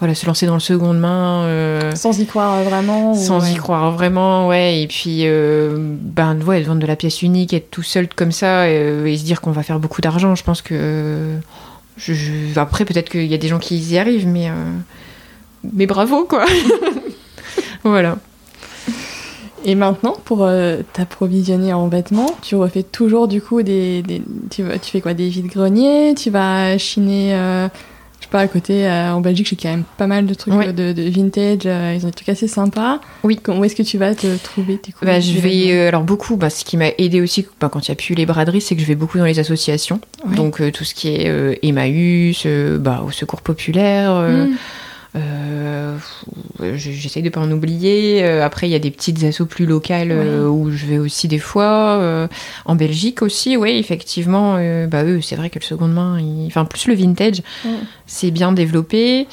voilà, 0.00 0.14
se 0.14 0.26
lancer 0.26 0.46
dans 0.46 0.54
le 0.54 0.60
seconde 0.60 0.98
main. 0.98 1.44
Euh, 1.44 1.94
sans 1.94 2.18
y 2.18 2.26
croire 2.26 2.62
vraiment. 2.62 3.14
Sans 3.14 3.48
y 3.50 3.54
croire 3.54 3.92
vraiment, 3.92 4.48
ouais. 4.48 4.82
Et 4.82 4.86
puis, 4.86 5.20
euh, 5.22 5.76
ben, 5.78 6.40
ouais, 6.42 6.62
vendre 6.62 6.80
de 6.80 6.86
la 6.86 6.96
pièce 6.96 7.22
unique, 7.22 7.54
être 7.54 7.70
tout 7.70 7.82
seul 7.82 8.08
comme 8.08 8.32
ça 8.32 8.62
euh, 8.62 9.06
et 9.06 9.16
se 9.16 9.24
dire 9.24 9.40
qu'on 9.40 9.52
va 9.52 9.62
faire 9.62 9.78
beaucoup 9.78 10.00
d'argent, 10.00 10.34
je 10.34 10.44
pense 10.44 10.62
que. 10.62 11.36
Je, 11.96 12.12
Après, 12.56 12.84
peut-être 12.84 13.08
qu'il 13.08 13.26
y 13.26 13.34
a 13.34 13.38
des 13.38 13.48
gens 13.48 13.60
qui 13.60 13.78
y 13.78 13.98
arrivent, 13.98 14.26
mais. 14.26 14.50
Mais 15.72 15.86
bravo, 15.86 16.24
quoi. 16.24 16.44
voilà. 17.84 18.18
Et 19.64 19.74
maintenant, 19.74 20.16
pour 20.24 20.48
t'approvisionner 20.92 21.72
en 21.72 21.88
vêtements, 21.88 22.30
tu 22.42 22.54
refais 22.54 22.82
toujours 22.82 23.28
du 23.28 23.40
coup 23.40 23.62
des. 23.62 24.02
tu, 24.50 24.62
tu, 24.82 24.90
fais 24.90 25.00
quoi 25.00 25.14
Des 25.14 25.28
vides-greniers 25.28 26.14
Tu 26.14 26.30
vas 26.30 26.76
chiner 26.76 27.34
à 28.40 28.48
côté, 28.48 28.86
euh, 28.86 29.12
en 29.12 29.20
Belgique, 29.20 29.46
j'ai 29.48 29.56
quand 29.56 29.68
même 29.68 29.84
pas 29.96 30.06
mal 30.06 30.26
de 30.26 30.34
trucs 30.34 30.54
de, 30.54 31.10
vintage. 31.10 31.60
Euh, 31.66 31.94
ils 31.96 32.04
ont 32.04 32.08
des 32.08 32.14
trucs 32.14 32.28
assez 32.28 32.48
sympas. 32.48 33.00
Oui. 33.22 33.38
Où 33.48 33.64
est-ce 33.64 33.76
que 33.76 33.82
tu 33.82 33.98
vas 33.98 34.14
te 34.14 34.36
trouver 34.42 34.78
tes 34.78 34.92
bah, 35.02 35.20
Je 35.20 35.38
vais, 35.38 35.72
euh, 35.72 35.88
alors 35.88 36.02
beaucoup, 36.02 36.36
bah, 36.36 36.50
ce 36.50 36.64
qui 36.64 36.76
m'a 36.76 36.88
aidé 36.98 37.20
aussi 37.20 37.46
bah, 37.60 37.68
quand 37.70 37.86
il 37.86 37.90
n'y 37.90 37.94
a 37.94 37.96
plus 37.96 38.14
les 38.14 38.26
braderies, 38.26 38.60
c'est 38.60 38.74
que 38.74 38.80
je 38.80 38.86
vais 38.86 38.94
beaucoup 38.94 39.18
dans 39.18 39.24
les 39.24 39.38
associations. 39.38 40.00
Donc 40.36 40.62
tout 40.72 40.84
ce 40.84 40.94
qui 40.94 41.08
est 41.08 41.58
Emmaüs, 41.62 42.46
bah, 42.80 43.02
au 43.06 43.10
Secours 43.10 43.42
Populaire. 43.42 44.14
Mmh. 44.14 44.56
Euh, 45.16 45.96
j'essaye 46.76 47.22
de 47.22 47.28
pas 47.28 47.40
en 47.40 47.50
oublier. 47.50 48.24
Euh, 48.24 48.44
après, 48.44 48.68
il 48.68 48.72
y 48.72 48.74
a 48.74 48.80
des 48.80 48.90
petites 48.90 49.22
assos 49.22 49.46
plus 49.46 49.66
locales 49.66 50.10
euh, 50.10 50.48
où 50.48 50.70
je 50.70 50.86
vais 50.86 50.98
aussi 50.98 51.28
des 51.28 51.38
fois. 51.38 52.28
en 52.64 52.74
Belgique 52.74 53.22
aussi, 53.22 53.56
oui, 53.56 53.76
effectivement. 53.78 54.54
bah, 54.88 55.04
eux, 55.04 55.20
c'est 55.20 55.36
vrai 55.36 55.50
que 55.50 55.58
le 55.58 55.64
seconde 55.64 55.92
main, 55.92 56.18
enfin, 56.46 56.64
plus 56.64 56.86
le 56.88 56.94
vintage, 56.94 57.42
c'est 58.06 58.30
bien 58.30 58.52
développé. 58.52 59.26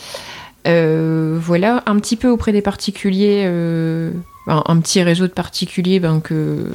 voilà, 0.65 1.83
un 1.85 1.99
petit 1.99 2.15
peu 2.15 2.29
auprès 2.29 2.51
des 2.51 2.61
particuliers, 2.61 3.45
un, 4.47 4.79
petit 4.79 5.01
réseau 5.01 5.27
de 5.27 5.33
particuliers 5.33 5.99
ben, 5.99 6.19
que, 6.19 6.71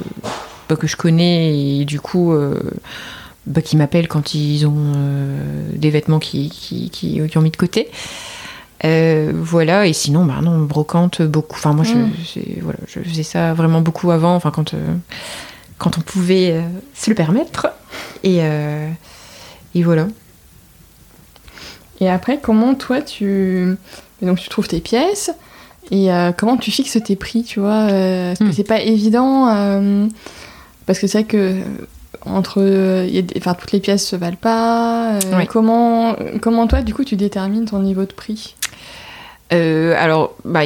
ben, 0.69 0.75
que 0.75 0.87
je 0.87 0.97
connais 0.97 1.79
et 1.79 1.85
du 1.85 1.99
coup. 1.99 2.33
Ben, 3.45 3.61
qui 3.61 3.77
m'appellent 3.77 4.09
quand 4.09 4.33
ils 4.33 4.65
ont 4.67 4.91
des 5.73 5.89
vêtements 5.89 6.19
qui, 6.19 6.49
qui, 6.49 6.89
qui, 6.89 7.21
qui, 7.29 7.37
ont 7.37 7.41
mis 7.41 7.49
de 7.49 7.55
côté. 7.55 7.87
Euh, 8.85 9.31
voilà, 9.33 9.87
et 9.87 9.93
sinon, 9.93 10.25
bah 10.25 10.39
non, 10.41 10.59
brocante 10.59 11.21
beaucoup. 11.21 11.55
Enfin, 11.57 11.73
moi, 11.73 11.83
je, 11.83 11.95
mm. 11.95 12.11
voilà, 12.61 12.79
je 12.87 12.99
faisais 12.99 13.23
ça 13.23 13.53
vraiment 13.53 13.81
beaucoup 13.81 14.11
avant, 14.11 14.35
enfin, 14.35 14.51
quand, 14.51 14.73
euh, 14.73 14.95
quand 15.77 15.97
on 15.97 16.01
pouvait 16.01 16.51
euh, 16.51 16.61
se 16.93 17.09
le 17.09 17.15
permettre. 17.15 17.67
Et, 18.23 18.39
et 19.75 19.83
voilà. 19.83 20.07
Et 21.99 22.09
après, 22.09 22.39
comment 22.41 22.75
toi, 22.75 23.01
tu, 23.01 23.75
donc, 24.21 24.39
tu 24.39 24.49
trouves 24.49 24.67
tes 24.67 24.79
pièces 24.79 25.31
et 25.89 26.09
comment 26.37 26.57
tu 26.57 26.69
fixes 26.69 26.97
tes 27.03 27.15
prix, 27.15 27.43
tu 27.43 27.59
vois? 27.59 27.87
Parce 27.87 28.39
que 28.39 28.43
mm. 28.43 28.53
c'est 28.53 28.63
pas 28.63 28.81
évident, 28.81 29.45
parce 30.85 30.99
que 30.99 31.07
c'est 31.07 31.19
vrai 31.19 31.27
que 31.27 31.61
entre 32.29 33.05
enfin 33.37 33.53
toutes 33.53 33.71
les 33.71 33.79
pièces 33.79 34.05
se 34.07 34.15
valent 34.15 34.37
pas 34.39 35.19
comment 35.49 36.15
comment 36.41 36.67
toi 36.67 36.81
du 36.81 36.93
coup 36.93 37.03
tu 37.03 37.15
détermines 37.15 37.65
ton 37.65 37.79
niveau 37.79 38.05
de 38.05 38.13
prix? 38.13 38.55
Euh, 39.53 39.95
alors, 39.97 40.35
bah, 40.43 40.61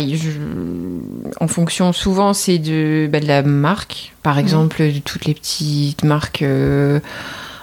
en 1.40 1.48
fonction, 1.48 1.94
souvent, 1.94 2.34
c'est 2.34 2.58
de, 2.58 3.08
bah, 3.12 3.20
de 3.20 3.28
la 3.28 3.44
marque. 3.44 4.14
Par 4.24 4.40
exemple, 4.40 4.84
toutes 5.06 5.26
les 5.26 5.34
petites 5.34 6.04
marques 6.04 6.42
euh, 6.42 7.00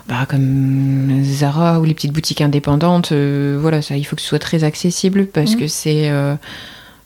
bah, 0.08 0.26
comme 0.28 1.22
Zara 1.24 1.80
ou 1.80 1.84
les 1.84 1.94
petites 1.94 2.12
boutiques 2.12 2.40
indépendantes. 2.40 3.12
Euh, 3.12 3.58
voilà, 3.60 3.82
ça, 3.82 3.96
il 3.96 4.04
faut 4.04 4.16
que 4.16 4.22
ce 4.22 4.28
soit 4.28 4.38
très 4.38 4.64
accessible 4.64 5.26
parce 5.26 5.56
que 5.56 5.66
c'est 5.66 6.10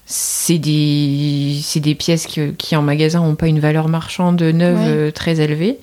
c'est 0.05 0.59
des, 0.59 1.59
des, 1.77 1.95
pièces 1.95 2.27
qui, 2.27 2.77
en 2.77 2.83
magasin 2.83 3.21
n'ont 3.21 3.35
pas 3.35 3.47
une 3.47 3.61
valeur 3.61 3.89
marchande 3.89 4.43
neuve 4.43 5.11
très 5.13 5.41
élevée. 5.41 5.79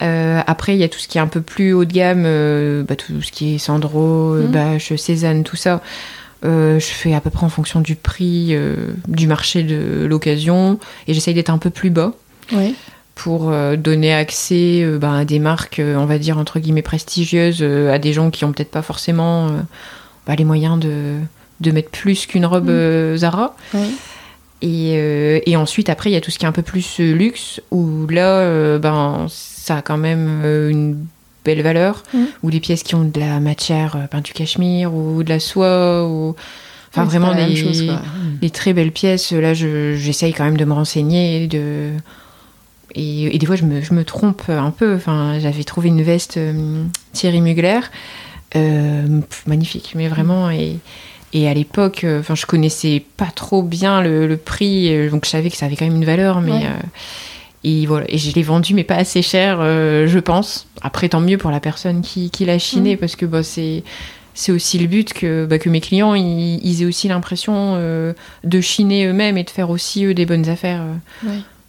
Après, 0.00 0.74
il 0.74 0.78
y 0.78 0.84
a 0.84 0.88
tout 0.88 0.98
ce 0.98 1.08
qui 1.08 1.18
est 1.18 1.20
un 1.20 1.26
peu 1.26 1.40
plus 1.40 1.72
haut 1.72 1.84
de 1.84 1.92
gamme, 1.92 2.24
bah, 2.84 2.96
tout 2.96 3.22
ce 3.22 3.32
qui 3.32 3.54
est 3.54 3.58
Sandro, 3.58 4.34
mmh. 4.34 4.46
Bache, 4.48 4.94
Cézanne, 4.96 5.44
tout 5.44 5.56
ça. 5.56 5.80
Euh, 6.44 6.78
je 6.78 6.86
fais 6.86 7.14
à 7.14 7.20
peu 7.20 7.30
près 7.30 7.46
en 7.46 7.48
fonction 7.48 7.80
du 7.80 7.96
prix 7.96 8.48
euh, 8.50 8.92
du 9.08 9.26
marché 9.26 9.62
de 9.62 10.04
l'occasion 10.04 10.78
et 11.08 11.14
j'essaye 11.14 11.32
d'être 11.32 11.50
un 11.50 11.58
peu 11.58 11.70
plus 11.70 11.88
bas 11.88 12.12
pour 13.14 13.50
euh, 13.50 13.76
donner 13.76 14.12
accès 14.12 14.84
ben, 15.00 15.14
à 15.14 15.24
des 15.24 15.38
marques, 15.38 15.80
on 15.80 16.04
va 16.04 16.18
dire 16.18 16.36
entre 16.36 16.58
guillemets 16.58 16.82
prestigieuses, 16.82 17.62
à 17.62 17.98
des 17.98 18.12
gens 18.12 18.30
qui 18.30 18.44
ont 18.44 18.52
peut-être 18.52 18.70
pas 18.70 18.82
forcément 18.82 19.52
bah, 20.26 20.34
les 20.34 20.44
moyens 20.44 20.78
de, 20.78 21.14
de, 21.60 21.70
mettre 21.70 21.90
plus 21.90 22.26
qu'une 22.26 22.44
robe 22.44 22.68
mm. 22.70 23.16
Zara. 23.16 23.56
Et, 24.66 25.50
et, 25.50 25.56
ensuite, 25.56 25.90
après, 25.90 26.10
il 26.10 26.14
y 26.14 26.16
a 26.16 26.22
tout 26.22 26.30
ce 26.30 26.38
qui 26.38 26.46
est 26.46 26.48
un 26.48 26.52
peu 26.52 26.62
plus 26.62 26.98
luxe, 26.98 27.60
où 27.70 28.06
là, 28.06 28.78
ben, 28.78 29.26
ça 29.28 29.76
a 29.76 29.82
quand 29.82 29.98
même 29.98 30.42
une 30.70 31.04
belle 31.44 31.62
valeur, 31.62 32.02
mmh. 32.12 32.18
ou 32.42 32.48
les 32.48 32.60
pièces 32.60 32.82
qui 32.82 32.94
ont 32.94 33.04
de 33.04 33.20
la 33.20 33.38
matière, 33.38 33.96
euh, 33.96 34.20
du 34.20 34.32
cachemire, 34.32 34.94
ou 34.94 35.22
de 35.22 35.28
la 35.28 35.40
soie, 35.40 36.06
ou... 36.06 36.34
Enfin, 36.90 37.04
vraiment, 37.04 37.34
des, 37.34 37.90
mmh. 38.40 38.50
très 38.50 38.72
belles 38.72 38.92
pièces. 38.92 39.32
Là, 39.32 39.52
j'essaye 39.52 40.32
quand 40.32 40.44
même 40.44 40.56
de 40.56 40.64
me 40.64 40.72
renseigner, 40.72 41.48
de... 41.48 41.90
Et, 42.94 43.36
des 43.36 43.46
fois, 43.46 43.56
je 43.56 43.64
me, 43.64 43.82
je 43.82 43.92
me, 43.92 44.04
trompe 44.04 44.42
un 44.48 44.70
peu. 44.70 44.94
Enfin, 44.94 45.40
j'avais 45.40 45.64
trouvé 45.64 45.88
une 45.88 46.02
veste 46.02 46.36
euh, 46.36 46.84
Thierry 47.12 47.40
Mugler. 47.40 47.80
magnifique, 49.46 49.94
mais 49.96 50.06
vraiment. 50.06 50.50
Et, 50.50 50.78
et 51.34 51.48
à 51.48 51.54
l'époque, 51.54 52.06
enfin, 52.18 52.34
je 52.34 52.46
connaissais 52.46 53.04
pas 53.16 53.28
trop 53.34 53.62
bien 53.62 54.00
le, 54.00 54.36
prix, 54.36 55.08
donc 55.10 55.26
je 55.26 55.30
savais 55.30 55.50
que 55.50 55.56
ça 55.56 55.66
avait 55.66 55.76
quand 55.76 55.84
même 55.84 55.96
une 55.96 56.04
valeur, 56.04 56.40
mais. 56.40 56.62
Et 57.66 57.86
voilà, 57.86 58.04
et 58.10 58.18
je 58.18 58.34
l'ai 58.34 58.42
vendu, 58.42 58.74
mais 58.74 58.84
pas 58.84 58.96
assez 58.96 59.22
cher, 59.22 59.58
je 59.60 60.18
pense. 60.18 60.68
Après, 60.82 61.08
tant 61.08 61.20
mieux 61.20 61.38
pour 61.38 61.50
la 61.50 61.60
personne 61.60 62.02
qui, 62.02 62.30
qui 62.30 62.44
l'a 62.44 62.58
chiné, 62.58 62.94
mm. 62.94 62.98
parce 62.98 63.16
que 63.16 63.26
bah, 63.26 63.42
c'est 63.42 63.82
c'est 64.34 64.50
aussi 64.52 64.78
le 64.78 64.88
but 64.88 65.12
que, 65.12 65.46
bah, 65.46 65.58
que 65.58 65.68
mes 65.68 65.80
clients 65.80 66.14
ils, 66.14 66.82
aient 66.82 66.84
aussi 66.84 67.08
l'impression 67.08 67.74
euh, 67.76 68.12
de 68.42 68.60
chiner 68.60 69.06
eux-mêmes 69.06 69.38
et 69.38 69.44
de 69.44 69.50
faire 69.50 69.70
aussi 69.70 70.04
eux 70.04 70.12
des 70.12 70.26
bonnes 70.26 70.48
affaires. 70.48 70.82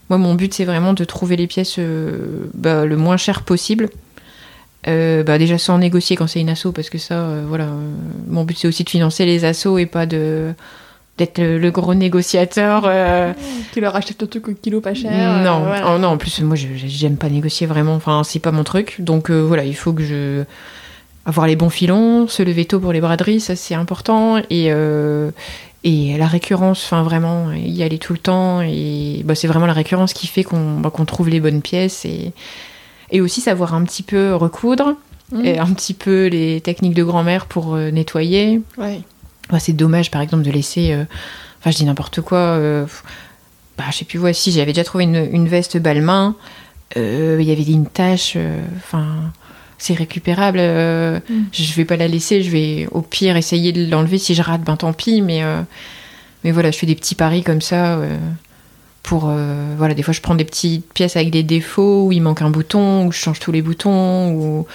Moi, 0.10 0.18
mon 0.18 0.34
but 0.34 0.54
c'est 0.54 0.66
vraiment 0.66 0.94
de 0.94 1.04
trouver 1.04 1.36
les 1.36 1.48
pièces 1.48 1.76
euh, 1.78 2.50
bah, 2.54 2.86
le 2.86 2.98
moins 2.98 3.18
cher 3.18 3.44
possible. 3.44 3.90
Euh, 4.88 5.24
bah, 5.24 5.38
déjà 5.38 5.58
sans 5.58 5.78
négocier 5.80 6.16
quand 6.16 6.28
c'est 6.28 6.42
une 6.42 6.50
asso 6.50 6.68
parce 6.74 6.90
que 6.90 6.98
ça, 6.98 7.28
voilà, 7.48 7.68
mon 8.28 8.44
but 8.44 8.58
c'est 8.58 8.68
aussi 8.68 8.84
de 8.84 8.90
financer 8.90 9.26
les 9.26 9.44
assos 9.46 9.78
et 9.78 9.86
pas 9.86 10.06
de 10.06 10.54
d'être 11.18 11.42
le, 11.42 11.72
gros 11.72 11.96
négociateur 11.96 12.82
qui 13.72 13.80
leur 13.80 13.96
achète 13.96 14.22
le 14.22 14.28
truc 14.28 14.50
au 14.50 14.54
kilo 14.54 14.82
pas 14.82 14.94
cher. 14.94 15.42
Non, 15.44 15.66
oh, 15.88 15.98
non, 15.98 16.10
en 16.10 16.18
plus 16.18 16.42
moi 16.42 16.56
j'aime 16.58 17.18
pas 17.18 17.30
négocier 17.30 17.68
vraiment. 17.68 17.96
Enfin, 17.96 18.24
c'est 18.24 18.40
pas 18.40 18.52
mon 18.52 18.64
truc. 18.64 18.98
Donc 19.00 19.32
voilà, 19.32 19.64
il 19.64 19.76
faut 19.76 19.94
que 19.94 20.04
je 20.04 20.44
avoir 21.26 21.48
les 21.48 21.56
bons 21.56 21.70
filons, 21.70 22.28
se 22.28 22.44
lever 22.44 22.66
tôt 22.66 22.80
pour 22.80 22.94
les 22.94 23.02
braderies, 23.02 23.40
ça 23.40 23.56
c'est 23.56 23.74
important. 23.74 24.38
Et, 24.50 24.68
euh, 24.70 25.32
et 25.84 26.18
la 26.18 26.28
récurrence, 26.28 26.84
enfin 26.86 27.04
vraiment, 27.04 27.52
y 27.52 27.84
aller 27.84 27.98
tout 27.98 28.14
le 28.14 28.20
temps. 28.20 28.62
Et 28.62 29.22
bah, 29.26 29.36
c'est 29.36 29.48
vraiment 29.48 29.66
la 29.66 29.74
récurrence 29.74 30.14
qui 30.14 30.28
fait 30.28 30.44
qu'on 30.44 30.80
bah, 30.80 30.92
trouve 31.06 31.30
les 31.30 31.40
bonnes 31.40 31.62
pièces. 31.62 32.06
Et, 32.06 32.32
et 33.12 33.22
aussi 33.22 33.42
savoir 33.42 33.74
un 33.74 33.84
petit 33.84 34.04
peu 34.04 34.36
recoudre, 34.36 34.96
mmh. 35.32 35.46
et 35.46 35.60
un 35.60 35.72
petit 35.74 35.94
peu 35.94 36.28
les 36.28 36.62
techniques 36.62 36.94
de 36.94 37.04
grand-mère 37.04 37.46
pour 37.46 37.76
euh, 37.76 37.92
nettoyer. 37.92 38.62
Ouais. 38.78 39.02
C'est 39.60 39.74
dommage 39.74 40.12
par 40.12 40.22
exemple 40.22 40.44
de 40.44 40.52
laisser. 40.52 40.92
Euh, 40.92 41.04
enfin, 41.60 41.72
je 41.72 41.78
dis 41.78 41.86
n'importe 41.86 42.22
quoi. 42.22 42.60
bah, 43.78 43.84
je 43.92 43.98
sais 43.98 44.06
plus, 44.06 44.18
voici, 44.18 44.52
j'avais 44.52 44.74
déjà 44.74 44.84
trouvé 44.84 45.04
une, 45.04 45.30
une 45.32 45.48
veste 45.48 45.78
balmain. 45.78 46.36
Il 46.96 47.42
y 47.42 47.52
avait 47.52 47.64
une 47.64 47.88
tache. 47.88 48.38
Enfin 48.78 49.32
c'est 49.78 49.94
récupérable. 49.94 50.58
Euh, 50.60 51.20
mm. 51.30 51.44
Je 51.52 51.74
vais 51.74 51.86
pas 51.86 51.98
la 51.98 52.08
laisser. 52.08 52.44
Je 52.44 52.50
vais 52.50 52.88
au 52.92 53.02
pire 53.02 53.38
essayer 53.38 53.72
de 53.72 53.90
l'enlever. 53.90 54.18
Si 54.18 54.36
je 54.36 54.42
rate, 54.42 54.62
ben 54.62 54.78
tant 54.78 54.94
pis. 54.94 55.22
Mais, 55.22 55.44
euh, 55.44 55.62
mais 56.44 56.52
voilà, 56.52 56.72
je 56.72 56.78
fais 56.78 56.88
des 56.88 56.96
petits 56.96 57.16
paris 57.16 57.44
comme 57.44 57.62
ça. 57.62 58.00
Euh, 59.14 59.76
pour 59.76 59.78
voilà, 59.78 59.94
des 59.94 60.04
fois 60.04 60.14
je 60.14 60.22
prends 60.22 60.36
des 60.36 60.46
petites 60.46 60.92
pièces 60.94 61.16
avec 61.16 61.32
des 61.32 61.44
défauts 61.44 62.08
où 62.08 62.12
il 62.12 62.22
manque 62.22 62.42
un 62.42 62.50
bouton, 62.50 63.06
où 63.06 63.12
je 63.12 63.18
change 63.18 63.40
tous 63.40 63.52
les 63.52 63.62
boutons, 63.62 64.32
ou 64.32 64.68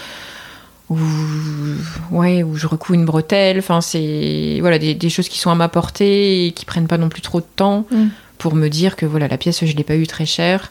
ouais, 2.10 2.42
où 2.42 2.56
je 2.56 2.66
recouds 2.66 2.94
une 2.94 3.04
bretelle. 3.04 3.58
Enfin, 3.58 3.80
c'est 3.80 4.58
voilà 4.60 4.78
des, 4.78 5.10
choses 5.10 5.28
qui 5.28 5.38
sont 5.38 5.50
à 5.50 5.54
ma 5.54 5.68
portée 5.68 6.46
et 6.46 6.52
qui 6.52 6.64
prennent 6.64 6.88
pas 6.88 6.98
non 6.98 7.08
plus 7.08 7.22
trop 7.22 7.40
de 7.40 7.46
temps 7.56 7.86
mm. 7.90 8.06
pour 8.38 8.54
me 8.54 8.68
dire 8.68 8.96
que 8.96 9.06
voilà 9.06 9.28
la 9.28 9.38
pièce 9.38 9.64
je 9.64 9.76
l'ai 9.76 9.84
pas 9.84 9.96
eu 9.96 10.06
très 10.06 10.26
chère 10.26 10.70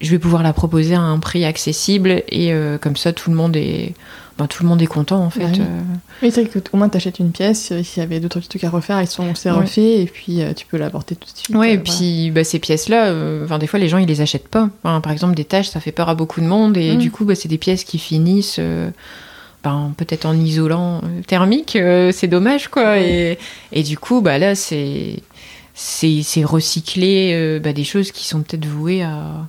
je 0.00 0.10
vais 0.10 0.18
pouvoir 0.18 0.42
la 0.42 0.52
proposer 0.52 0.94
à 0.94 1.00
un 1.00 1.18
prix 1.18 1.44
accessible 1.44 2.22
et 2.28 2.52
euh, 2.52 2.78
comme 2.78 2.96
ça 2.96 3.12
tout 3.12 3.30
le 3.30 3.36
monde 3.36 3.56
est 3.56 3.94
ben, 4.38 4.46
tout 4.46 4.62
le 4.62 4.68
monde 4.68 4.80
est 4.80 4.86
content 4.86 5.20
en 5.20 5.30
fait. 5.30 5.44
oui, 5.44 5.58
euh. 5.60 6.30
c'est 6.30 6.44
vrai 6.44 6.60
qu'au 6.60 6.76
moins 6.76 6.88
tu 6.88 6.96
achètes 6.96 7.18
une 7.18 7.32
pièce, 7.32 7.72
euh, 7.72 7.82
s'il 7.82 8.00
y 8.00 8.06
avait 8.06 8.20
d'autres 8.20 8.38
trucs 8.38 8.62
à 8.62 8.70
refaire, 8.70 9.00
ils 9.00 9.08
sont 9.08 9.34
c'est 9.34 9.50
refait 9.50 10.00
et 10.00 10.06
puis 10.06 10.40
tu 10.54 10.64
peux 10.64 10.76
l'apporter 10.76 11.16
tout 11.16 11.28
de 11.32 11.36
suite. 11.36 11.56
Oui, 11.56 11.70
et 11.70 11.78
puis 11.78 12.30
bah, 12.30 12.44
ces 12.44 12.60
pièces-là, 12.60 13.12
des 13.58 13.66
fois 13.66 13.80
les 13.80 13.88
gens 13.88 13.98
ils 13.98 14.06
les 14.06 14.20
achètent 14.20 14.48
pas. 14.48 14.70
par 14.82 15.10
exemple 15.10 15.34
des 15.34 15.44
tâches, 15.44 15.68
ça 15.68 15.80
fait 15.80 15.90
peur 15.90 16.08
à 16.08 16.14
beaucoup 16.14 16.40
de 16.40 16.46
monde 16.46 16.76
et 16.76 16.94
mm. 16.94 16.98
du 16.98 17.10
coup 17.10 17.24
bah, 17.24 17.34
c'est 17.34 17.48
des 17.48 17.58
pièces 17.58 17.82
qui 17.82 17.98
finissent 17.98 18.60
ben, 19.64 19.92
peut-être 19.96 20.24
en 20.24 20.34
isolant 20.34 21.00
thermique, 21.26 21.76
c'est 22.12 22.28
dommage 22.28 22.68
quoi. 22.68 23.00
Et, 23.00 23.38
et, 23.72 23.82
du 23.82 23.98
coup 23.98 24.20
bah 24.20 24.38
là 24.38 24.54
c'est 24.54 25.20
c'est 25.74 26.44
recycler 26.44 27.58
bah, 27.58 27.72
des 27.72 27.84
choses 27.84 28.12
qui 28.12 28.24
sont 28.24 28.42
peut-être 28.42 28.66
vouées 28.66 29.02
à 29.02 29.48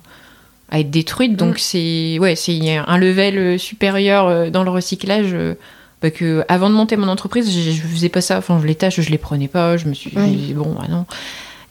à 0.70 0.80
être 0.80 0.90
détruite. 0.90 1.36
Donc 1.36 1.56
mm. 1.56 1.58
c'est 1.58 2.18
ouais, 2.18 2.36
c'est 2.36 2.76
un 2.76 2.98
level 2.98 3.38
euh, 3.38 3.58
supérieur 3.58 4.26
euh, 4.26 4.50
dans 4.50 4.62
le 4.62 4.70
recyclage. 4.70 5.30
Euh, 5.32 5.54
bah, 6.02 6.10
que 6.10 6.44
avant 6.48 6.70
de 6.70 6.74
monter 6.74 6.96
mon 6.96 7.08
entreprise, 7.08 7.52
je, 7.52 7.72
je, 7.72 7.82
faisais 7.82 8.08
pas 8.08 8.22
ça. 8.22 8.38
Enfin, 8.38 8.58
les 8.64 8.74
tâches, 8.74 9.00
je 9.02 9.10
les 9.10 9.18
prenais 9.18 9.48
pas. 9.48 9.76
Je 9.76 9.86
me 9.86 9.92
suis 9.92 10.10
dit 10.10 10.54
bon, 10.54 10.74
ah 10.80 10.88
non. 10.88 11.04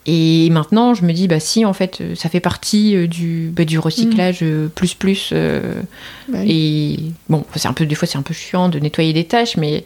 Et 0.06 0.50
maintenant, 0.52 0.94
je 0.94 1.04
me 1.04 1.14
dis 1.14 1.28
bah 1.28 1.40
si, 1.40 1.66
en 1.66 1.74
fait, 1.74 2.04
ça 2.16 2.30
fait 2.30 2.40
partie 2.40 3.08
du 3.08 3.52
bah, 3.52 3.66
du 3.66 3.80
recyclage 3.80 4.44
mm. 4.44 4.70
plus 4.70 4.94
plus. 4.94 5.34
Bah 6.28 6.40
et 6.46 7.00
bon, 7.28 7.44
c'est 7.56 7.68
un 7.68 7.74
peu 7.74 7.88
des 7.88 7.96
fois 7.96 8.08
c'est 8.08 8.20
un 8.20 8.24
peu 8.24 8.36
chiant 8.36 8.70
de 8.70 8.78
nettoyer 8.78 9.14
des 9.14 9.24
tâches, 9.24 9.58
mais 9.58 9.84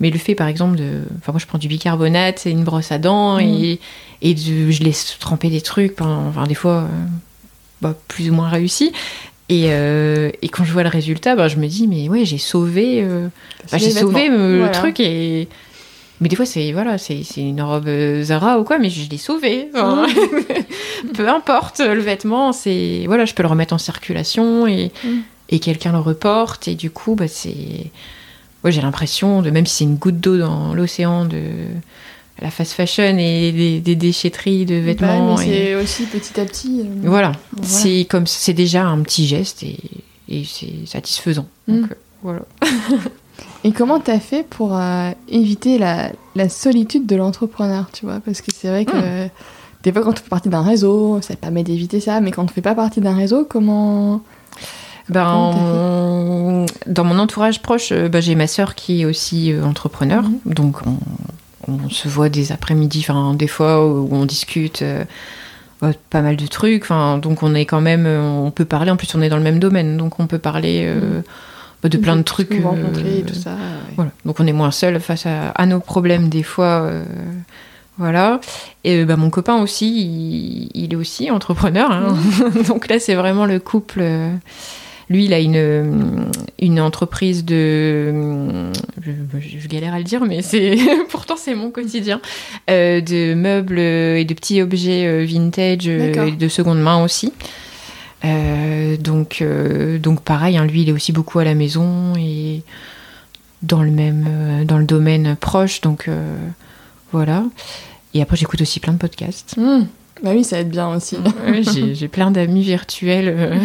mais 0.00 0.10
le 0.10 0.18
fait 0.18 0.34
par 0.34 0.48
exemple 0.48 0.76
de, 0.76 1.02
enfin 1.18 1.30
moi 1.30 1.38
je 1.38 1.46
prends 1.46 1.58
du 1.58 1.68
bicarbonate, 1.68 2.46
et 2.46 2.50
une 2.50 2.64
brosse 2.64 2.90
à 2.90 2.98
dents 2.98 3.36
mm. 3.36 3.40
et 3.40 3.80
et 4.22 4.36
je 4.36 4.82
laisse 4.82 5.18
tremper 5.20 5.50
des 5.50 5.60
trucs. 5.60 6.00
Enfin, 6.00 6.48
des 6.48 6.54
fois 6.54 6.88
plus 7.92 8.30
ou 8.30 8.34
moins 8.34 8.48
réussi. 8.48 8.92
Et, 9.48 9.66
euh, 9.68 10.30
et, 10.40 10.48
quand 10.48 10.64
je 10.64 10.72
vois 10.72 10.82
le 10.82 10.88
résultat, 10.88 11.36
bah, 11.36 11.48
je 11.48 11.56
me 11.56 11.66
dis, 11.66 11.86
mais 11.86 12.08
ouais, 12.08 12.24
j'ai 12.24 12.38
sauvé, 12.38 13.02
euh, 13.02 13.28
bah, 13.70 13.78
j'ai 13.78 13.90
sauvé 13.90 14.28
euh, 14.30 14.66
le 14.66 14.72
truc. 14.72 15.00
Et... 15.00 15.48
Mais 16.20 16.28
des 16.28 16.36
fois, 16.36 16.46
c'est 16.46 16.72
voilà, 16.72 16.96
c'est 16.96 17.22
une 17.36 17.60
robe 17.60 17.90
Zara 18.22 18.58
ou 18.58 18.64
quoi, 18.64 18.78
mais 18.78 18.88
je 18.88 19.10
l'ai 19.10 19.18
sauvé. 19.18 19.68
Peu 21.14 21.28
importe, 21.28 21.80
le 21.80 22.00
vêtement, 22.00 22.52
c'est 22.52 23.02
voilà, 23.06 23.26
je 23.26 23.34
peux 23.34 23.42
le 23.42 23.48
remettre 23.48 23.74
en 23.74 23.78
circulation 23.78 24.66
et, 24.66 24.90
mm. 25.04 25.08
et 25.50 25.58
quelqu'un 25.58 25.92
le 25.92 25.98
reporte. 25.98 26.68
Et 26.68 26.74
du 26.74 26.90
coup, 26.90 27.14
bah, 27.14 27.28
c'est. 27.28 27.90
Ouais, 28.62 28.72
j'ai 28.72 28.80
l'impression, 28.80 29.42
de 29.42 29.50
même 29.50 29.66
si 29.66 29.76
c'est 29.76 29.84
une 29.84 29.96
goutte 29.96 30.20
d'eau 30.20 30.38
dans 30.38 30.72
l'océan, 30.72 31.26
de 31.26 31.42
la 32.42 32.50
fast 32.50 32.72
fashion 32.72 33.16
et 33.18 33.80
des, 33.80 33.94
déchetteries 33.94 34.66
de 34.66 34.74
vêtements. 34.74 35.36
c'est 35.36 35.74
aussi 35.76 36.04
petit 36.04 36.40
à 36.40 36.44
petit. 36.44 36.80
Euh, 36.80 37.08
voilà, 37.08 37.32
c'est 37.62 38.06
comme 38.08 38.26
c'est 38.26 38.52
déjà 38.52 38.84
un 38.84 39.00
petit 39.02 39.26
geste 39.26 39.62
et, 39.62 40.44
c'est 40.44 40.86
satisfaisant. 40.86 41.46
Mm. 41.68 41.80
Donc, 41.80 41.90
euh, 41.90 41.94
voilà. 42.22 42.40
et 43.64 43.72
comment 43.72 44.00
tu 44.00 44.10
as 44.10 44.20
fait 44.20 44.44
pour 44.44 44.76
euh, 44.76 45.10
éviter 45.28 45.78
la, 45.78 46.10
solitude 46.48 47.06
de 47.06 47.16
l'entrepreneur, 47.16 47.90
tu 47.92 48.04
vois? 48.04 48.20
Parce 48.20 48.40
que 48.40 48.50
c'est 48.54 48.68
vrai 48.68 48.84
que 48.84 49.26
mm. 49.26 49.30
des 49.84 49.92
fois, 49.92 50.02
quand 50.02 50.12
on 50.12 50.16
fait 50.16 50.28
partie 50.28 50.48
d'un 50.48 50.62
réseau, 50.62 51.20
ça 51.22 51.36
permet 51.36 51.62
d'éviter 51.62 52.00
ça, 52.00 52.20
mais 52.20 52.32
quand 52.32 52.42
on 52.42 52.46
ne 52.46 52.50
fait 52.50 52.62
pas 52.62 52.74
partie 52.74 53.00
d'un 53.00 53.14
réseau, 53.14 53.46
comment. 53.48 54.22
Ben, 55.10 56.64
dans 56.86 57.04
mon 57.04 57.18
entourage 57.18 57.60
proche, 57.60 57.92
ben, 57.92 58.22
j'ai 58.22 58.34
ma 58.34 58.46
sœur 58.46 58.74
qui 58.74 59.02
est 59.02 59.04
aussi 59.04 59.52
entrepreneur, 59.62 60.24
mm-hmm. 60.24 60.54
donc 60.54 60.78
on, 60.86 60.96
on 61.68 61.88
se 61.90 62.08
voit 62.08 62.28
des 62.28 62.52
après-midi, 62.52 63.04
enfin 63.08 63.34
des 63.34 63.46
fois 63.46 63.86
où 63.86 64.08
on 64.12 64.24
discute 64.24 64.82
euh, 64.82 65.04
pas 66.10 66.22
mal 66.22 66.36
de 66.36 66.46
trucs. 66.46 66.82
Enfin, 66.84 67.18
donc 67.18 67.42
on 67.42 67.54
est 67.54 67.66
quand 67.66 67.80
même, 67.80 68.06
on 68.06 68.50
peut 68.50 68.64
parler. 68.64 68.90
En 68.90 68.96
plus, 68.96 69.14
on 69.14 69.22
est 69.22 69.28
dans 69.28 69.36
le 69.36 69.42
même 69.42 69.58
domaine, 69.58 69.96
donc 69.96 70.20
on 70.20 70.26
peut 70.26 70.38
parler 70.38 70.84
euh, 70.86 71.20
mm. 71.82 71.88
de 71.88 71.98
plein 71.98 72.16
de 72.16 72.22
trucs. 72.22 72.52
Euh, 72.52 72.62
rencontrer 72.62 73.24
tout 73.26 73.34
ça. 73.34 73.56
Voilà. 73.96 74.10
Donc 74.24 74.40
on 74.40 74.46
est 74.46 74.52
moins 74.52 74.70
seul 74.70 75.00
face 75.00 75.26
à, 75.26 75.66
nos 75.66 75.80
problèmes 75.80 76.28
des 76.28 76.42
fois. 76.42 76.90
Voilà. 77.98 78.40
Et 78.82 79.04
bah, 79.04 79.16
mon 79.16 79.30
copain 79.30 79.56
aussi, 79.56 80.70
il, 80.74 80.92
est 80.92 80.96
aussi 80.96 81.30
entrepreneur. 81.30 81.90
Hein. 81.90 82.16
Mm. 82.56 82.62
donc 82.68 82.88
là, 82.88 82.98
c'est 82.98 83.14
vraiment 83.14 83.46
le 83.46 83.58
couple. 83.58 84.02
Lui, 85.10 85.26
il 85.26 85.34
a 85.34 85.38
une, 85.38 86.30
une 86.58 86.80
entreprise 86.80 87.44
de. 87.44 88.70
Je, 89.02 89.68
galère 89.68 89.94
à 89.94 89.98
le 89.98 90.04
dire, 90.04 90.24
mais 90.24 90.42
c'est 90.42 90.76
pourtant 91.10 91.36
c'est 91.36 91.54
mon 91.54 91.70
quotidien. 91.70 92.20
Euh, 92.70 93.00
de 93.00 93.34
meubles 93.34 93.78
et 93.78 94.24
de 94.24 94.34
petits 94.34 94.62
objets 94.62 95.06
euh, 95.06 95.24
vintage 95.24 95.88
euh, 95.88 96.26
et 96.26 96.32
de 96.32 96.48
seconde 96.48 96.80
main 96.80 97.02
aussi. 97.02 97.32
donc, 98.22 99.44
donc 100.00 100.20
pareil, 100.22 100.56
hein, 100.56 100.66
lui, 100.66 100.82
il 100.82 100.88
est 100.88 100.92
aussi 100.92 101.12
beaucoup 101.12 101.38
à 101.38 101.44
la 101.44 101.54
maison 101.54 102.14
et 102.16 102.62
dans 103.62 103.82
le 103.82 103.90
même 103.90 104.64
dans 104.66 104.78
le 104.78 104.84
domaine 104.84 105.36
proche. 105.36 105.80
Donc 105.82 106.08
voilà. 107.12 107.44
Et 108.14 108.22
après, 108.22 108.36
j'écoute 108.36 108.60
aussi 108.62 108.80
plein 108.80 108.92
de 108.92 108.98
podcasts. 108.98 109.56
Mmh. 109.56 109.86
Bah 110.24 110.30
oui, 110.34 110.42
ça 110.42 110.58
aide 110.58 110.70
bien 110.70 110.88
aussi. 110.88 111.18
j'ai 111.92 112.08
plein 112.08 112.30
d'amis 112.30 112.62
virtuels 112.62 113.28
euh, 113.28 113.58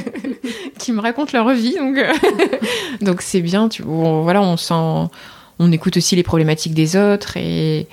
qui 0.78 0.92
me 0.92 1.00
racontent 1.00 1.32
leur 1.34 1.52
vie, 1.52 1.74
donc 1.74 1.98
euh, 1.98 2.10
donc 3.02 3.20
c'est 3.20 3.42
bien. 3.42 3.68
Tu, 3.68 3.82
voilà, 3.82 4.40
on 4.40 4.56
sent, 4.56 5.10
on 5.58 5.70
écoute 5.70 5.98
aussi 5.98 6.16
les 6.16 6.22
problématiques 6.22 6.72
des 6.72 6.96
autres 6.96 7.36
et 7.36 7.86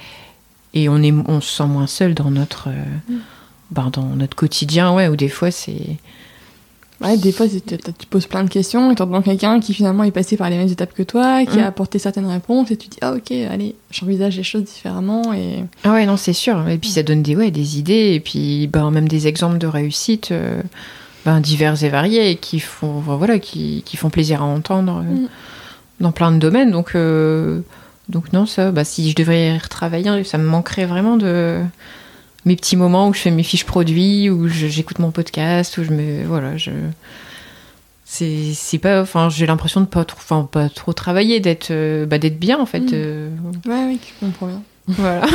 et 0.74 0.88
on 0.88 1.04
est, 1.04 1.12
on 1.12 1.42
se 1.42 1.58
sent 1.58 1.66
moins 1.66 1.88
seul 1.88 2.14
dans 2.14 2.32
notre, 2.32 2.70
euh, 2.70 2.86
mm. 3.10 3.18
ben, 3.72 3.90
dans 3.92 4.06
notre 4.06 4.38
quotidien, 4.38 4.94
ouais. 4.94 5.10
Où 5.10 5.18
des 5.18 5.30
fois 5.30 5.52
c'est 5.52 5.98
Ouais, 7.02 7.18
des 7.18 7.34
fois, 7.34 7.46
tu 7.48 8.06
poses 8.10 8.26
plein 8.26 8.44
de 8.44 8.50
questions 8.50 8.92
et 8.92 8.96
t'entends 8.96 9.22
quelqu'un 9.22 9.60
qui 9.60 9.74
finalement 9.74 10.06
est 10.06 10.12
passé 10.12 10.38
par 10.38 10.50
les 10.50 10.58
mêmes 10.58 10.70
étapes 10.70 10.94
que 10.94 11.04
toi, 11.04 11.46
qui 11.46 11.60
a 11.60 11.64
mm. 11.64 11.68
apporté 11.68 12.00
certaines 12.00 12.26
réponses 12.26 12.72
et 12.72 12.78
tu 12.78 12.88
dis, 12.88 12.98
ah 13.02 13.14
ok, 13.14 13.32
allez, 13.32 13.76
j'envisage 13.92 14.38
les 14.38 14.44
choses 14.44 14.64
différemment. 14.64 15.34
Et... 15.34 15.66
Ah 15.84 15.92
ouais, 15.92 16.06
non, 16.06 16.16
c'est 16.16 16.34
sûr. 16.34 16.68
Et 16.70 16.78
puis 16.78 16.90
ça 16.90 17.04
donne 17.04 17.22
des, 17.22 17.36
ouais, 17.36 17.52
des 17.52 17.78
idées 17.78 18.14
et 18.14 18.22
puis 18.22 18.68
ben, 18.68 18.92
même 18.92 19.10
des 19.10 19.28
exemples 19.28 19.58
de 19.58 19.68
réussite 19.68 20.32
euh, 20.32 20.62
ben, 21.26 21.42
divers 21.42 21.84
et 21.84 21.90
variés 21.90 22.38
qui 22.38 22.62
font, 22.62 23.02
voilà, 23.02 23.40
qui, 23.40 23.84
qui, 23.86 23.98
font 23.98 24.10
plaisir 24.10 24.42
à 24.42 24.46
entendre. 24.46 25.04
Mm. 25.04 25.28
dans 26.00 26.14
plein 26.14 26.32
de 26.32 26.38
domaines. 26.38 26.72
Donc, 26.72 26.96
donc 28.08 28.32
non, 28.32 28.46
ça, 28.46 28.72
bah, 28.72 28.86
si 28.86 29.10
je 29.10 29.16
devrais 29.16 29.56
y 29.56 29.58
retravailler, 29.58 30.24
ça 30.24 30.38
me 30.38 30.46
manquerait 30.46 30.86
vraiment 30.86 31.18
de 31.18 31.62
mes 32.46 32.56
petits 32.56 32.76
moments 32.76 33.10
où 33.10 33.14
je 33.14 33.20
fais 33.20 33.32
mes 33.32 33.44
fiches 33.44 33.66
produits, 33.66 34.30
où 34.30 34.48
j'écoute 34.48 35.00
mon 35.00 35.12
podcast, 35.12 35.78
où 35.78 35.84
je 35.84 35.92
me. 35.92 36.24
Voilà, 36.26 36.58
je. 36.58 36.72
C'est 38.06 38.78
pas. 38.78 39.02
Enfin, 39.02 39.30
j'ai 39.30 39.46
l'impression 39.46 39.82
de 39.82 39.88
pas 39.88 40.06
trop, 40.06 40.20
enfin, 40.20 40.48
pas 40.50 40.70
trop 40.70 40.94
travailler, 40.94 41.40
d'être 41.40 41.72
bah, 42.06 42.18
d'être 42.18 42.40
bien, 42.40 42.60
en 42.60 42.66
fait. 42.66 42.80
Mmh. 42.80 43.70
Ouais, 43.70 43.86
oui, 43.88 44.00
je 44.02 44.26
comprends 44.26 44.48
bien. 44.48 44.62
Voilà. 44.88 45.26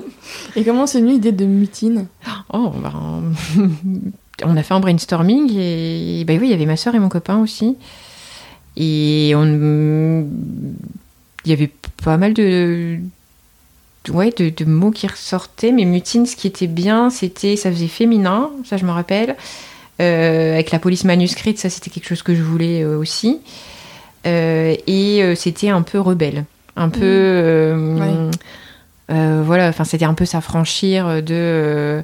et 0.56 0.64
comment 0.64 0.86
c'est 0.86 1.00
venu 1.00 1.12
l'idée 1.12 1.32
de 1.32 1.44
Mutine? 1.44 2.06
Oh, 2.52 2.70
ben, 2.70 3.22
on 4.44 4.56
a 4.56 4.62
fait 4.62 4.74
un 4.74 4.80
brainstorming 4.80 5.52
et, 5.56 6.24
ben 6.26 6.40
oui, 6.40 6.48
il 6.48 6.50
y 6.50 6.54
avait 6.54 6.66
ma 6.66 6.76
soeur 6.76 6.94
et 6.94 6.98
mon 6.98 7.08
copain 7.08 7.38
aussi. 7.38 7.76
Et 8.76 9.32
on, 9.36 10.26
il 11.44 11.50
y 11.50 11.52
avait 11.52 11.70
pas 12.02 12.16
mal 12.16 12.34
de, 12.34 12.98
ouais, 14.10 14.30
de, 14.30 14.64
mots 14.64 14.90
qui 14.90 15.06
ressortaient, 15.06 15.72
mais 15.72 15.84
Mutine, 15.84 16.26
ce 16.26 16.36
qui 16.36 16.46
était 16.46 16.66
bien, 16.66 17.10
c'était, 17.10 17.56
ça 17.56 17.70
faisait 17.70 17.88
féminin, 17.88 18.50
ça 18.64 18.76
je 18.76 18.84
me 18.84 18.90
rappelle. 18.90 19.36
Euh, 20.00 20.54
avec 20.54 20.72
la 20.72 20.80
police 20.80 21.04
manuscrite, 21.04 21.58
ça 21.58 21.70
c'était 21.70 21.88
quelque 21.88 22.08
chose 22.08 22.22
que 22.22 22.34
je 22.34 22.42
voulais 22.42 22.82
euh, 22.82 22.98
aussi. 22.98 23.40
Euh, 24.26 24.74
et 24.86 25.34
c'était 25.36 25.68
un 25.68 25.82
peu 25.82 26.00
rebelle, 26.00 26.44
un 26.76 26.88
peu. 26.88 27.74
Mmh. 27.74 28.30
voilà, 29.42 29.68
enfin 29.68 29.84
c'était 29.84 30.06
un 30.06 30.14
peu 30.14 30.24
s'affranchir 30.24 31.22
de. 31.22 32.02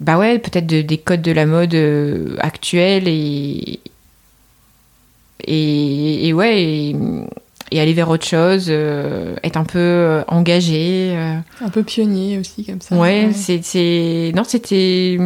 bah 0.00 0.18
ouais, 0.18 0.38
peut-être 0.38 0.66
des 0.66 0.98
codes 0.98 1.22
de 1.22 1.32
la 1.32 1.46
mode 1.46 1.76
actuelle 2.38 3.08
et. 3.08 3.80
Et, 5.50 6.28
et 6.28 6.32
ouais, 6.34 6.62
et 6.62 6.96
aller 7.76 7.92
vers 7.92 8.08
autre 8.08 8.26
chose, 8.26 8.66
euh, 8.68 9.36
être 9.42 9.56
un 9.56 9.64
peu 9.64 9.78
euh, 9.78 10.22
engagé. 10.28 11.12
Euh. 11.14 11.36
Un 11.60 11.68
peu 11.68 11.82
pionnier 11.82 12.38
aussi, 12.38 12.64
comme 12.64 12.80
ça. 12.80 12.96
Ouais, 12.96 13.30
c'est. 13.32 14.32
Non, 14.34 14.44
c'était. 14.44 15.18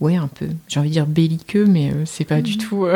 Ouais, 0.00 0.16
un 0.16 0.28
peu. 0.28 0.46
J'ai 0.68 0.80
envie 0.80 0.90
de 0.90 0.94
dire 0.94 1.06
belliqueux, 1.06 1.64
mais 1.64 1.92
c'est 2.04 2.24
pas 2.24 2.42
du 2.42 2.56
mm. 2.56 2.58
tout 2.58 2.86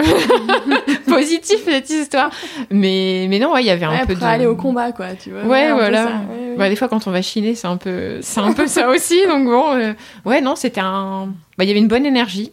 positif 1.06 1.60
cette 1.64 1.88
histoire. 1.88 2.30
Mais, 2.70 3.26
mais 3.30 3.38
non, 3.38 3.56
il 3.56 3.64
y 3.64 3.70
avait 3.70 3.86
un 3.86 4.04
peu 4.04 4.14
de. 4.14 4.22
aller 4.22 4.46
au 4.46 4.56
combat, 4.56 4.92
quoi, 4.92 5.14
tu 5.14 5.30
vois. 5.30 5.44
Ouais, 5.44 5.72
voilà. 5.72 6.22
Bah, 6.58 6.68
des 6.68 6.76
fois, 6.76 6.88
quand 6.88 7.06
on 7.06 7.10
va 7.10 7.22
chiner, 7.22 7.54
c'est 7.54 7.68
un 7.68 7.78
peu, 7.78 8.18
c'est 8.20 8.40
un 8.40 8.52
peu 8.52 8.66
ça 8.66 8.88
aussi. 8.94 9.18
Donc 9.26 9.46
bon, 9.46 9.94
ouais, 10.26 10.40
non, 10.40 10.56
c'était 10.56 10.82
un. 10.82 11.32
Bah, 11.56 11.64
il 11.64 11.68
y 11.68 11.70
avait 11.70 11.80
une 11.80 11.88
bonne 11.88 12.04
énergie. 12.04 12.52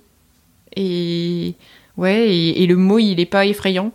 Et 0.77 1.55
ouais, 1.97 2.29
et, 2.29 2.63
et 2.63 2.67
le 2.67 2.77
mot, 2.77 2.99
il 2.99 3.19
est 3.19 3.25
pas 3.25 3.45
effrayant 3.45 3.91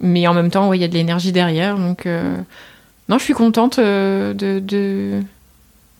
mais 0.00 0.26
en 0.26 0.34
même 0.34 0.50
temps, 0.50 0.72
il 0.72 0.80
y 0.80 0.84
a 0.84 0.88
de 0.88 0.94
l'énergie 0.94 1.32
derrière. 1.32 1.78
Donc, 1.78 2.06
euh, 2.06 2.36
non, 3.08 3.18
je 3.18 3.24
suis 3.24 3.34
contente 3.34 3.78
euh, 3.78 4.34
de, 4.34 4.58
de, 4.58 5.20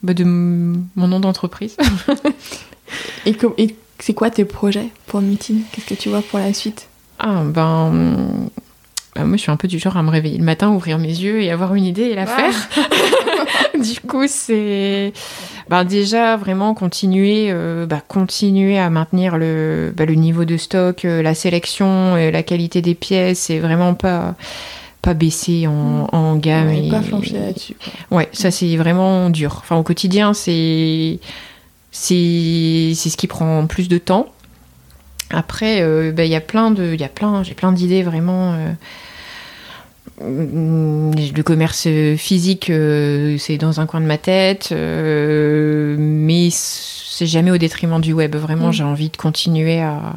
bah, 0.02 0.14
de 0.14 0.24
mon 0.24 1.08
nom 1.08 1.20
d'entreprise. 1.20 1.76
et, 3.26 3.36
c'est 4.00 4.14
quoi 4.14 4.30
tes 4.30 4.44
projets 4.44 4.88
pour 5.06 5.20
Meeting? 5.20 5.62
Qu'est-ce 5.72 5.86
que 5.86 5.94
tu 5.94 6.08
vois 6.08 6.22
pour 6.22 6.38
la 6.38 6.52
suite? 6.52 6.88
Ah, 7.18 7.42
ben. 7.44 8.50
Euh, 9.16 9.24
moi, 9.24 9.36
je 9.36 9.42
suis 9.42 9.52
un 9.52 9.56
peu 9.56 9.68
du 9.68 9.78
genre 9.78 9.96
à 9.96 10.02
me 10.02 10.10
réveiller 10.10 10.38
le 10.38 10.44
matin, 10.44 10.70
ouvrir 10.70 10.98
mes 10.98 11.08
yeux 11.08 11.40
et 11.40 11.50
avoir 11.50 11.74
une 11.76 11.84
idée 11.84 12.02
et 12.02 12.14
la 12.16 12.26
faire. 12.26 12.68
du 13.78 14.00
coup, 14.00 14.24
c'est 14.26 15.12
bah, 15.68 15.84
déjà 15.84 16.36
vraiment 16.36 16.74
continuer, 16.74 17.48
euh, 17.50 17.86
bah, 17.86 18.02
continuer 18.06 18.78
à 18.78 18.90
maintenir 18.90 19.36
le, 19.36 19.92
bah, 19.96 20.04
le 20.04 20.14
niveau 20.14 20.44
de 20.44 20.56
stock, 20.56 21.04
euh, 21.04 21.22
la 21.22 21.34
sélection, 21.34 22.16
et 22.16 22.30
la 22.30 22.42
qualité 22.42 22.82
des 22.82 22.94
pièces, 22.94 23.50
et 23.50 23.58
vraiment 23.58 23.94
pas 23.94 24.34
pas 25.02 25.12
baisser 25.12 25.66
en, 25.66 25.72
mm. 25.72 26.08
en 26.12 26.36
gamme. 26.36 26.70
et 26.70 26.90
pas 26.90 27.02
flancher 27.02 27.38
là-dessus. 27.38 27.76
Ouais, 28.10 28.28
ça 28.32 28.50
c'est 28.50 28.76
vraiment 28.76 29.30
dur. 29.30 29.56
Enfin, 29.58 29.76
au 29.76 29.82
quotidien, 29.82 30.34
c'est 30.34 31.18
c'est 31.90 32.94
ce 32.94 33.16
qui 33.16 33.26
prend 33.26 33.66
plus 33.66 33.88
de 33.88 33.98
temps. 33.98 34.28
Après, 35.30 35.82
bah, 36.12 36.24
il 36.24 36.30
y 36.30 36.34
a 36.34 36.40
plein 36.40 36.70
de, 36.70 36.92
il 36.94 37.00
y 37.00 37.04
a 37.04 37.08
plein, 37.08 37.42
j'ai 37.42 37.54
plein 37.54 37.72
d'idées 37.72 38.02
vraiment. 38.02 38.56
Le 40.20 41.42
commerce 41.42 41.88
physique, 42.16 42.70
euh, 42.70 43.36
c'est 43.38 43.58
dans 43.58 43.80
un 43.80 43.86
coin 43.86 44.00
de 44.00 44.06
ma 44.06 44.18
tête, 44.18 44.68
euh, 44.70 45.96
mais 45.98 46.48
c'est 46.52 47.26
jamais 47.26 47.50
au 47.50 47.58
détriment 47.58 48.00
du 48.00 48.12
web. 48.12 48.36
Vraiment, 48.36 48.68
mm. 48.68 48.72
j'ai 48.72 48.84
envie 48.84 49.08
de 49.08 49.16
continuer 49.16 49.80
à, 49.80 50.14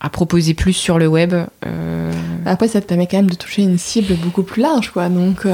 à, 0.00 0.08
proposer 0.08 0.54
plus 0.54 0.72
sur 0.72 0.98
le 0.98 1.08
web. 1.08 1.34
Euh. 1.66 2.12
Après, 2.46 2.68
ça 2.68 2.80
te 2.80 2.86
permet 2.86 3.06
quand 3.06 3.18
même 3.18 3.30
de 3.30 3.36
toucher 3.36 3.62
une 3.62 3.76
cible 3.76 4.14
beaucoup 4.14 4.42
plus 4.42 4.62
large, 4.62 4.90
quoi. 4.90 5.10
Donc, 5.10 5.46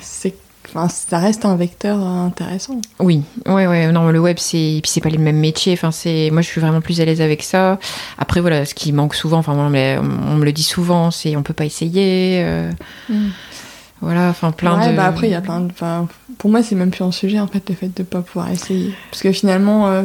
c'est 0.00 0.34
Enfin, 0.74 0.88
ça 0.88 1.18
reste 1.18 1.44
un 1.44 1.54
vecteur 1.54 1.98
intéressant. 1.98 2.80
Oui, 2.98 3.22
ouais, 3.46 3.66
ouais. 3.66 3.92
Non, 3.92 4.10
le 4.10 4.18
web, 4.18 4.38
c'est 4.38 4.80
puis 4.82 4.90
c'est 4.90 5.02
pas 5.02 5.10
les 5.10 5.18
mêmes 5.18 5.38
métiers. 5.38 5.74
Enfin, 5.74 5.90
c'est 5.90 6.30
moi, 6.32 6.40
je 6.40 6.46
suis 6.46 6.62
vraiment 6.62 6.80
plus 6.80 7.00
à 7.00 7.04
l'aise 7.04 7.20
avec 7.20 7.42
ça. 7.42 7.78
Après, 8.16 8.40
voilà, 8.40 8.64
ce 8.64 8.74
qui 8.74 8.92
manque 8.92 9.14
souvent, 9.14 9.38
enfin, 9.38 9.52
on 9.54 9.68
me, 9.68 10.44
le 10.44 10.52
dit 10.52 10.62
souvent, 10.62 11.10
c'est 11.10 11.36
on 11.36 11.42
peut 11.42 11.52
pas 11.52 11.66
essayer. 11.66 12.42
Euh, 12.42 12.72
mm. 13.10 13.28
Voilà, 14.00 14.30
enfin, 14.30 14.50
plein 14.50 14.80
ouais, 14.80 14.92
de. 14.92 14.96
Bah 14.96 15.04
après, 15.04 15.28
il 15.28 15.32
y 15.32 15.34
a 15.34 15.42
plein 15.42 15.60
de. 15.60 15.70
Enfin, 15.70 16.08
pour 16.38 16.50
moi, 16.50 16.62
c'est 16.62 16.74
même 16.74 16.90
plus 16.90 17.04
un 17.04 17.12
sujet 17.12 17.38
en 17.38 17.46
fait 17.46 17.68
le 17.68 17.74
fait 17.74 17.94
de 17.94 18.02
pas 18.02 18.22
pouvoir 18.22 18.50
essayer, 18.50 18.94
parce 19.10 19.22
que 19.22 19.30
finalement, 19.30 19.88
euh, 19.88 20.04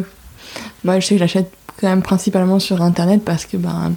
moi, 0.83 0.99
je 0.99 1.05
sais 1.05 1.15
que 1.15 1.19
j'achète 1.19 1.51
quand 1.79 1.87
même 1.87 2.01
principalement 2.01 2.59
sur 2.59 2.81
internet 2.81 3.23
parce 3.23 3.45
que 3.45 3.55
ben 3.55 3.93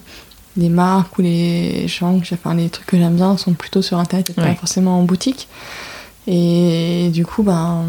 les 0.57 0.69
marques 0.69 1.19
ou 1.19 1.23
les 1.23 1.89
gens, 1.89 2.21
enfin 2.33 2.55
les 2.55 2.69
trucs 2.69 2.87
que 2.87 2.97
j'aime 2.97 3.17
bien 3.17 3.37
sont 3.37 3.55
plutôt 3.55 3.83
sur 3.83 3.99
internet 3.99 4.31
et 4.31 4.33
pas 4.35 4.55
forcément 4.55 4.99
en 4.99 5.03
boutique. 5.03 5.49
Et 6.27 7.11
du 7.13 7.25
coup, 7.25 7.43
ben, 7.43 7.85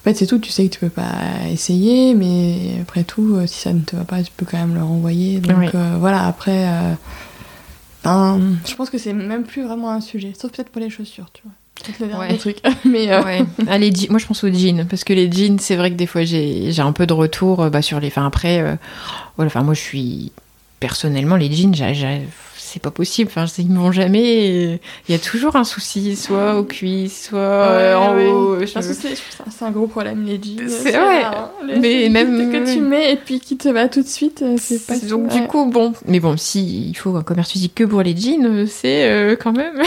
en 0.00 0.02
fait, 0.04 0.14
c'est 0.14 0.26
tout. 0.26 0.38
Tu 0.38 0.50
sais 0.50 0.66
que 0.66 0.72
tu 0.72 0.80
peux 0.80 0.88
pas 0.88 1.12
essayer, 1.50 2.14
mais 2.14 2.78
après 2.80 3.04
tout, 3.04 3.34
euh, 3.34 3.46
si 3.46 3.60
ça 3.60 3.72
ne 3.72 3.80
te 3.80 3.96
va 3.96 4.04
pas, 4.04 4.22
tu 4.22 4.32
peux 4.34 4.46
quand 4.46 4.58
même 4.58 4.74
le 4.74 4.82
renvoyer. 4.82 5.40
Donc 5.40 5.74
euh, 5.74 5.96
voilà, 5.98 6.26
après, 6.26 6.68
euh, 6.68 6.94
ben, 8.02 8.40
je 8.66 8.74
pense 8.74 8.88
que 8.88 8.96
c'est 8.96 9.12
même 9.12 9.44
plus 9.44 9.62
vraiment 9.62 9.90
un 9.90 10.00
sujet, 10.00 10.32
sauf 10.38 10.52
peut-être 10.52 10.70
pour 10.70 10.80
les 10.80 10.88
chaussures, 10.88 11.30
tu 11.34 11.42
vois. 11.44 11.52
Peut-être 11.82 12.00
le 12.00 12.08
dernier 12.08 12.38
truc. 12.38 12.58
mais 12.84 13.08
ouais. 13.08 13.44
Allez, 13.66 13.92
moi, 14.08 14.18
je 14.18 14.26
pense 14.26 14.42
aux 14.42 14.52
jeans, 14.52 14.86
parce 14.86 15.04
que 15.04 15.12
les 15.12 15.30
jeans, 15.30 15.58
c'est 15.58 15.76
vrai 15.76 15.90
que 15.90 15.96
des 15.96 16.06
fois, 16.06 16.24
j'ai 16.24 16.80
un 16.80 16.92
peu 16.92 17.06
de 17.06 17.12
retour 17.12 17.70
bah, 17.70 17.82
sur 17.82 18.00
les. 18.00 18.08
Enfin, 18.08 18.26
après, 18.26 18.78
voilà, 19.36 19.48
enfin, 19.48 19.62
moi, 19.62 19.74
je 19.74 19.80
suis. 19.80 20.32
Personnellement, 20.80 21.36
les 21.36 21.52
jeans, 21.52 21.74
c'est 22.70 22.80
pas 22.80 22.90
possible. 22.90 23.30
Enfin, 23.34 23.46
ils 23.58 23.68
me 23.68 23.78
vont 23.78 23.90
jamais. 23.90 24.78
Il 25.08 25.12
y 25.12 25.14
a 25.14 25.18
toujours 25.18 25.56
un 25.56 25.64
souci, 25.64 26.14
soit 26.14 26.56
aux 26.56 26.64
cuisses, 26.64 27.28
soit 27.28 27.38
euh, 27.38 27.96
en 27.96 28.16
haut. 28.16 28.58
C'est 28.64 29.64
un 29.64 29.70
gros 29.72 29.88
problème, 29.88 30.24
les 30.24 30.40
jeans. 30.40 30.68
C'est 30.68 30.92
vrai. 30.92 31.22
mais 31.80 32.08
même. 32.08 32.52
Que 32.52 32.72
tu 32.72 32.80
mets 32.80 33.12
et 33.12 33.16
puis 33.16 33.40
qui 33.40 33.56
te 33.56 33.68
va 33.68 33.88
tout 33.88 34.02
de 34.02 34.08
suite, 34.08 34.42
euh, 34.42 34.56
c'est 34.58 34.86
pas 34.86 34.96
Donc, 34.98 35.28
du 35.28 35.42
coup, 35.46 35.66
bon. 35.66 35.92
Mais 36.06 36.20
bon, 36.20 36.36
si 36.36 36.88
il 36.90 36.96
faut 36.96 37.14
un 37.16 37.22
commerce 37.22 37.50
physique 37.50 37.74
que 37.74 37.84
pour 37.84 38.02
les 38.02 38.16
jeans, 38.16 38.46
euh, 38.46 38.66
c'est 38.66 39.36
quand 39.42 39.52
même. 39.52 39.82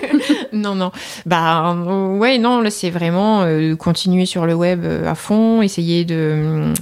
non, 0.52 0.74
non. 0.74 0.92
Bah, 1.26 1.74
ouais, 1.74 2.38
non, 2.38 2.60
là, 2.60 2.70
c'est 2.70 2.90
vraiment 2.90 3.44
continuer 3.78 4.26
sur 4.26 4.46
le 4.46 4.54
web 4.54 4.84
à 5.06 5.14
fond, 5.14 5.60
essayer 5.62 6.04
de. 6.04 6.72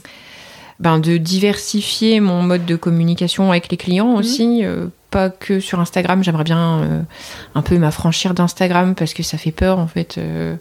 Ben, 0.78 0.98
de 0.98 1.16
diversifier 1.16 2.20
mon 2.20 2.42
mode 2.42 2.66
de 2.66 2.76
communication 2.76 3.50
avec 3.50 3.70
les 3.70 3.78
clients 3.78 4.12
mhm. 4.12 4.18
aussi, 4.18 4.62
pas 5.10 5.30
que 5.30 5.60
sur 5.60 5.80
Instagram. 5.80 6.22
J'aimerais 6.22 6.44
bien 6.44 6.80
euh, 6.80 7.02
un 7.54 7.62
peu 7.62 7.78
m'affranchir 7.78 8.34
d'Instagram 8.34 8.94
parce 8.94 9.14
que 9.14 9.22
ça 9.22 9.38
fait 9.38 9.52
peur 9.52 9.78
en 9.78 9.86
fait. 9.86 10.18
Euh. 10.18 10.56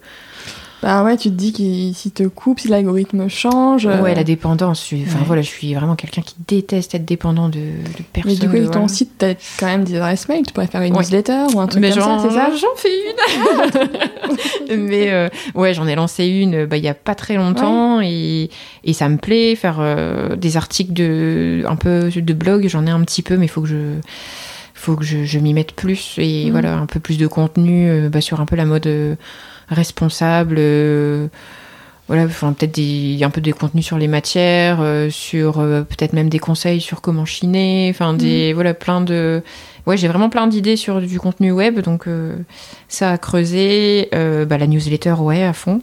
Bah 0.84 1.04
ouais, 1.04 1.18
tu 1.18 1.30
te 1.30 1.36
dis 1.36 1.94
si 1.96 2.12
te 2.12 2.24
coupe, 2.24 2.60
si 2.60 2.68
l'algorithme 2.68 3.28
change. 3.28 3.86
Ouais, 3.86 4.14
la 4.14 4.24
dépendance. 4.24 4.94
Enfin 5.08 5.20
voilà, 5.26 5.42
je 5.42 5.48
suis 5.48 5.74
vraiment 5.74 5.96
quelqu'un 5.96 6.22
qui 6.22 6.36
déteste 6.48 6.94
être 6.94 7.06
dépendant 7.06 7.50
de, 7.50 7.60
de 7.60 8.04
personnes. 8.14 8.34
Mais 8.34 8.40
du 8.40 8.50
coup, 8.50 8.56
avec 8.56 8.72
ton 8.72 8.88
site, 8.88 9.12
t'as 9.18 9.34
quand 9.60 9.66
même 9.66 9.84
des 9.84 9.96
adresses 9.96 10.28
mail. 10.28 10.44
Tu 10.46 10.54
pourrais 10.54 10.68
faire 10.68 10.82
une 10.82 10.94
newsletter 10.94 11.46
ou 11.54 11.60
un 11.60 11.68
truc 11.68 11.84
comme 11.84 11.92
ça, 11.92 12.20
c'est 12.22 12.36
ça 12.36 12.50
J'en 12.52 12.76
fais 12.76 12.90
une. 14.70 14.78
Mais 14.90 15.12
euh, 15.12 15.30
ouais, 15.56 15.74
j'en 15.74 15.88
ai 15.88 15.96
lancé 15.96 16.26
une 16.26 16.66
bah, 16.66 16.78
il 16.78 16.84
y 16.84 16.90
a 16.90 16.94
pas 16.94 17.16
très 17.16 17.36
longtemps 17.36 18.02
et, 18.02 18.50
et 18.84 18.94
ça 18.94 19.10
me 19.10 19.18
plaît 19.18 19.56
faire 19.56 19.80
des 20.38 20.58
articles 20.58 20.94
de 20.94 21.64
un 21.68 21.76
peu 21.76 22.10
de 22.10 22.34
blog. 22.34 22.68
J'en 22.68 22.86
ai 22.86 22.92
un 22.92 23.02
petit 23.02 23.22
peu, 23.22 23.38
mais 23.38 23.46
il 23.46 23.50
faut 23.50 23.62
que 23.62 23.68
je 23.68 24.00
faut 24.76 24.96
que 24.96 25.04
je, 25.04 25.40
m'y 25.40 25.54
mette 25.54 25.72
plus 25.72 26.16
et 26.18 26.46
mm. 26.46 26.52
voilà 26.52 26.78
un 26.78 26.86
peu 26.86 27.00
plus 27.00 27.18
de 27.18 27.28
contenu 27.28 27.90
euh, 27.90 28.10
bah, 28.10 28.22
sur 28.22 28.40
un 28.40 28.46
peu 28.46 28.56
la 28.56 28.66
mode 28.66 29.18
euh, 29.72 29.76
responsable 29.76 30.56
euh, 30.58 31.28
voilà 32.08 32.26
enfin 32.26 32.54
peut-être 32.54 32.80
un 33.24 33.30
peu 33.30 33.42
des 33.42 33.52
contenus 33.52 33.86
sur 33.86 33.98
les 33.98 34.08
matières 34.08 34.78
sur 35.10 35.54
peut-être 35.56 36.14
même 36.14 36.30
des 36.30 36.38
conseils 36.38 36.80
sur 36.80 37.02
comment 37.02 37.26
chiner 37.26 37.88
enfin 37.90 38.14
des 38.14 38.52
mm. 38.52 38.54
voilà 38.54 38.74
plein 38.76 39.02
de 39.02 39.42
ouais 39.88 39.98
j'ai 39.98 40.08
vraiment 40.08 40.30
plein 40.30 40.46
d'idées 40.46 40.76
sur 40.76 41.02
du 41.02 41.20
contenu 41.20 41.52
web 41.52 41.80
donc 41.80 42.06
ça 42.90 43.10
a 43.10 43.18
creusé 43.18 44.10
bah, 44.12 44.60
la 44.60 44.68
newsletter 44.68 45.14
ouais 45.14 45.42
à 45.42 45.54
fond 45.54 45.82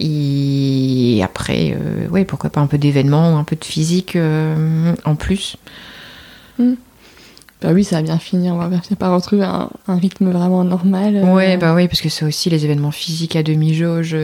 et 0.00 1.20
après 1.22 1.76
ouais 2.10 2.24
pourquoi 2.24 2.48
pas 2.48 2.62
un 2.62 2.66
peu 2.66 2.78
d'événements 2.78 3.38
un 3.38 3.44
peu 3.44 3.56
de 3.56 3.66
physique 3.66 4.16
en 5.04 5.14
plus 5.14 5.58
mm. 6.58 6.72
Bah 7.62 7.70
oui, 7.72 7.84
ça 7.84 7.96
va 7.96 8.02
bien 8.02 8.18
finir. 8.18 8.54
On 8.54 8.58
va 8.58 8.70
pas 8.98 9.14
retrouver 9.14 9.44
un, 9.44 9.68
rythme 9.88 10.30
vraiment 10.30 10.64
normal. 10.64 11.22
Ouais, 11.24 11.56
bah 11.56 11.74
oui, 11.74 11.88
parce 11.88 12.00
que 12.00 12.08
c'est 12.08 12.24
aussi 12.24 12.50
les 12.50 12.64
événements 12.64 12.90
physiques 12.90 13.36
à 13.36 13.42
demi-jauge. 13.42 14.16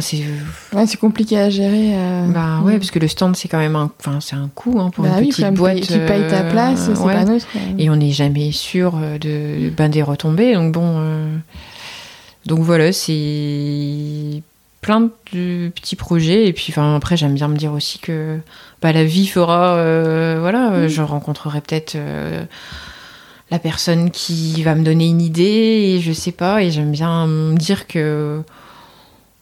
c'est 0.00 0.22
ouais, 0.72 0.84
compliqué 1.00 1.38
à 1.38 1.50
gérer. 1.50 1.94
Bah 2.28 2.60
ouais, 2.64 2.78
parce 2.78 2.90
que 2.90 2.98
le 2.98 3.08
stand, 3.08 3.36
c'est 3.36 3.48
quand 3.48 3.58
même 3.58 3.76
un, 3.76 3.90
enfin, 3.98 4.20
c'est 4.20 4.36
un 4.36 4.50
coût 4.54 4.78
hein, 4.80 4.90
pour 4.90 5.04
bah 5.04 5.20
une 5.20 5.28
petite 5.28 5.52
boîte. 5.54 5.80
Tu 5.80 5.98
payes 5.98 6.28
ta 6.28 6.42
place, 6.42 6.90
c'est 6.94 7.02
pas 7.02 7.24
neutre. 7.24 7.46
Et 7.78 7.90
on 7.90 7.96
n'est 7.96 8.12
jamais 8.12 8.52
sûr 8.52 8.92
de, 9.20 9.70
ben, 9.70 9.88
des 9.88 10.02
retombées. 10.02 10.54
Donc 10.54 10.72
bon. 10.72 11.02
Donc 12.46 12.60
voilà, 12.60 12.92
c'est 12.92 14.42
plein 14.80 15.10
de 15.32 15.70
petits 15.74 15.96
projets. 15.96 16.46
Et 16.46 16.52
puis 16.52 16.66
enfin, 16.70 16.96
après, 16.96 17.16
j'aime 17.16 17.34
bien 17.34 17.48
me 17.48 17.56
dire 17.56 17.72
aussi 17.72 17.98
que 17.98 18.38
bah, 18.82 18.92
la 18.92 19.04
vie 19.04 19.26
fera. 19.26 19.76
Euh, 19.76 20.38
voilà, 20.40 20.70
mm. 20.70 20.88
je 20.88 21.02
rencontrerai 21.02 21.60
peut-être. 21.60 21.94
Euh, 21.96 22.44
la 23.50 23.58
personne 23.58 24.10
qui 24.10 24.62
va 24.62 24.74
me 24.74 24.84
donner 24.84 25.06
une 25.06 25.20
idée 25.20 25.42
et 25.42 26.00
je 26.00 26.12
sais 26.12 26.32
pas 26.32 26.62
et 26.62 26.70
j'aime 26.70 26.92
bien 26.92 27.26
me 27.26 27.56
dire 27.56 27.86
que 27.88 28.42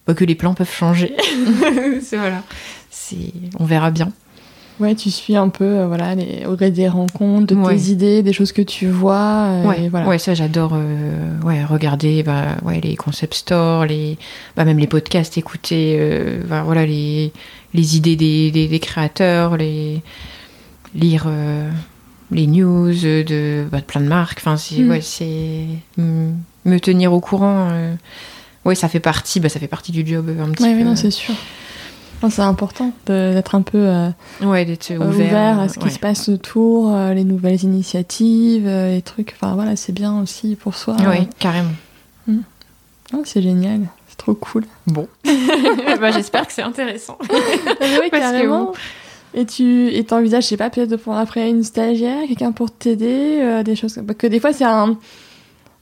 bah, 0.06 0.14
que 0.14 0.24
les 0.24 0.34
plans 0.34 0.54
peuvent 0.54 0.72
changer 0.72 1.14
c'est 2.00 2.16
voilà 2.16 2.42
c'est 2.90 3.32
on 3.58 3.66
verra 3.66 3.90
bien 3.90 4.10
Ouais, 4.80 4.94
tu 4.94 5.10
suis 5.10 5.34
un 5.34 5.48
peu 5.48 5.64
euh, 5.64 5.86
voilà, 5.88 6.14
les, 6.14 6.46
au 6.46 6.54
gré 6.54 6.70
des 6.70 6.88
rencontres, 6.88 7.54
de 7.54 7.68
tes 7.68 7.90
idées, 7.90 8.22
des 8.22 8.32
choses 8.32 8.52
que 8.52 8.62
tu 8.62 8.86
vois. 8.86 9.48
Euh, 9.48 9.64
ouais. 9.64 9.88
voilà. 9.88 10.06
ouais, 10.06 10.18
ça 10.18 10.34
j'adore 10.34 10.72
euh, 10.74 11.40
ouais, 11.42 11.64
regarder 11.64 12.22
bah, 12.22 12.56
ouais, 12.62 12.80
les 12.80 12.94
concept 12.94 13.34
stores, 13.34 13.86
les, 13.86 14.16
bah, 14.56 14.64
même 14.64 14.78
les 14.78 14.86
podcasts, 14.86 15.36
écouter 15.36 15.98
bah, 16.48 16.62
voilà, 16.62 16.86
les, 16.86 17.32
les 17.74 17.96
idées 17.96 18.14
des, 18.14 18.50
des, 18.52 18.78
créateurs, 18.78 19.56
les, 19.56 20.00
lire 20.94 21.28
les 22.30 22.46
news 22.46 22.92
de, 22.92 23.66
bah, 23.72 23.78
de, 23.80 23.84
plein 23.84 24.00
de 24.00 24.08
marques. 24.08 24.38
Enfin, 24.38 24.56
c'est, 24.56 24.78
mm. 24.78 24.90
ouais, 24.90 25.00
c'est 25.00 25.64
me 25.96 26.78
tenir 26.78 27.12
au 27.12 27.20
courant. 27.20 27.68
ouais, 28.64 28.76
ça 28.76 28.88
fait 28.88 29.00
partie, 29.00 29.40
bah, 29.40 29.48
ça 29.48 29.58
fait 29.58 29.66
partie 29.66 29.90
du 29.90 30.06
job 30.06 30.28
un 30.40 30.50
petit 30.52 30.62
peu. 30.62 30.70
Oui, 30.70 30.84
non, 30.84 30.94
c'est 30.94 31.10
sûr. 31.10 31.34
C'est 32.30 32.42
important 32.42 32.92
d'être 33.06 33.54
un 33.54 33.62
peu 33.62 33.78
euh, 33.78 34.08
ouais, 34.42 34.66
euh, 34.90 34.98
ouvert, 34.98 35.60
à 35.60 35.68
ce 35.68 35.78
qui 35.78 35.90
se 35.90 35.98
passe 35.98 36.28
autour, 36.28 36.92
euh, 36.92 37.14
les 37.14 37.24
nouvelles 37.24 37.62
initiatives, 37.62 38.66
les 38.66 39.02
trucs. 39.02 39.34
Enfin 39.40 39.54
voilà, 39.54 39.76
c'est 39.76 39.92
bien 39.92 40.20
aussi 40.20 40.56
pour 40.56 40.74
soi. 40.74 40.96
Oui, 41.08 41.28
carrément. 41.38 41.70
Oh, 43.14 43.22
c'est 43.24 43.40
génial, 43.40 43.80
c'est 44.08 44.18
trop 44.18 44.34
cool. 44.34 44.64
Bon, 44.86 45.08
bah, 45.24 46.10
j'espère 46.10 46.46
que 46.46 46.52
c'est 46.52 46.62
intéressant. 46.62 47.16
oui, 47.30 48.10
carrément. 48.10 48.72
Et 49.32 49.46
tu 49.46 49.88
et 49.88 50.04
t'envisages, 50.04 50.44
je 50.44 50.48
sais 50.48 50.56
pas, 50.56 50.68
peut-être 50.68 50.90
de 50.90 50.96
prendre 50.96 51.18
après 51.18 51.48
une 51.48 51.62
stagiaire, 51.62 52.26
quelqu'un 52.26 52.52
pour 52.52 52.70
t'aider, 52.70 53.62
des 53.64 53.76
choses. 53.76 53.98
Parce 54.06 54.18
que 54.18 54.26
des 54.26 54.40
fois, 54.40 54.52
c'est 54.52 54.64
un 54.64 54.98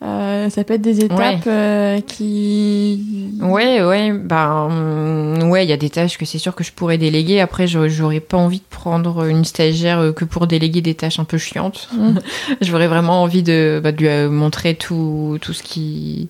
euh, 0.02 0.50
ça 0.50 0.62
peut 0.62 0.74
être 0.74 0.82
des 0.82 1.04
étapes 1.04 1.46
euh, 1.46 2.00
qui. 2.02 3.32
Ouais, 3.40 3.82
ouais, 3.82 4.12
bah, 4.12 4.68
ouais, 4.68 5.64
il 5.64 5.70
y 5.70 5.72
a 5.72 5.78
des 5.78 5.88
tâches 5.88 6.18
que 6.18 6.26
c'est 6.26 6.38
sûr 6.38 6.54
que 6.54 6.62
je 6.62 6.72
pourrais 6.72 6.98
déléguer. 6.98 7.40
Après, 7.40 7.66
j'aurais 7.66 8.20
pas 8.20 8.36
envie 8.36 8.58
de 8.58 8.64
prendre 8.68 9.24
une 9.24 9.44
stagiaire 9.44 10.00
euh, 10.00 10.12
que 10.12 10.26
pour 10.26 10.46
déléguer 10.46 10.82
des 10.82 10.94
tâches 10.94 11.18
un 11.18 11.24
peu 11.24 11.38
chiantes. 11.38 11.88
Mm. 11.92 12.18
J'aurais 12.60 12.88
vraiment 12.88 13.22
envie 13.22 13.42
de, 13.42 13.80
bah, 13.82 13.92
de 13.92 13.98
lui 13.98 14.28
montrer 14.28 14.74
tout, 14.74 15.38
tout 15.40 15.54
ce 15.54 15.62
qui. 15.62 16.28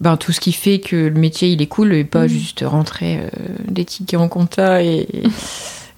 Ben, 0.00 0.16
tout 0.16 0.32
ce 0.32 0.40
qui 0.40 0.52
fait 0.52 0.80
que 0.80 0.96
le 0.96 1.20
métier 1.20 1.48
il 1.50 1.62
est 1.62 1.66
cool 1.66 1.94
et 1.94 2.04
pas 2.04 2.24
mm. 2.24 2.28
juste 2.28 2.64
rentrer 2.66 3.20
des 3.68 3.84
tickets 3.84 4.20
en 4.20 4.28
compta 4.28 4.82
et. 4.82 5.08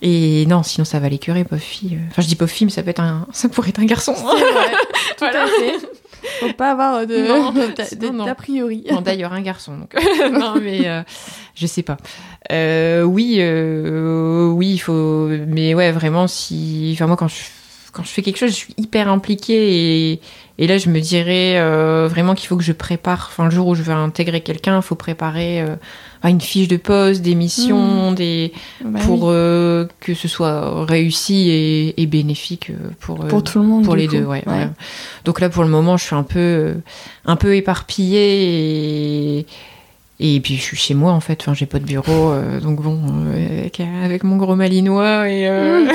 Et 0.07 0.45
non, 0.45 0.63
sinon 0.63 0.85
ça 0.85 1.01
va 1.01 1.09
l'écurer, 1.09 1.45
pauvre 1.45 1.63
fille. 1.63 1.99
Enfin, 2.11 2.21
je 2.21 2.27
dis 2.27 2.37
pauvre 2.37 2.51
fille, 2.51 2.67
mais 2.67 2.71
ça 2.71 2.83
peut 2.83 2.91
être 2.91 3.01
un, 3.01 3.27
ça 3.33 3.49
pourrait 3.49 3.71
être 3.71 3.81
un 3.81 3.87
garçon. 3.87 4.15
tout 4.15 5.25
à 5.25 5.47
fait. 5.47 5.79
Faut 6.41 6.53
pas 6.53 6.73
avoir 6.73 7.07
de, 7.07 8.25
d'a 8.25 8.35
priori. 8.35 8.85
D'ailleurs, 9.05 9.33
un 9.33 9.43
garçon. 9.43 9.77
Donc. 9.77 9.95
non, 10.33 10.55
mais 10.61 10.89
euh, 10.89 11.03
je 11.55 11.67
sais 11.67 11.83
pas. 11.83 11.97
Euh, 12.53 13.03
oui, 13.03 13.37
euh, 13.39 14.49
oui, 14.49 14.73
il 14.73 14.79
faut. 14.79 15.29
Mais 15.47 15.75
ouais, 15.75 15.93
vraiment, 15.93 16.27
si. 16.27 16.91
Enfin, 16.95 17.07
moi, 17.07 17.17
quand 17.17 17.29
je, 17.29 17.43
quand 17.93 18.03
je 18.03 18.09
fais 18.09 18.23
quelque 18.23 18.39
chose, 18.39 18.51
je 18.51 18.57
suis 18.57 18.75
hyper 18.77 19.09
impliquée 19.09 20.13
et, 20.13 20.21
et 20.59 20.67
là, 20.67 20.79
je 20.79 20.89
me 20.89 21.01
dirais 21.01 21.61
vraiment 22.09 22.35
qu'il 22.35 22.49
faut 22.49 22.57
que 22.57 22.65
je 22.65 22.73
prépare. 22.73 23.29
Enfin, 23.31 23.45
le 23.45 23.51
jour 23.51 23.69
où 23.69 23.75
je 23.75 23.83
veux 23.83 23.93
intégrer 23.93 24.41
quelqu'un, 24.41 24.77
il 24.77 24.83
faut 24.83 24.97
préparer 24.97 25.65
une 26.31 26.41
fiche 26.41 26.69
de 26.69 26.77
poste, 26.77 27.23
des 27.23 27.35
missions, 27.35 28.11
mmh. 28.11 28.15
des, 28.15 28.53
bah 28.83 29.01
pour 29.05 29.25
euh, 29.25 29.87
que 30.01 30.15
ce 30.15 30.27
soit 30.27 30.85
réussi 30.87 31.51
et, 31.51 32.01
et 32.01 32.07
bénéfique 32.07 32.71
euh, 32.71 32.91
pour, 33.01 33.19
pour 33.27 33.43
tout 33.45 33.59
le 33.59 33.67
monde. 33.67 33.85
Pour 33.85 33.97
les 33.97 34.09
deux, 34.09 34.25
ouais, 34.25 34.43
Donc 35.25 35.41
là, 35.41 35.51
pour 35.51 35.63
le 35.65 35.69
moment, 35.69 35.97
je 35.97 36.05
suis 36.05 36.15
un 36.15 36.23
peu, 36.23 36.77
un 37.27 37.37
peu 37.37 37.55
éparpillée 37.55 39.39
et, 39.39 39.47
et 40.21 40.41
puis 40.41 40.57
je 40.57 40.63
suis 40.63 40.77
chez 40.77 40.95
moi 40.95 41.13
en 41.13 41.21
fait. 41.21 41.43
Enfin, 41.43 41.53
j'ai 41.53 41.67
pas 41.67 41.79
de 41.79 41.85
bureau, 41.85 42.31
euh, 42.31 42.59
donc 42.61 42.81
bon, 42.81 43.01
avec, 44.03 44.25
mon 44.25 44.37
gros 44.37 44.57
malinois 44.57 45.29
et, 45.29 45.51
mmh. 45.51 45.89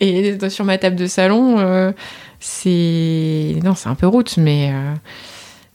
et 0.00 0.50
sur 0.50 0.66
ma 0.66 0.76
table 0.76 0.96
de 0.96 1.06
salon, 1.06 1.94
c'est 2.40 3.56
non, 3.64 3.74
c'est 3.74 3.88
un 3.88 3.94
peu 3.94 4.06
route, 4.06 4.36
mais 4.36 4.70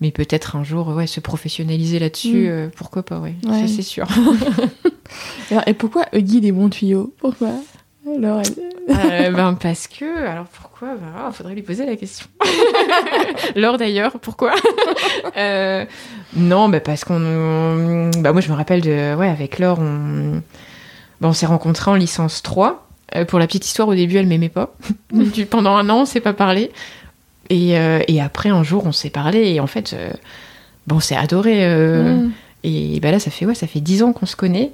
mais 0.02 0.12
peut-être 0.12 0.56
un 0.56 0.64
jour 0.64 0.88
ouais, 0.90 1.08
se 1.08 1.20
professionnaliser 1.20 2.00
là-dessus, 2.00 2.48
mm. 2.48 2.50
euh, 2.50 2.68
pourquoi 2.76 3.04
pas, 3.04 3.20
ouais, 3.20 3.36
c'est 3.68 3.82
sûr. 3.82 4.08
et 5.68 5.74
pourquoi 5.74 6.06
Huggy 6.14 6.42
des 6.42 6.52
bons 6.52 6.70
tuyaux 6.70 7.14
Pourquoi? 7.20 7.52
Alors, 8.08 8.42
euh, 8.90 9.30
ben 9.32 9.54
parce 9.54 9.88
que, 9.88 10.26
alors 10.26 10.46
pourquoi? 10.46 10.90
Il 10.96 11.02
ben, 11.02 11.28
oh, 11.28 11.32
faudrait 11.32 11.54
lui 11.54 11.62
poser 11.62 11.86
la 11.86 11.96
question. 11.96 12.28
Laure 13.56 13.78
d'ailleurs, 13.78 14.14
pourquoi? 14.20 14.54
Euh, 15.38 15.86
Non, 16.36 16.70
ben 16.70 16.80
parce 16.80 17.04
qu'on, 17.04 18.10
bah 18.18 18.32
moi 18.32 18.42
je 18.42 18.50
me 18.50 18.56
rappelle 18.56 18.82
de, 18.82 19.16
ouais, 19.16 19.30
avec 19.30 19.60
Laure, 19.60 19.80
on, 19.80 20.42
ben, 21.22 21.28
on 21.28 21.34
s'est 21.34 21.46
rencontrés 21.46 21.92
en 21.92 21.96
licence 21.96 22.42
3. 22.42 22.88
pour 23.28 23.38
la 23.38 23.48
petite 23.48 23.66
histoire, 23.66 23.90
au 23.90 23.96
début, 23.96 24.16
elle 24.16 24.28
m'aimait 24.28 24.50
pas. 24.50 24.76
Pendant 25.50 25.76
un 25.76 25.90
an, 25.90 26.02
on 26.02 26.06
s'est 26.06 26.22
pas 26.22 26.34
parlé. 26.34 26.72
Euh, 27.52 28.02
et, 28.08 28.22
après, 28.22 28.50
un 28.50 28.64
jour, 28.64 28.86
on 28.86 28.92
s'est 28.92 29.10
parlé 29.10 29.50
et 29.50 29.60
en 29.60 29.68
fait, 29.68 29.94
euh, 29.94 30.12
bon, 30.88 30.98
on 30.98 31.00
s'est 31.00 31.16
adoré. 31.16 31.66
Euh, 31.66 32.16
mm. 32.16 32.32
Et 32.64 33.00
bah 33.00 33.12
là, 33.12 33.20
ça 33.20 33.32
fait 33.32 33.46
ouais, 33.46 33.56
ça 33.56 33.68
fait 33.68 33.80
dix 33.80 34.04
ans 34.04 34.12
qu'on 34.14 34.26
se 34.26 34.36
connaît. 34.36 34.72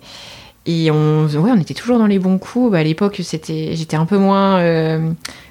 Et 0.66 0.90
on, 0.90 1.28
ouais, 1.28 1.52
on 1.52 1.60
était 1.60 1.76
toujours 1.76 2.00
dans 2.00 2.08
les 2.08 2.20
bons 2.20 2.40
coups. 2.40 2.72
Bah, 2.72 2.80
à 2.80 2.84
l'époque, 2.84 3.22
c'était, 3.24 3.76
j'étais 3.76 3.96
un 3.96 4.06
peu 4.06 4.18
moins. 4.18 4.60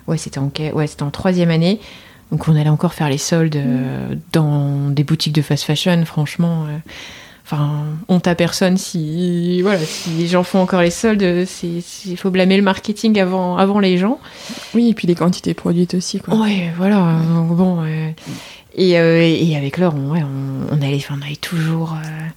ouais, 0.06 0.18
c'était 0.18 0.38
en, 0.38 0.50
ouais, 0.74 0.86
c'était 0.86 1.04
en 1.04 1.10
troisième 1.10 1.50
année. 1.50 1.80
Donc 2.32 2.48
on 2.48 2.56
allait 2.56 2.70
encore 2.70 2.94
faire 2.94 3.08
les 3.08 3.18
soldes 3.18 3.56
mm. 3.56 4.18
dans 4.32 4.90
des 4.90 5.04
boutiques 5.04 5.34
de 5.34 5.42
fast 5.42 5.64
fashion, 5.64 6.04
franchement. 6.04 6.66
Enfin, 7.44 7.84
honte 8.08 8.26
à 8.26 8.34
personne 8.34 8.78
si 8.78 9.60
voilà, 9.60 9.78
si 9.78 10.08
les 10.10 10.26
gens 10.26 10.44
font 10.44 10.60
encore 10.60 10.80
les 10.80 10.90
soldes, 10.90 11.46
il 11.62 12.16
faut 12.16 12.30
blâmer 12.30 12.56
le 12.56 12.62
marketing 12.62 13.20
avant, 13.20 13.58
avant 13.58 13.80
les 13.80 13.98
gens. 13.98 14.18
Oui, 14.74 14.88
et 14.88 14.94
puis 14.94 15.06
les 15.06 15.14
quantités 15.14 15.52
produites 15.52 15.92
aussi. 15.92 16.20
Quoi. 16.20 16.36
Ouais, 16.36 16.72
voilà. 16.78 17.18
bon, 17.50 17.84
et, 18.76 18.98
euh, 18.98 19.20
et, 19.22 19.56
avec 19.56 19.78
Laure, 19.78 19.94
on, 19.94 20.10
ouais, 20.10 20.22
on, 20.70 20.82
allait, 20.82 20.98
on 21.10 21.22
allait 21.24 21.36
toujours, 21.36 21.92
euh, 21.92 22.28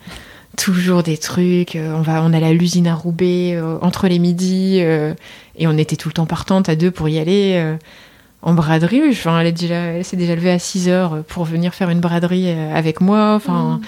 toujours 0.55 1.01
des 1.01 1.17
trucs. 1.17 1.75
On 1.75 2.01
va, 2.01 2.21
on 2.23 2.31
allait 2.33 2.47
à 2.47 2.53
l'usine 2.53 2.87
à 2.87 2.93
Roubaix 2.93 3.55
euh, 3.55 3.77
entre 3.81 4.07
les 4.07 4.19
midis 4.19 4.77
et 4.79 5.67
on 5.67 5.77
était 5.77 5.95
tout 5.95 6.09
le 6.09 6.13
temps 6.13 6.27
partante 6.27 6.69
à 6.69 6.75
deux 6.75 6.91
pour 6.91 7.09
y 7.09 7.17
aller 7.17 7.75
en 8.43 8.53
braderie. 8.53 9.01
Enfin, 9.09 9.39
elle, 9.39 9.53
elle 9.71 10.05
s'est 10.05 10.17
déjà 10.17 10.35
levée 10.35 10.51
à 10.51 10.59
6 10.59 10.89
heures 10.89 11.23
pour 11.27 11.45
venir 11.45 11.73
faire 11.73 11.89
une 11.89 12.01
braderie 12.01 12.49
avec 12.51 13.01
moi. 13.01 13.33
Enfin. 13.35 13.79
Mmh 13.79 13.81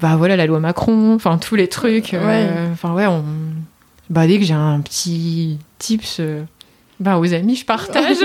bah 0.00 0.16
voilà 0.16 0.36
la 0.36 0.46
loi 0.46 0.60
Macron, 0.60 1.14
enfin 1.14 1.38
tous 1.38 1.56
les 1.56 1.68
trucs. 1.68 2.14
Euh, 2.14 2.72
enfin 2.72 2.92
ouais, 2.94 3.06
on... 3.06 3.24
bah 4.10 4.26
dès 4.26 4.38
que 4.38 4.44
j'ai 4.44 4.54
un 4.54 4.80
petit 4.80 5.58
tips, 5.78 6.18
euh, 6.20 6.42
bah 7.00 7.18
aux 7.18 7.32
amis 7.34 7.56
je 7.56 7.64
partage. 7.64 8.18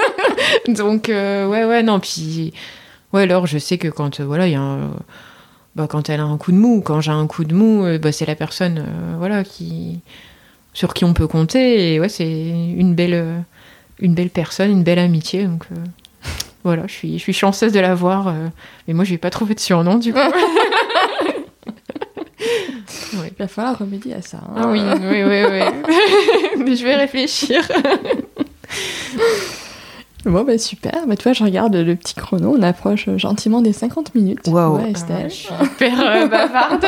Donc 0.68 1.08
euh, 1.08 1.48
ouais 1.48 1.64
ouais 1.64 1.82
non 1.82 2.00
puis 2.00 2.52
ouais 3.12 3.22
alors 3.22 3.46
je 3.46 3.58
sais 3.58 3.78
que 3.78 3.88
quand 3.88 4.20
voilà 4.20 4.46
il 4.46 4.52
y 4.52 4.56
a 4.56 4.60
un... 4.60 4.90
bah 5.74 5.86
quand 5.88 6.10
elle 6.10 6.20
a 6.20 6.24
un 6.24 6.36
coup 6.36 6.52
de 6.52 6.56
mou, 6.56 6.82
quand 6.84 7.00
j'ai 7.00 7.12
un 7.12 7.26
coup 7.26 7.44
de 7.44 7.54
mou, 7.54 7.86
bah 7.98 8.12
c'est 8.12 8.26
la 8.26 8.34
personne 8.34 8.84
voilà 9.18 9.42
qui 9.42 10.00
sur 10.74 10.92
qui 10.92 11.04
on 11.04 11.14
peut 11.14 11.26
compter 11.26 11.94
et 11.94 12.00
ouais 12.00 12.10
c'est 12.10 12.28
une 12.28 12.94
belle 12.94 13.42
une 14.00 14.14
belle 14.14 14.30
personne, 14.30 14.70
une 14.70 14.84
belle 14.84 14.98
amitié 14.98 15.44
donc. 15.44 15.64
Voilà, 16.64 16.82
je 16.88 16.92
suis, 16.92 17.12
je 17.12 17.22
suis 17.22 17.32
chanceuse 17.32 17.72
de 17.72 17.78
l'avoir, 17.78 18.34
mais 18.88 18.94
moi 18.94 19.04
je 19.04 19.12
n'ai 19.12 19.18
pas 19.18 19.30
trouvé 19.30 19.54
de 19.54 19.60
surnom 19.60 19.98
du 19.98 20.12
coup. 20.12 20.18
Il 23.12 23.32
va 23.38 23.48
falloir 23.48 23.78
remédier 23.78 24.14
à 24.14 24.22
ça. 24.22 24.38
Hein. 24.38 24.54
Ah 24.56 24.68
oui, 24.68 24.80
oui, 24.80 25.22
oui, 25.24 25.42
oui. 25.50 25.60
Mais 26.64 26.76
je 26.76 26.84
vais 26.84 26.96
réfléchir. 26.96 27.62
Bon, 30.24 30.42
bah 30.42 30.58
super. 30.58 31.06
Bah, 31.06 31.14
tu 31.14 31.22
vois, 31.22 31.34
je 31.34 31.44
regarde 31.44 31.76
le 31.76 31.94
petit 31.94 32.16
chrono. 32.16 32.56
On 32.58 32.62
approche 32.62 33.08
gentiment 33.16 33.62
des 33.62 33.72
50 33.72 34.16
minutes. 34.16 34.48
Waouh. 34.48 34.78
Ouais, 34.78 34.92
ah, 35.08 35.28
super 35.28 36.00
euh, 36.00 36.26
bavarde. 36.26 36.84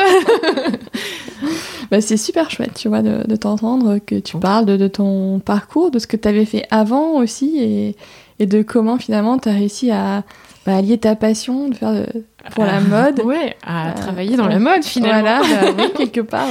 Bah, 1.89 2.01
c'est 2.01 2.17
super 2.17 2.51
chouette, 2.51 2.73
tu 2.75 2.89
vois, 2.89 3.01
de, 3.01 3.35
t'entendre, 3.35 3.97
que 3.97 4.15
tu 4.15 4.37
parles 4.37 4.65
de, 4.65 4.87
ton 4.87 5.39
parcours, 5.39 5.89
de 5.89 5.99
ce 5.99 6.05
que 6.05 6.17
tu 6.17 6.27
avais 6.27 6.45
fait 6.45 6.67
avant 6.69 7.13
aussi, 7.13 7.59
et, 7.59 7.95
et 8.39 8.45
de 8.45 8.61
comment 8.61 8.97
finalement 8.97 9.39
tu 9.39 9.49
as 9.49 9.53
réussi 9.53 9.89
à 9.89 10.23
bah, 10.65 10.75
allier 10.75 10.97
ta 10.97 11.15
passion 11.15 11.69
de 11.69 11.75
faire 11.75 12.05
pour 12.49 12.65
la 12.65 12.79
mode. 12.79 13.19
ouais, 13.23 13.55
à 13.65 13.91
travailler 13.91 14.37
dans 14.37 14.47
la 14.47 14.59
mode 14.59 14.83
finalement. 14.83 15.41
Voilà, 15.43 15.71
bah, 15.71 15.83
quelque 15.97 16.21
part, 16.21 16.47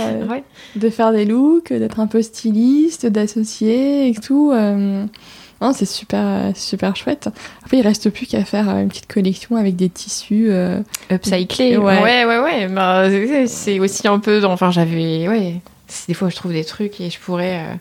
de 0.76 0.90
faire 0.90 1.12
des 1.12 1.24
looks, 1.24 1.72
d'être 1.72 2.01
un 2.01 2.07
peu 2.07 2.22
styliste, 2.22 3.07
d'associer 3.07 4.09
et 4.09 4.14
tout. 4.14 4.53
Non, 5.61 5.72
c'est 5.72 5.86
super, 5.86 6.24
euh, 6.24 6.53
super 6.55 6.94
chouette. 6.94 7.28
Après, 7.64 7.78
il 7.78 7.82
reste 7.82 8.11
plus 8.11 8.26
qu'à 8.26 8.44
faire 8.44 8.68
euh, 8.68 8.80
une 8.80 8.88
petite 8.88 9.12
collection 9.12 9.57
avec 9.57 9.74
des 9.74 9.88
tissus 9.88 10.49
euh... 10.51 10.80
upcyclés. 11.11 11.76
Ouais, 11.76 12.01
ouais, 12.01 12.24
ouais. 12.24 12.38
ouais. 12.38 12.68
Bah, 12.68 13.09
c'est 13.46 13.80
aussi 13.80 14.07
un 14.07 14.20
peu. 14.20 14.44
Enfin, 14.44 14.70
j'avais. 14.70 15.26
Ouais. 15.26 15.61
Des 16.07 16.14
fois, 16.14 16.28
je 16.28 16.36
trouve 16.36 16.53
des 16.53 16.64
trucs 16.64 17.01
et 17.01 17.11
je 17.11 17.18
pourrais. 17.18 17.59
Euh, 17.59 17.74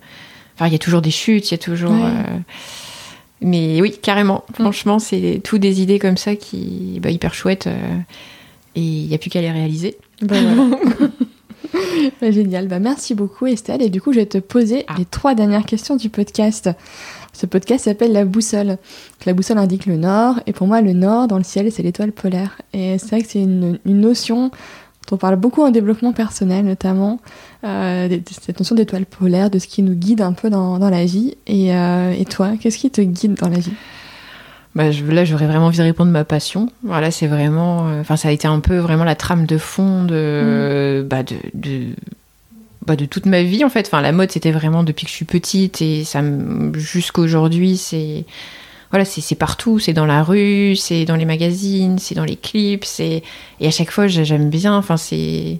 enfin, 0.55 0.67
il 0.67 0.71
y 0.71 0.75
a 0.75 0.79
toujours 0.79 1.01
des 1.01 1.11
chutes, 1.11 1.51
il 1.51 1.53
y 1.53 1.55
a 1.55 1.59
toujours. 1.59 1.93
Mais 3.41 3.81
oui, 3.81 3.97
carrément. 4.01 4.43
Mm. 4.49 4.53
Franchement, 4.53 4.99
c'est 4.99 5.41
tout 5.43 5.57
des 5.57 5.81
idées 5.81 5.99
comme 5.99 6.17
ça 6.17 6.35
qui, 6.35 6.99
bah, 7.01 7.09
hyper 7.09 7.33
chouettes. 7.33 7.67
Et 8.75 8.81
il 8.81 9.07
n'y 9.07 9.15
a 9.15 9.17
plus 9.17 9.29
qu'à 9.29 9.41
les 9.41 9.51
réaliser. 9.51 9.97
Bah, 10.21 10.35
bah, 12.21 12.31
génial. 12.31 12.67
Bah, 12.67 12.79
merci 12.79 13.15
beaucoup, 13.15 13.47
Estelle. 13.47 13.81
Et 13.81 13.89
du 13.89 14.01
coup, 14.01 14.13
je 14.13 14.19
vais 14.19 14.25
te 14.25 14.37
poser 14.37 14.85
ah. 14.87 14.95
les 14.97 15.05
trois 15.05 15.35
dernières 15.35 15.65
questions 15.65 15.95
du 15.95 16.09
podcast. 16.09 16.69
Ce 17.37 17.45
podcast 17.45 17.85
s'appelle 17.85 18.13
La 18.13 18.25
Boussole. 18.25 18.77
la 19.27 19.33
boussole 19.33 19.59
indique 19.59 19.85
le 19.85 19.95
nord, 19.97 20.39
et 20.47 20.53
pour 20.53 20.65
moi, 20.65 20.81
le 20.81 20.93
nord 20.93 21.27
dans 21.27 21.37
le 21.37 21.43
ciel, 21.43 21.71
c'est 21.71 21.83
l'étoile 21.83 22.11
polaire. 22.11 22.59
Et 22.73 22.97
c'est 22.97 23.09
vrai 23.09 23.21
que 23.21 23.29
c'est 23.29 23.43
une, 23.43 23.77
notion 23.85 24.49
on 25.11 25.17
parle 25.17 25.35
beaucoup 25.35 25.61
en 25.61 25.71
développement 25.71 26.13
personnel, 26.13 26.65
notamment, 26.65 27.19
euh, 27.63 28.09
cette 28.29 28.59
notion 28.59 28.75
d'étoile 28.75 29.05
polaire, 29.05 29.49
de 29.49 29.59
ce 29.59 29.67
qui 29.67 29.83
nous 29.83 29.93
guide 29.93 30.21
un 30.21 30.33
peu 30.33 30.49
dans, 30.49 30.77
la 30.77 31.05
vie. 31.05 31.35
Euh, 31.49 32.13
et, 32.17 32.25
toi, 32.25 32.51
qu'est-ce 32.59 32.77
qui 32.77 32.89
te 32.89 33.01
guide 33.01 33.35
dans 33.35 33.49
la 33.49 33.59
vie? 33.59 33.73
Bah, 34.75 34.85
là, 35.09 35.25
j'aurais 35.25 35.47
vraiment 35.47 35.67
envie 35.67 35.77
de 35.77 35.83
répondre 35.83 36.11
ma 36.11 36.23
passion. 36.23 36.69
Voilà, 36.83 37.11
c'est 37.11 37.27
vraiment, 37.27 37.87
euh, 37.87 38.01
enfin, 38.01 38.15
ça 38.15 38.27
a 38.27 38.31
été 38.31 38.47
un 38.47 38.59
peu 38.59 38.77
vraiment 38.77 39.03
la 39.03 39.15
trame 39.15 39.45
de 39.45 39.57
fond 39.57 40.03
de, 40.03 41.01
mmh. 41.03 41.07
bah, 41.07 41.23
de, 41.23 41.87
bah, 42.87 42.95
de 42.95 43.05
toute 43.05 43.25
ma 43.25 43.43
vie 43.43 43.65
en 43.65 43.69
fait. 43.69 43.85
Enfin, 43.87 44.01
la 44.01 44.13
mode 44.13 44.31
c'était 44.31 44.51
vraiment 44.51 44.83
depuis 44.83 45.05
que 45.05 45.11
je 45.11 45.15
suis 45.15 45.25
petite 45.25 45.81
et 45.81 46.05
ça 46.05 46.21
jusqu'aujourd'hui 46.73 47.75
c'est 47.75 48.23
voilà 48.91 49.05
c'est 49.05 49.35
partout, 49.35 49.79
c'est 49.79 49.93
dans 49.93 50.05
la 50.05 50.23
rue, 50.23 50.75
c'est 50.75 51.05
dans 51.05 51.15
les 51.15 51.25
magazines, 51.25 51.99
c'est 51.99 52.15
dans 52.15 52.23
les 52.23 52.37
clips, 52.37 52.85
c'est 52.85 53.23
et 53.59 53.67
à 53.67 53.71
chaque 53.71 53.91
fois 53.91 54.07
j'aime 54.07 54.49
bien. 54.49 54.75
Enfin 54.75 54.97
c'est 54.97 55.59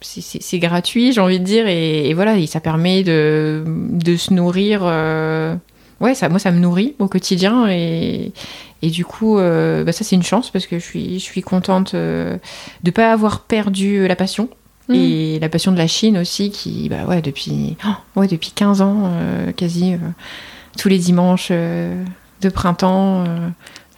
c'est 0.00 0.58
gratuit 0.58 1.12
j'ai 1.12 1.20
envie 1.20 1.38
de 1.38 1.44
dire 1.44 1.68
et, 1.68 2.12
voilà 2.14 2.36
et 2.36 2.48
ça 2.48 2.58
permet 2.58 3.04
de, 3.04 3.64
de 3.66 4.16
se 4.16 4.34
nourrir. 4.34 4.80
Euh, 4.84 5.54
ouais 6.00 6.14
ça 6.16 6.28
moi 6.28 6.40
ça 6.40 6.50
me 6.50 6.58
nourrit 6.58 6.96
au 6.98 7.06
quotidien 7.06 7.68
et 7.68 8.32
et 8.84 8.90
du 8.90 9.04
coup, 9.04 9.38
euh, 9.38 9.84
bah 9.84 9.92
ça 9.92 10.02
c'est 10.02 10.16
une 10.16 10.24
chance 10.24 10.50
parce 10.50 10.66
que 10.66 10.80
je 10.80 10.84
suis, 10.84 11.20
je 11.20 11.24
suis 11.24 11.40
contente 11.40 11.94
euh, 11.94 12.32
de 12.82 12.90
ne 12.90 12.90
pas 12.90 13.12
avoir 13.12 13.42
perdu 13.42 14.08
la 14.08 14.16
passion. 14.16 14.48
Mm. 14.88 14.94
Et 14.94 15.38
la 15.38 15.48
passion 15.48 15.70
de 15.70 15.78
la 15.78 15.86
Chine 15.86 16.18
aussi, 16.18 16.50
qui, 16.50 16.88
bah 16.88 17.04
ouais, 17.06 17.22
depuis, 17.22 17.76
oh, 17.86 18.20
ouais, 18.20 18.26
depuis 18.26 18.50
15 18.50 18.80
ans, 18.82 19.12
quasi, 19.56 19.94
tous 20.76 20.88
les 20.88 20.98
dimanches 20.98 21.52
de 22.42 22.48
printemps. 22.48 23.24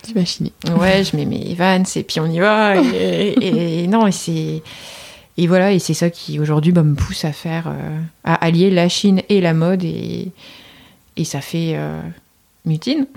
tu 0.02 0.14
vas 0.14 0.24
chiner. 0.24 0.52
Ouais, 0.78 1.02
je 1.04 1.16
mets 1.16 1.24
mes 1.24 1.54
vannes 1.54 1.84
et 1.96 2.02
puis 2.02 2.20
on 2.20 2.26
y 2.26 2.38
va. 2.38 2.76
Et, 2.76 3.86
non, 3.88 4.06
et 4.06 4.12
c'est. 4.12 4.62
Et 5.36 5.48
voilà, 5.48 5.72
et 5.72 5.80
c'est 5.80 5.94
ça 5.94 6.10
qui 6.10 6.38
aujourd'hui 6.38 6.70
bah, 6.70 6.84
me 6.84 6.94
pousse 6.94 7.24
à 7.24 7.32
faire, 7.32 7.72
à 8.22 8.34
allier 8.34 8.70
la 8.70 8.88
Chine 8.88 9.20
et 9.28 9.40
la 9.40 9.52
mode, 9.52 9.82
et, 9.82 10.30
et 11.16 11.24
ça 11.24 11.40
fait 11.40 11.76
mutine. 12.64 13.06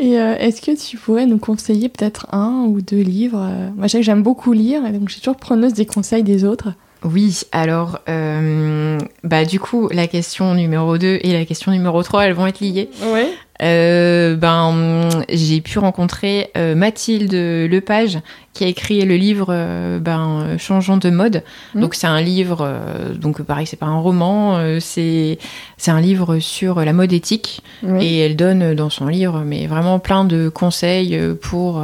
Et 0.00 0.18
euh, 0.18 0.36
est-ce 0.38 0.62
que 0.62 0.76
tu 0.78 0.96
pourrais 0.96 1.26
nous 1.26 1.38
conseiller 1.38 1.88
peut-être 1.88 2.32
un 2.32 2.64
ou 2.68 2.80
deux 2.80 3.00
livres? 3.00 3.40
Euh, 3.42 3.70
Moi, 3.76 3.86
je 3.88 3.92
sais 3.92 3.98
que 3.98 4.04
j'aime 4.04 4.22
beaucoup 4.22 4.52
lire, 4.52 4.86
et 4.86 4.92
donc 4.92 5.08
je 5.08 5.14
suis 5.14 5.20
toujours 5.20 5.36
preneuse 5.36 5.72
des 5.72 5.86
conseils 5.86 6.22
des 6.22 6.44
autres. 6.44 6.72
Oui, 7.04 7.42
alors, 7.52 8.00
euh, 8.08 8.98
bah, 9.22 9.44
du 9.44 9.60
coup, 9.60 9.88
la 9.92 10.06
question 10.06 10.54
numéro 10.54 10.98
2 10.98 11.20
et 11.22 11.32
la 11.32 11.44
question 11.44 11.70
numéro 11.70 12.02
3, 12.02 12.26
elles 12.26 12.32
vont 12.32 12.46
être 12.46 12.60
liées. 12.60 12.90
Oui. 13.12 13.28
Euh, 13.60 14.36
ben, 14.36 15.08
j'ai 15.28 15.60
pu 15.60 15.78
rencontrer 15.80 16.50
euh, 16.56 16.76
Mathilde 16.76 17.32
Lepage 17.32 18.18
qui 18.52 18.62
a 18.62 18.68
écrit 18.68 19.04
le 19.04 19.16
livre 19.16 19.48
euh, 19.50 19.98
ben, 19.98 20.56
Changeons 20.58 20.96
de 20.96 21.10
mode. 21.10 21.42
Mmh. 21.74 21.80
Donc 21.80 21.94
c'est 21.94 22.06
un 22.06 22.20
livre, 22.20 22.72
donc 23.16 23.42
pareil, 23.42 23.66
c'est 23.66 23.76
pas 23.76 23.86
un 23.86 23.98
roman, 23.98 24.78
c'est 24.80 25.38
c'est 25.76 25.90
un 25.90 26.00
livre 26.00 26.38
sur 26.38 26.84
la 26.84 26.92
mode 26.92 27.12
éthique 27.12 27.62
et 28.00 28.20
elle 28.20 28.36
donne 28.36 28.74
dans 28.74 28.90
son 28.90 29.06
livre 29.06 29.42
mais 29.44 29.66
vraiment 29.66 29.98
plein 29.98 30.24
de 30.24 30.48
conseils 30.48 31.18
pour 31.40 31.82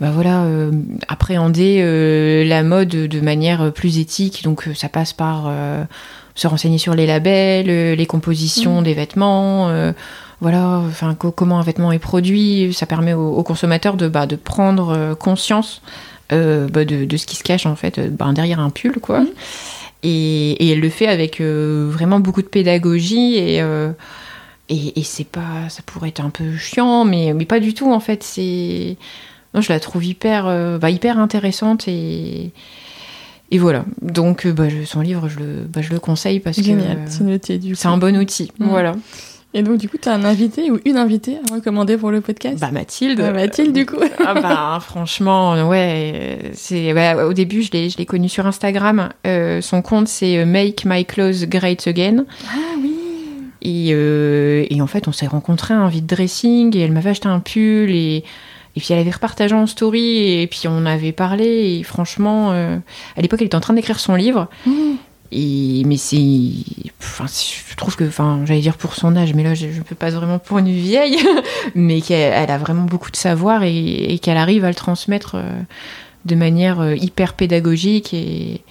bah 0.00 0.10
voilà, 0.12 0.44
appréhender 1.08 2.44
la 2.46 2.62
mode 2.62 2.88
de 2.88 3.20
manière 3.20 3.72
plus 3.72 3.98
éthique. 3.98 4.44
Donc 4.44 4.68
ça 4.74 4.88
passe 4.88 5.12
par 5.12 5.50
se 6.34 6.46
renseigner 6.46 6.78
sur 6.78 6.94
les 6.94 7.06
labels, 7.06 7.66
les 7.66 8.06
compositions 8.06 8.80
mmh. 8.80 8.84
des 8.84 8.94
vêtements 8.94 9.92
voilà, 10.40 10.82
enfin, 10.86 11.14
comment 11.14 11.58
un 11.58 11.62
vêtement 11.62 11.90
est 11.92 11.98
produit. 11.98 12.72
Ça 12.72 12.86
permet 12.86 13.12
aux, 13.12 13.42
consommateurs 13.42 13.96
de, 13.96 14.08
bah, 14.08 14.26
de 14.26 14.36
prendre 14.36 14.90
euh, 14.90 15.14
conscience 15.14 15.82
euh, 16.32 16.68
bah, 16.68 16.84
de, 16.84 17.16
ce 17.16 17.26
qui 17.26 17.36
se 17.36 17.42
cache 17.42 17.66
en 17.66 17.74
fait 17.74 17.98
euh, 17.98 18.10
derrière 18.32 18.60
un 18.60 18.70
pull, 18.70 19.00
quoi. 19.00 19.20
Mhm. 19.20 19.28
Et, 20.04 20.70
elle 20.70 20.80
le 20.80 20.90
fait 20.90 21.08
avec 21.08 21.40
vraiment 21.40 22.20
beaucoup 22.20 22.42
de 22.42 22.46
pédagogie 22.46 23.34
et, 23.36 23.58
et, 24.68 25.02
c'est 25.02 25.26
pas, 25.26 25.68
ça 25.70 25.82
pourrait 25.84 26.10
être 26.10 26.20
un 26.20 26.30
peu 26.30 26.56
chiant, 26.56 27.04
mais, 27.04 27.32
mais 27.34 27.46
pas 27.46 27.58
du 27.58 27.74
tout 27.74 27.92
en 27.92 27.98
fait. 27.98 28.22
C'est, 28.22 28.96
non, 29.54 29.60
je 29.60 29.72
la 29.72 29.80
trouve 29.80 30.04
hyper, 30.04 30.78
hyper 30.82 31.18
intéressante 31.18 31.88
et 31.88 32.52
et 33.50 33.58
voilà. 33.58 33.84
Donc, 34.02 34.46
son 34.84 35.00
livre, 35.00 35.28
je 35.28 35.38
le, 35.38 35.82
je 35.82 35.90
le 35.90 35.98
conseille 35.98 36.40
parce 36.40 36.58
que 36.58 36.62
c'est 37.74 37.86
un 37.88 37.96
bon 37.96 38.16
outil. 38.16 38.52
Mhm. 38.58 38.68
Voilà. 38.68 38.94
Et 39.54 39.62
donc, 39.62 39.78
du 39.78 39.88
coup, 39.88 39.96
tu 40.00 40.10
as 40.10 40.12
un 40.12 40.24
invité 40.24 40.70
ou 40.70 40.78
une 40.84 40.98
invitée 40.98 41.38
à 41.48 41.54
recommander 41.54 41.96
pour 41.96 42.10
le 42.10 42.20
podcast? 42.20 42.60
Bah, 42.60 42.70
Mathilde. 42.70 43.18
Bah, 43.18 43.32
Mathilde, 43.32 43.72
du 43.72 43.86
coup. 43.86 43.96
ah, 44.24 44.34
bah, 44.34 44.78
franchement, 44.82 45.66
ouais. 45.66 46.50
C'est, 46.52 46.92
bah, 46.92 47.26
au 47.26 47.32
début, 47.32 47.62
je 47.62 47.72
l'ai, 47.72 47.88
je 47.88 47.96
l'ai 47.96 48.04
connue 48.04 48.28
sur 48.28 48.46
Instagram. 48.46 49.08
Euh, 49.26 49.62
son 49.62 49.80
compte, 49.80 50.08
c'est 50.08 50.36
euh, 50.36 50.44
Make 50.44 50.84
My 50.84 51.06
Clothes 51.06 51.46
Great 51.46 51.86
Again. 51.86 52.26
Ah 52.46 52.58
oui. 52.82 52.94
Et, 53.62 53.88
euh, 53.92 54.66
et 54.68 54.82
en 54.82 54.86
fait, 54.86 55.08
on 55.08 55.12
s'est 55.12 55.26
rencontrés 55.26 55.72
à 55.72 55.78
un 55.78 55.88
vide 55.88 56.06
dressing 56.06 56.76
et 56.76 56.80
elle 56.80 56.92
m'avait 56.92 57.10
acheté 57.10 57.28
un 57.28 57.40
pull 57.40 57.90
et. 57.90 58.24
Et 58.78 58.80
puis 58.80 58.94
elle 58.94 59.00
avait 59.00 59.10
repartagé 59.10 59.56
en 59.56 59.66
story 59.66 60.40
et 60.40 60.46
puis 60.46 60.68
on 60.68 60.86
avait 60.86 61.10
parlé 61.10 61.78
et 61.78 61.82
franchement, 61.82 62.52
à 62.52 63.20
l'époque 63.20 63.40
elle 63.40 63.48
était 63.48 63.56
en 63.56 63.60
train 63.60 63.74
d'écrire 63.74 63.98
son 63.98 64.14
livre 64.14 64.46
mmh. 64.66 64.94
Et, 65.30 65.82
mais 65.84 65.96
c'est. 65.96 66.52
Enfin, 67.00 67.26
je 67.26 67.76
trouve 67.76 67.96
que. 67.96 68.04
Enfin, 68.04 68.42
j'allais 68.46 68.60
dire 68.60 68.76
pour 68.76 68.94
son 68.94 69.14
âge, 69.16 69.34
mais 69.34 69.42
là, 69.42 69.54
je 69.54 69.66
ne 69.66 69.82
peux 69.82 69.94
pas 69.94 70.10
vraiment 70.10 70.38
pour 70.38 70.58
une 70.58 70.70
vieille, 70.70 71.18
mais 71.74 72.00
qu'elle 72.00 72.50
a 72.50 72.58
vraiment 72.58 72.84
beaucoup 72.84 73.10
de 73.10 73.16
savoir 73.16 73.62
et, 73.62 74.18
qu'elle 74.22 74.38
arrive 74.38 74.64
à 74.64 74.68
le 74.68 74.74
transmettre 74.74 75.32
euh, 75.34 75.60
de 76.24 76.34
manière 76.34 76.80
euh, 76.80 76.96
hyper 76.96 77.34
pédagogique. 77.34 78.14
Et, 78.14 78.62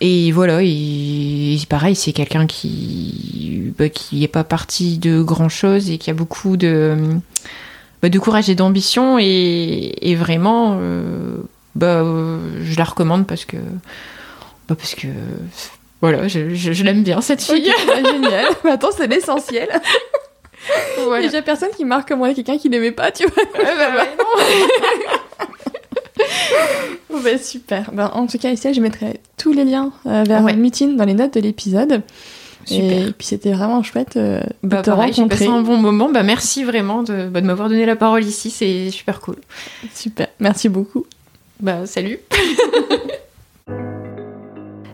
et 0.00 0.32
voilà, 0.32 0.60
et, 0.62 1.58
pareil, 1.68 1.94
c'est 1.94 2.12
quelqu'un 2.12 2.46
qui 2.46 3.74
bah, 3.78 3.90
qui 3.90 4.20
n'est 4.20 4.28
pas 4.28 4.44
parti 4.44 4.96
de 4.96 5.20
grand 5.20 5.50
chose 5.50 5.90
et 5.90 5.98
qui 5.98 6.08
a 6.08 6.14
beaucoup 6.14 6.56
de, 6.56 6.96
bah, 8.02 8.08
de 8.08 8.18
courage 8.18 8.48
et 8.50 8.54
d'ambition. 8.54 9.18
Et, 9.18 10.14
vraiment, 10.16 10.78
euh, 10.80 11.36
bah, 11.74 12.04
je 12.62 12.76
la 12.76 12.84
recommande 12.84 13.26
parce 13.26 13.44
que 13.44 13.56
bah 14.68 14.74
parce 14.76 14.94
que 14.94 15.06
voilà, 16.00 16.28
je, 16.28 16.54
je, 16.54 16.84
l'aime 16.84 17.02
bien 17.02 17.20
cette 17.20 17.42
fille. 17.42 17.72
Bah, 17.86 17.94
génial. 18.04 18.46
Mais 18.64 18.70
attends, 18.72 18.90
c'est 18.96 19.06
l'essentiel. 19.06 19.68
Voilà. 21.04 21.24
Déjà 21.24 21.42
personne 21.42 21.70
qui 21.76 21.84
marque 21.84 22.12
moi 22.12 22.34
quelqu'un 22.34 22.58
qui 22.58 22.68
n'aimait 22.68 22.92
pas, 22.92 23.10
tu 23.10 23.24
vois. 23.26 23.42
Ouais, 23.42 23.76
bah, 23.76 23.90
bah, 23.94 24.06
non. 24.18 24.24
bah, 27.22 27.38
super. 27.38 27.90
Bah, 27.92 28.10
en 28.14 28.26
tout 28.26 28.38
cas, 28.38 28.50
ici, 28.50 28.72
je 28.74 28.80
mettrai 28.80 29.20
tous 29.36 29.52
les 29.52 29.64
liens 29.64 29.92
euh, 30.06 30.24
vers 30.24 30.42
ouais. 30.42 30.54
Meeting 30.54 30.96
dans 30.96 31.04
les 31.04 31.14
notes 31.14 31.34
de 31.34 31.40
l'épisode. 31.40 32.02
Et 32.70 33.12
puis 33.16 33.26
c'était 33.26 33.52
vraiment 33.52 33.82
chouette 33.82 34.16
euh, 34.16 34.40
de 34.62 34.68
bah, 34.68 34.82
te 34.82 34.90
pareil, 34.90 35.12
J'ai 35.12 35.26
passé 35.26 35.46
un 35.46 35.62
bon 35.62 35.76
moment. 35.78 36.10
Bah, 36.10 36.22
merci 36.22 36.64
vraiment 36.64 37.02
de, 37.02 37.28
bah, 37.28 37.40
de 37.40 37.46
m'avoir 37.46 37.68
donné 37.68 37.86
la 37.86 37.96
parole 37.96 38.24
ici. 38.24 38.50
C'est 38.50 38.90
super 38.90 39.20
cool. 39.20 39.36
Super. 39.94 40.28
Merci 40.40 40.68
beaucoup. 40.68 41.06
Bah, 41.60 41.86
salut. 41.86 42.18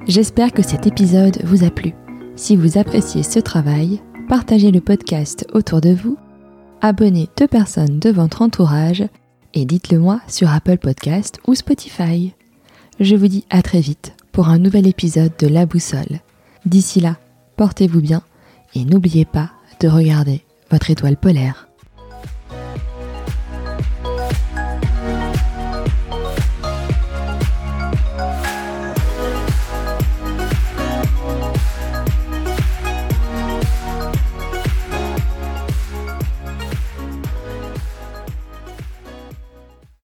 J'espère 0.07 0.53
que 0.53 0.63
cet 0.63 0.87
épisode 0.87 1.39
vous 1.45 1.65
a 1.65 1.71
plu. 1.71 1.95
Si 2.37 2.57
vous 2.57 2.79
appréciez 2.79 3.23
ce 3.23 3.39
travail, 3.39 4.03
partagez 4.29 4.71
le 4.71 4.81
podcast 4.81 5.47
autour 5.53 5.81
de 5.81 5.95
vous, 5.95 6.19
abonnez 6.83 7.29
deux 7.39 7.49
personnes 7.49 7.99
de 8.01 8.11
votre 8.11 8.43
entourage 8.43 9.05
et 9.55 9.65
dites-le 9.65 9.99
moi 9.99 10.21
sur 10.29 10.51
Apple 10.51 10.79
Podcast 10.79 11.39
ou 11.47 11.55
Spotify. 11.55 12.35
Je 13.01 13.17
vous 13.17 13.29
dis 13.29 13.45
à 13.51 13.63
très 13.63 13.81
vite 13.81 14.13
pour 14.33 14.49
un 14.49 14.59
nouvel 14.59 14.87
épisode 14.87 15.33
de 15.39 15.47
La 15.47 15.65
Boussole. 15.65 16.21
D'ici 16.67 17.01
là, 17.01 17.17
portez-vous 17.57 18.01
bien 18.01 18.23
et 18.75 18.85
n'oubliez 18.85 19.25
pas 19.25 19.51
de 19.81 19.89
regarder 19.89 20.43
votre 20.71 20.91
étoile 20.91 21.17
polaire. 21.17 21.64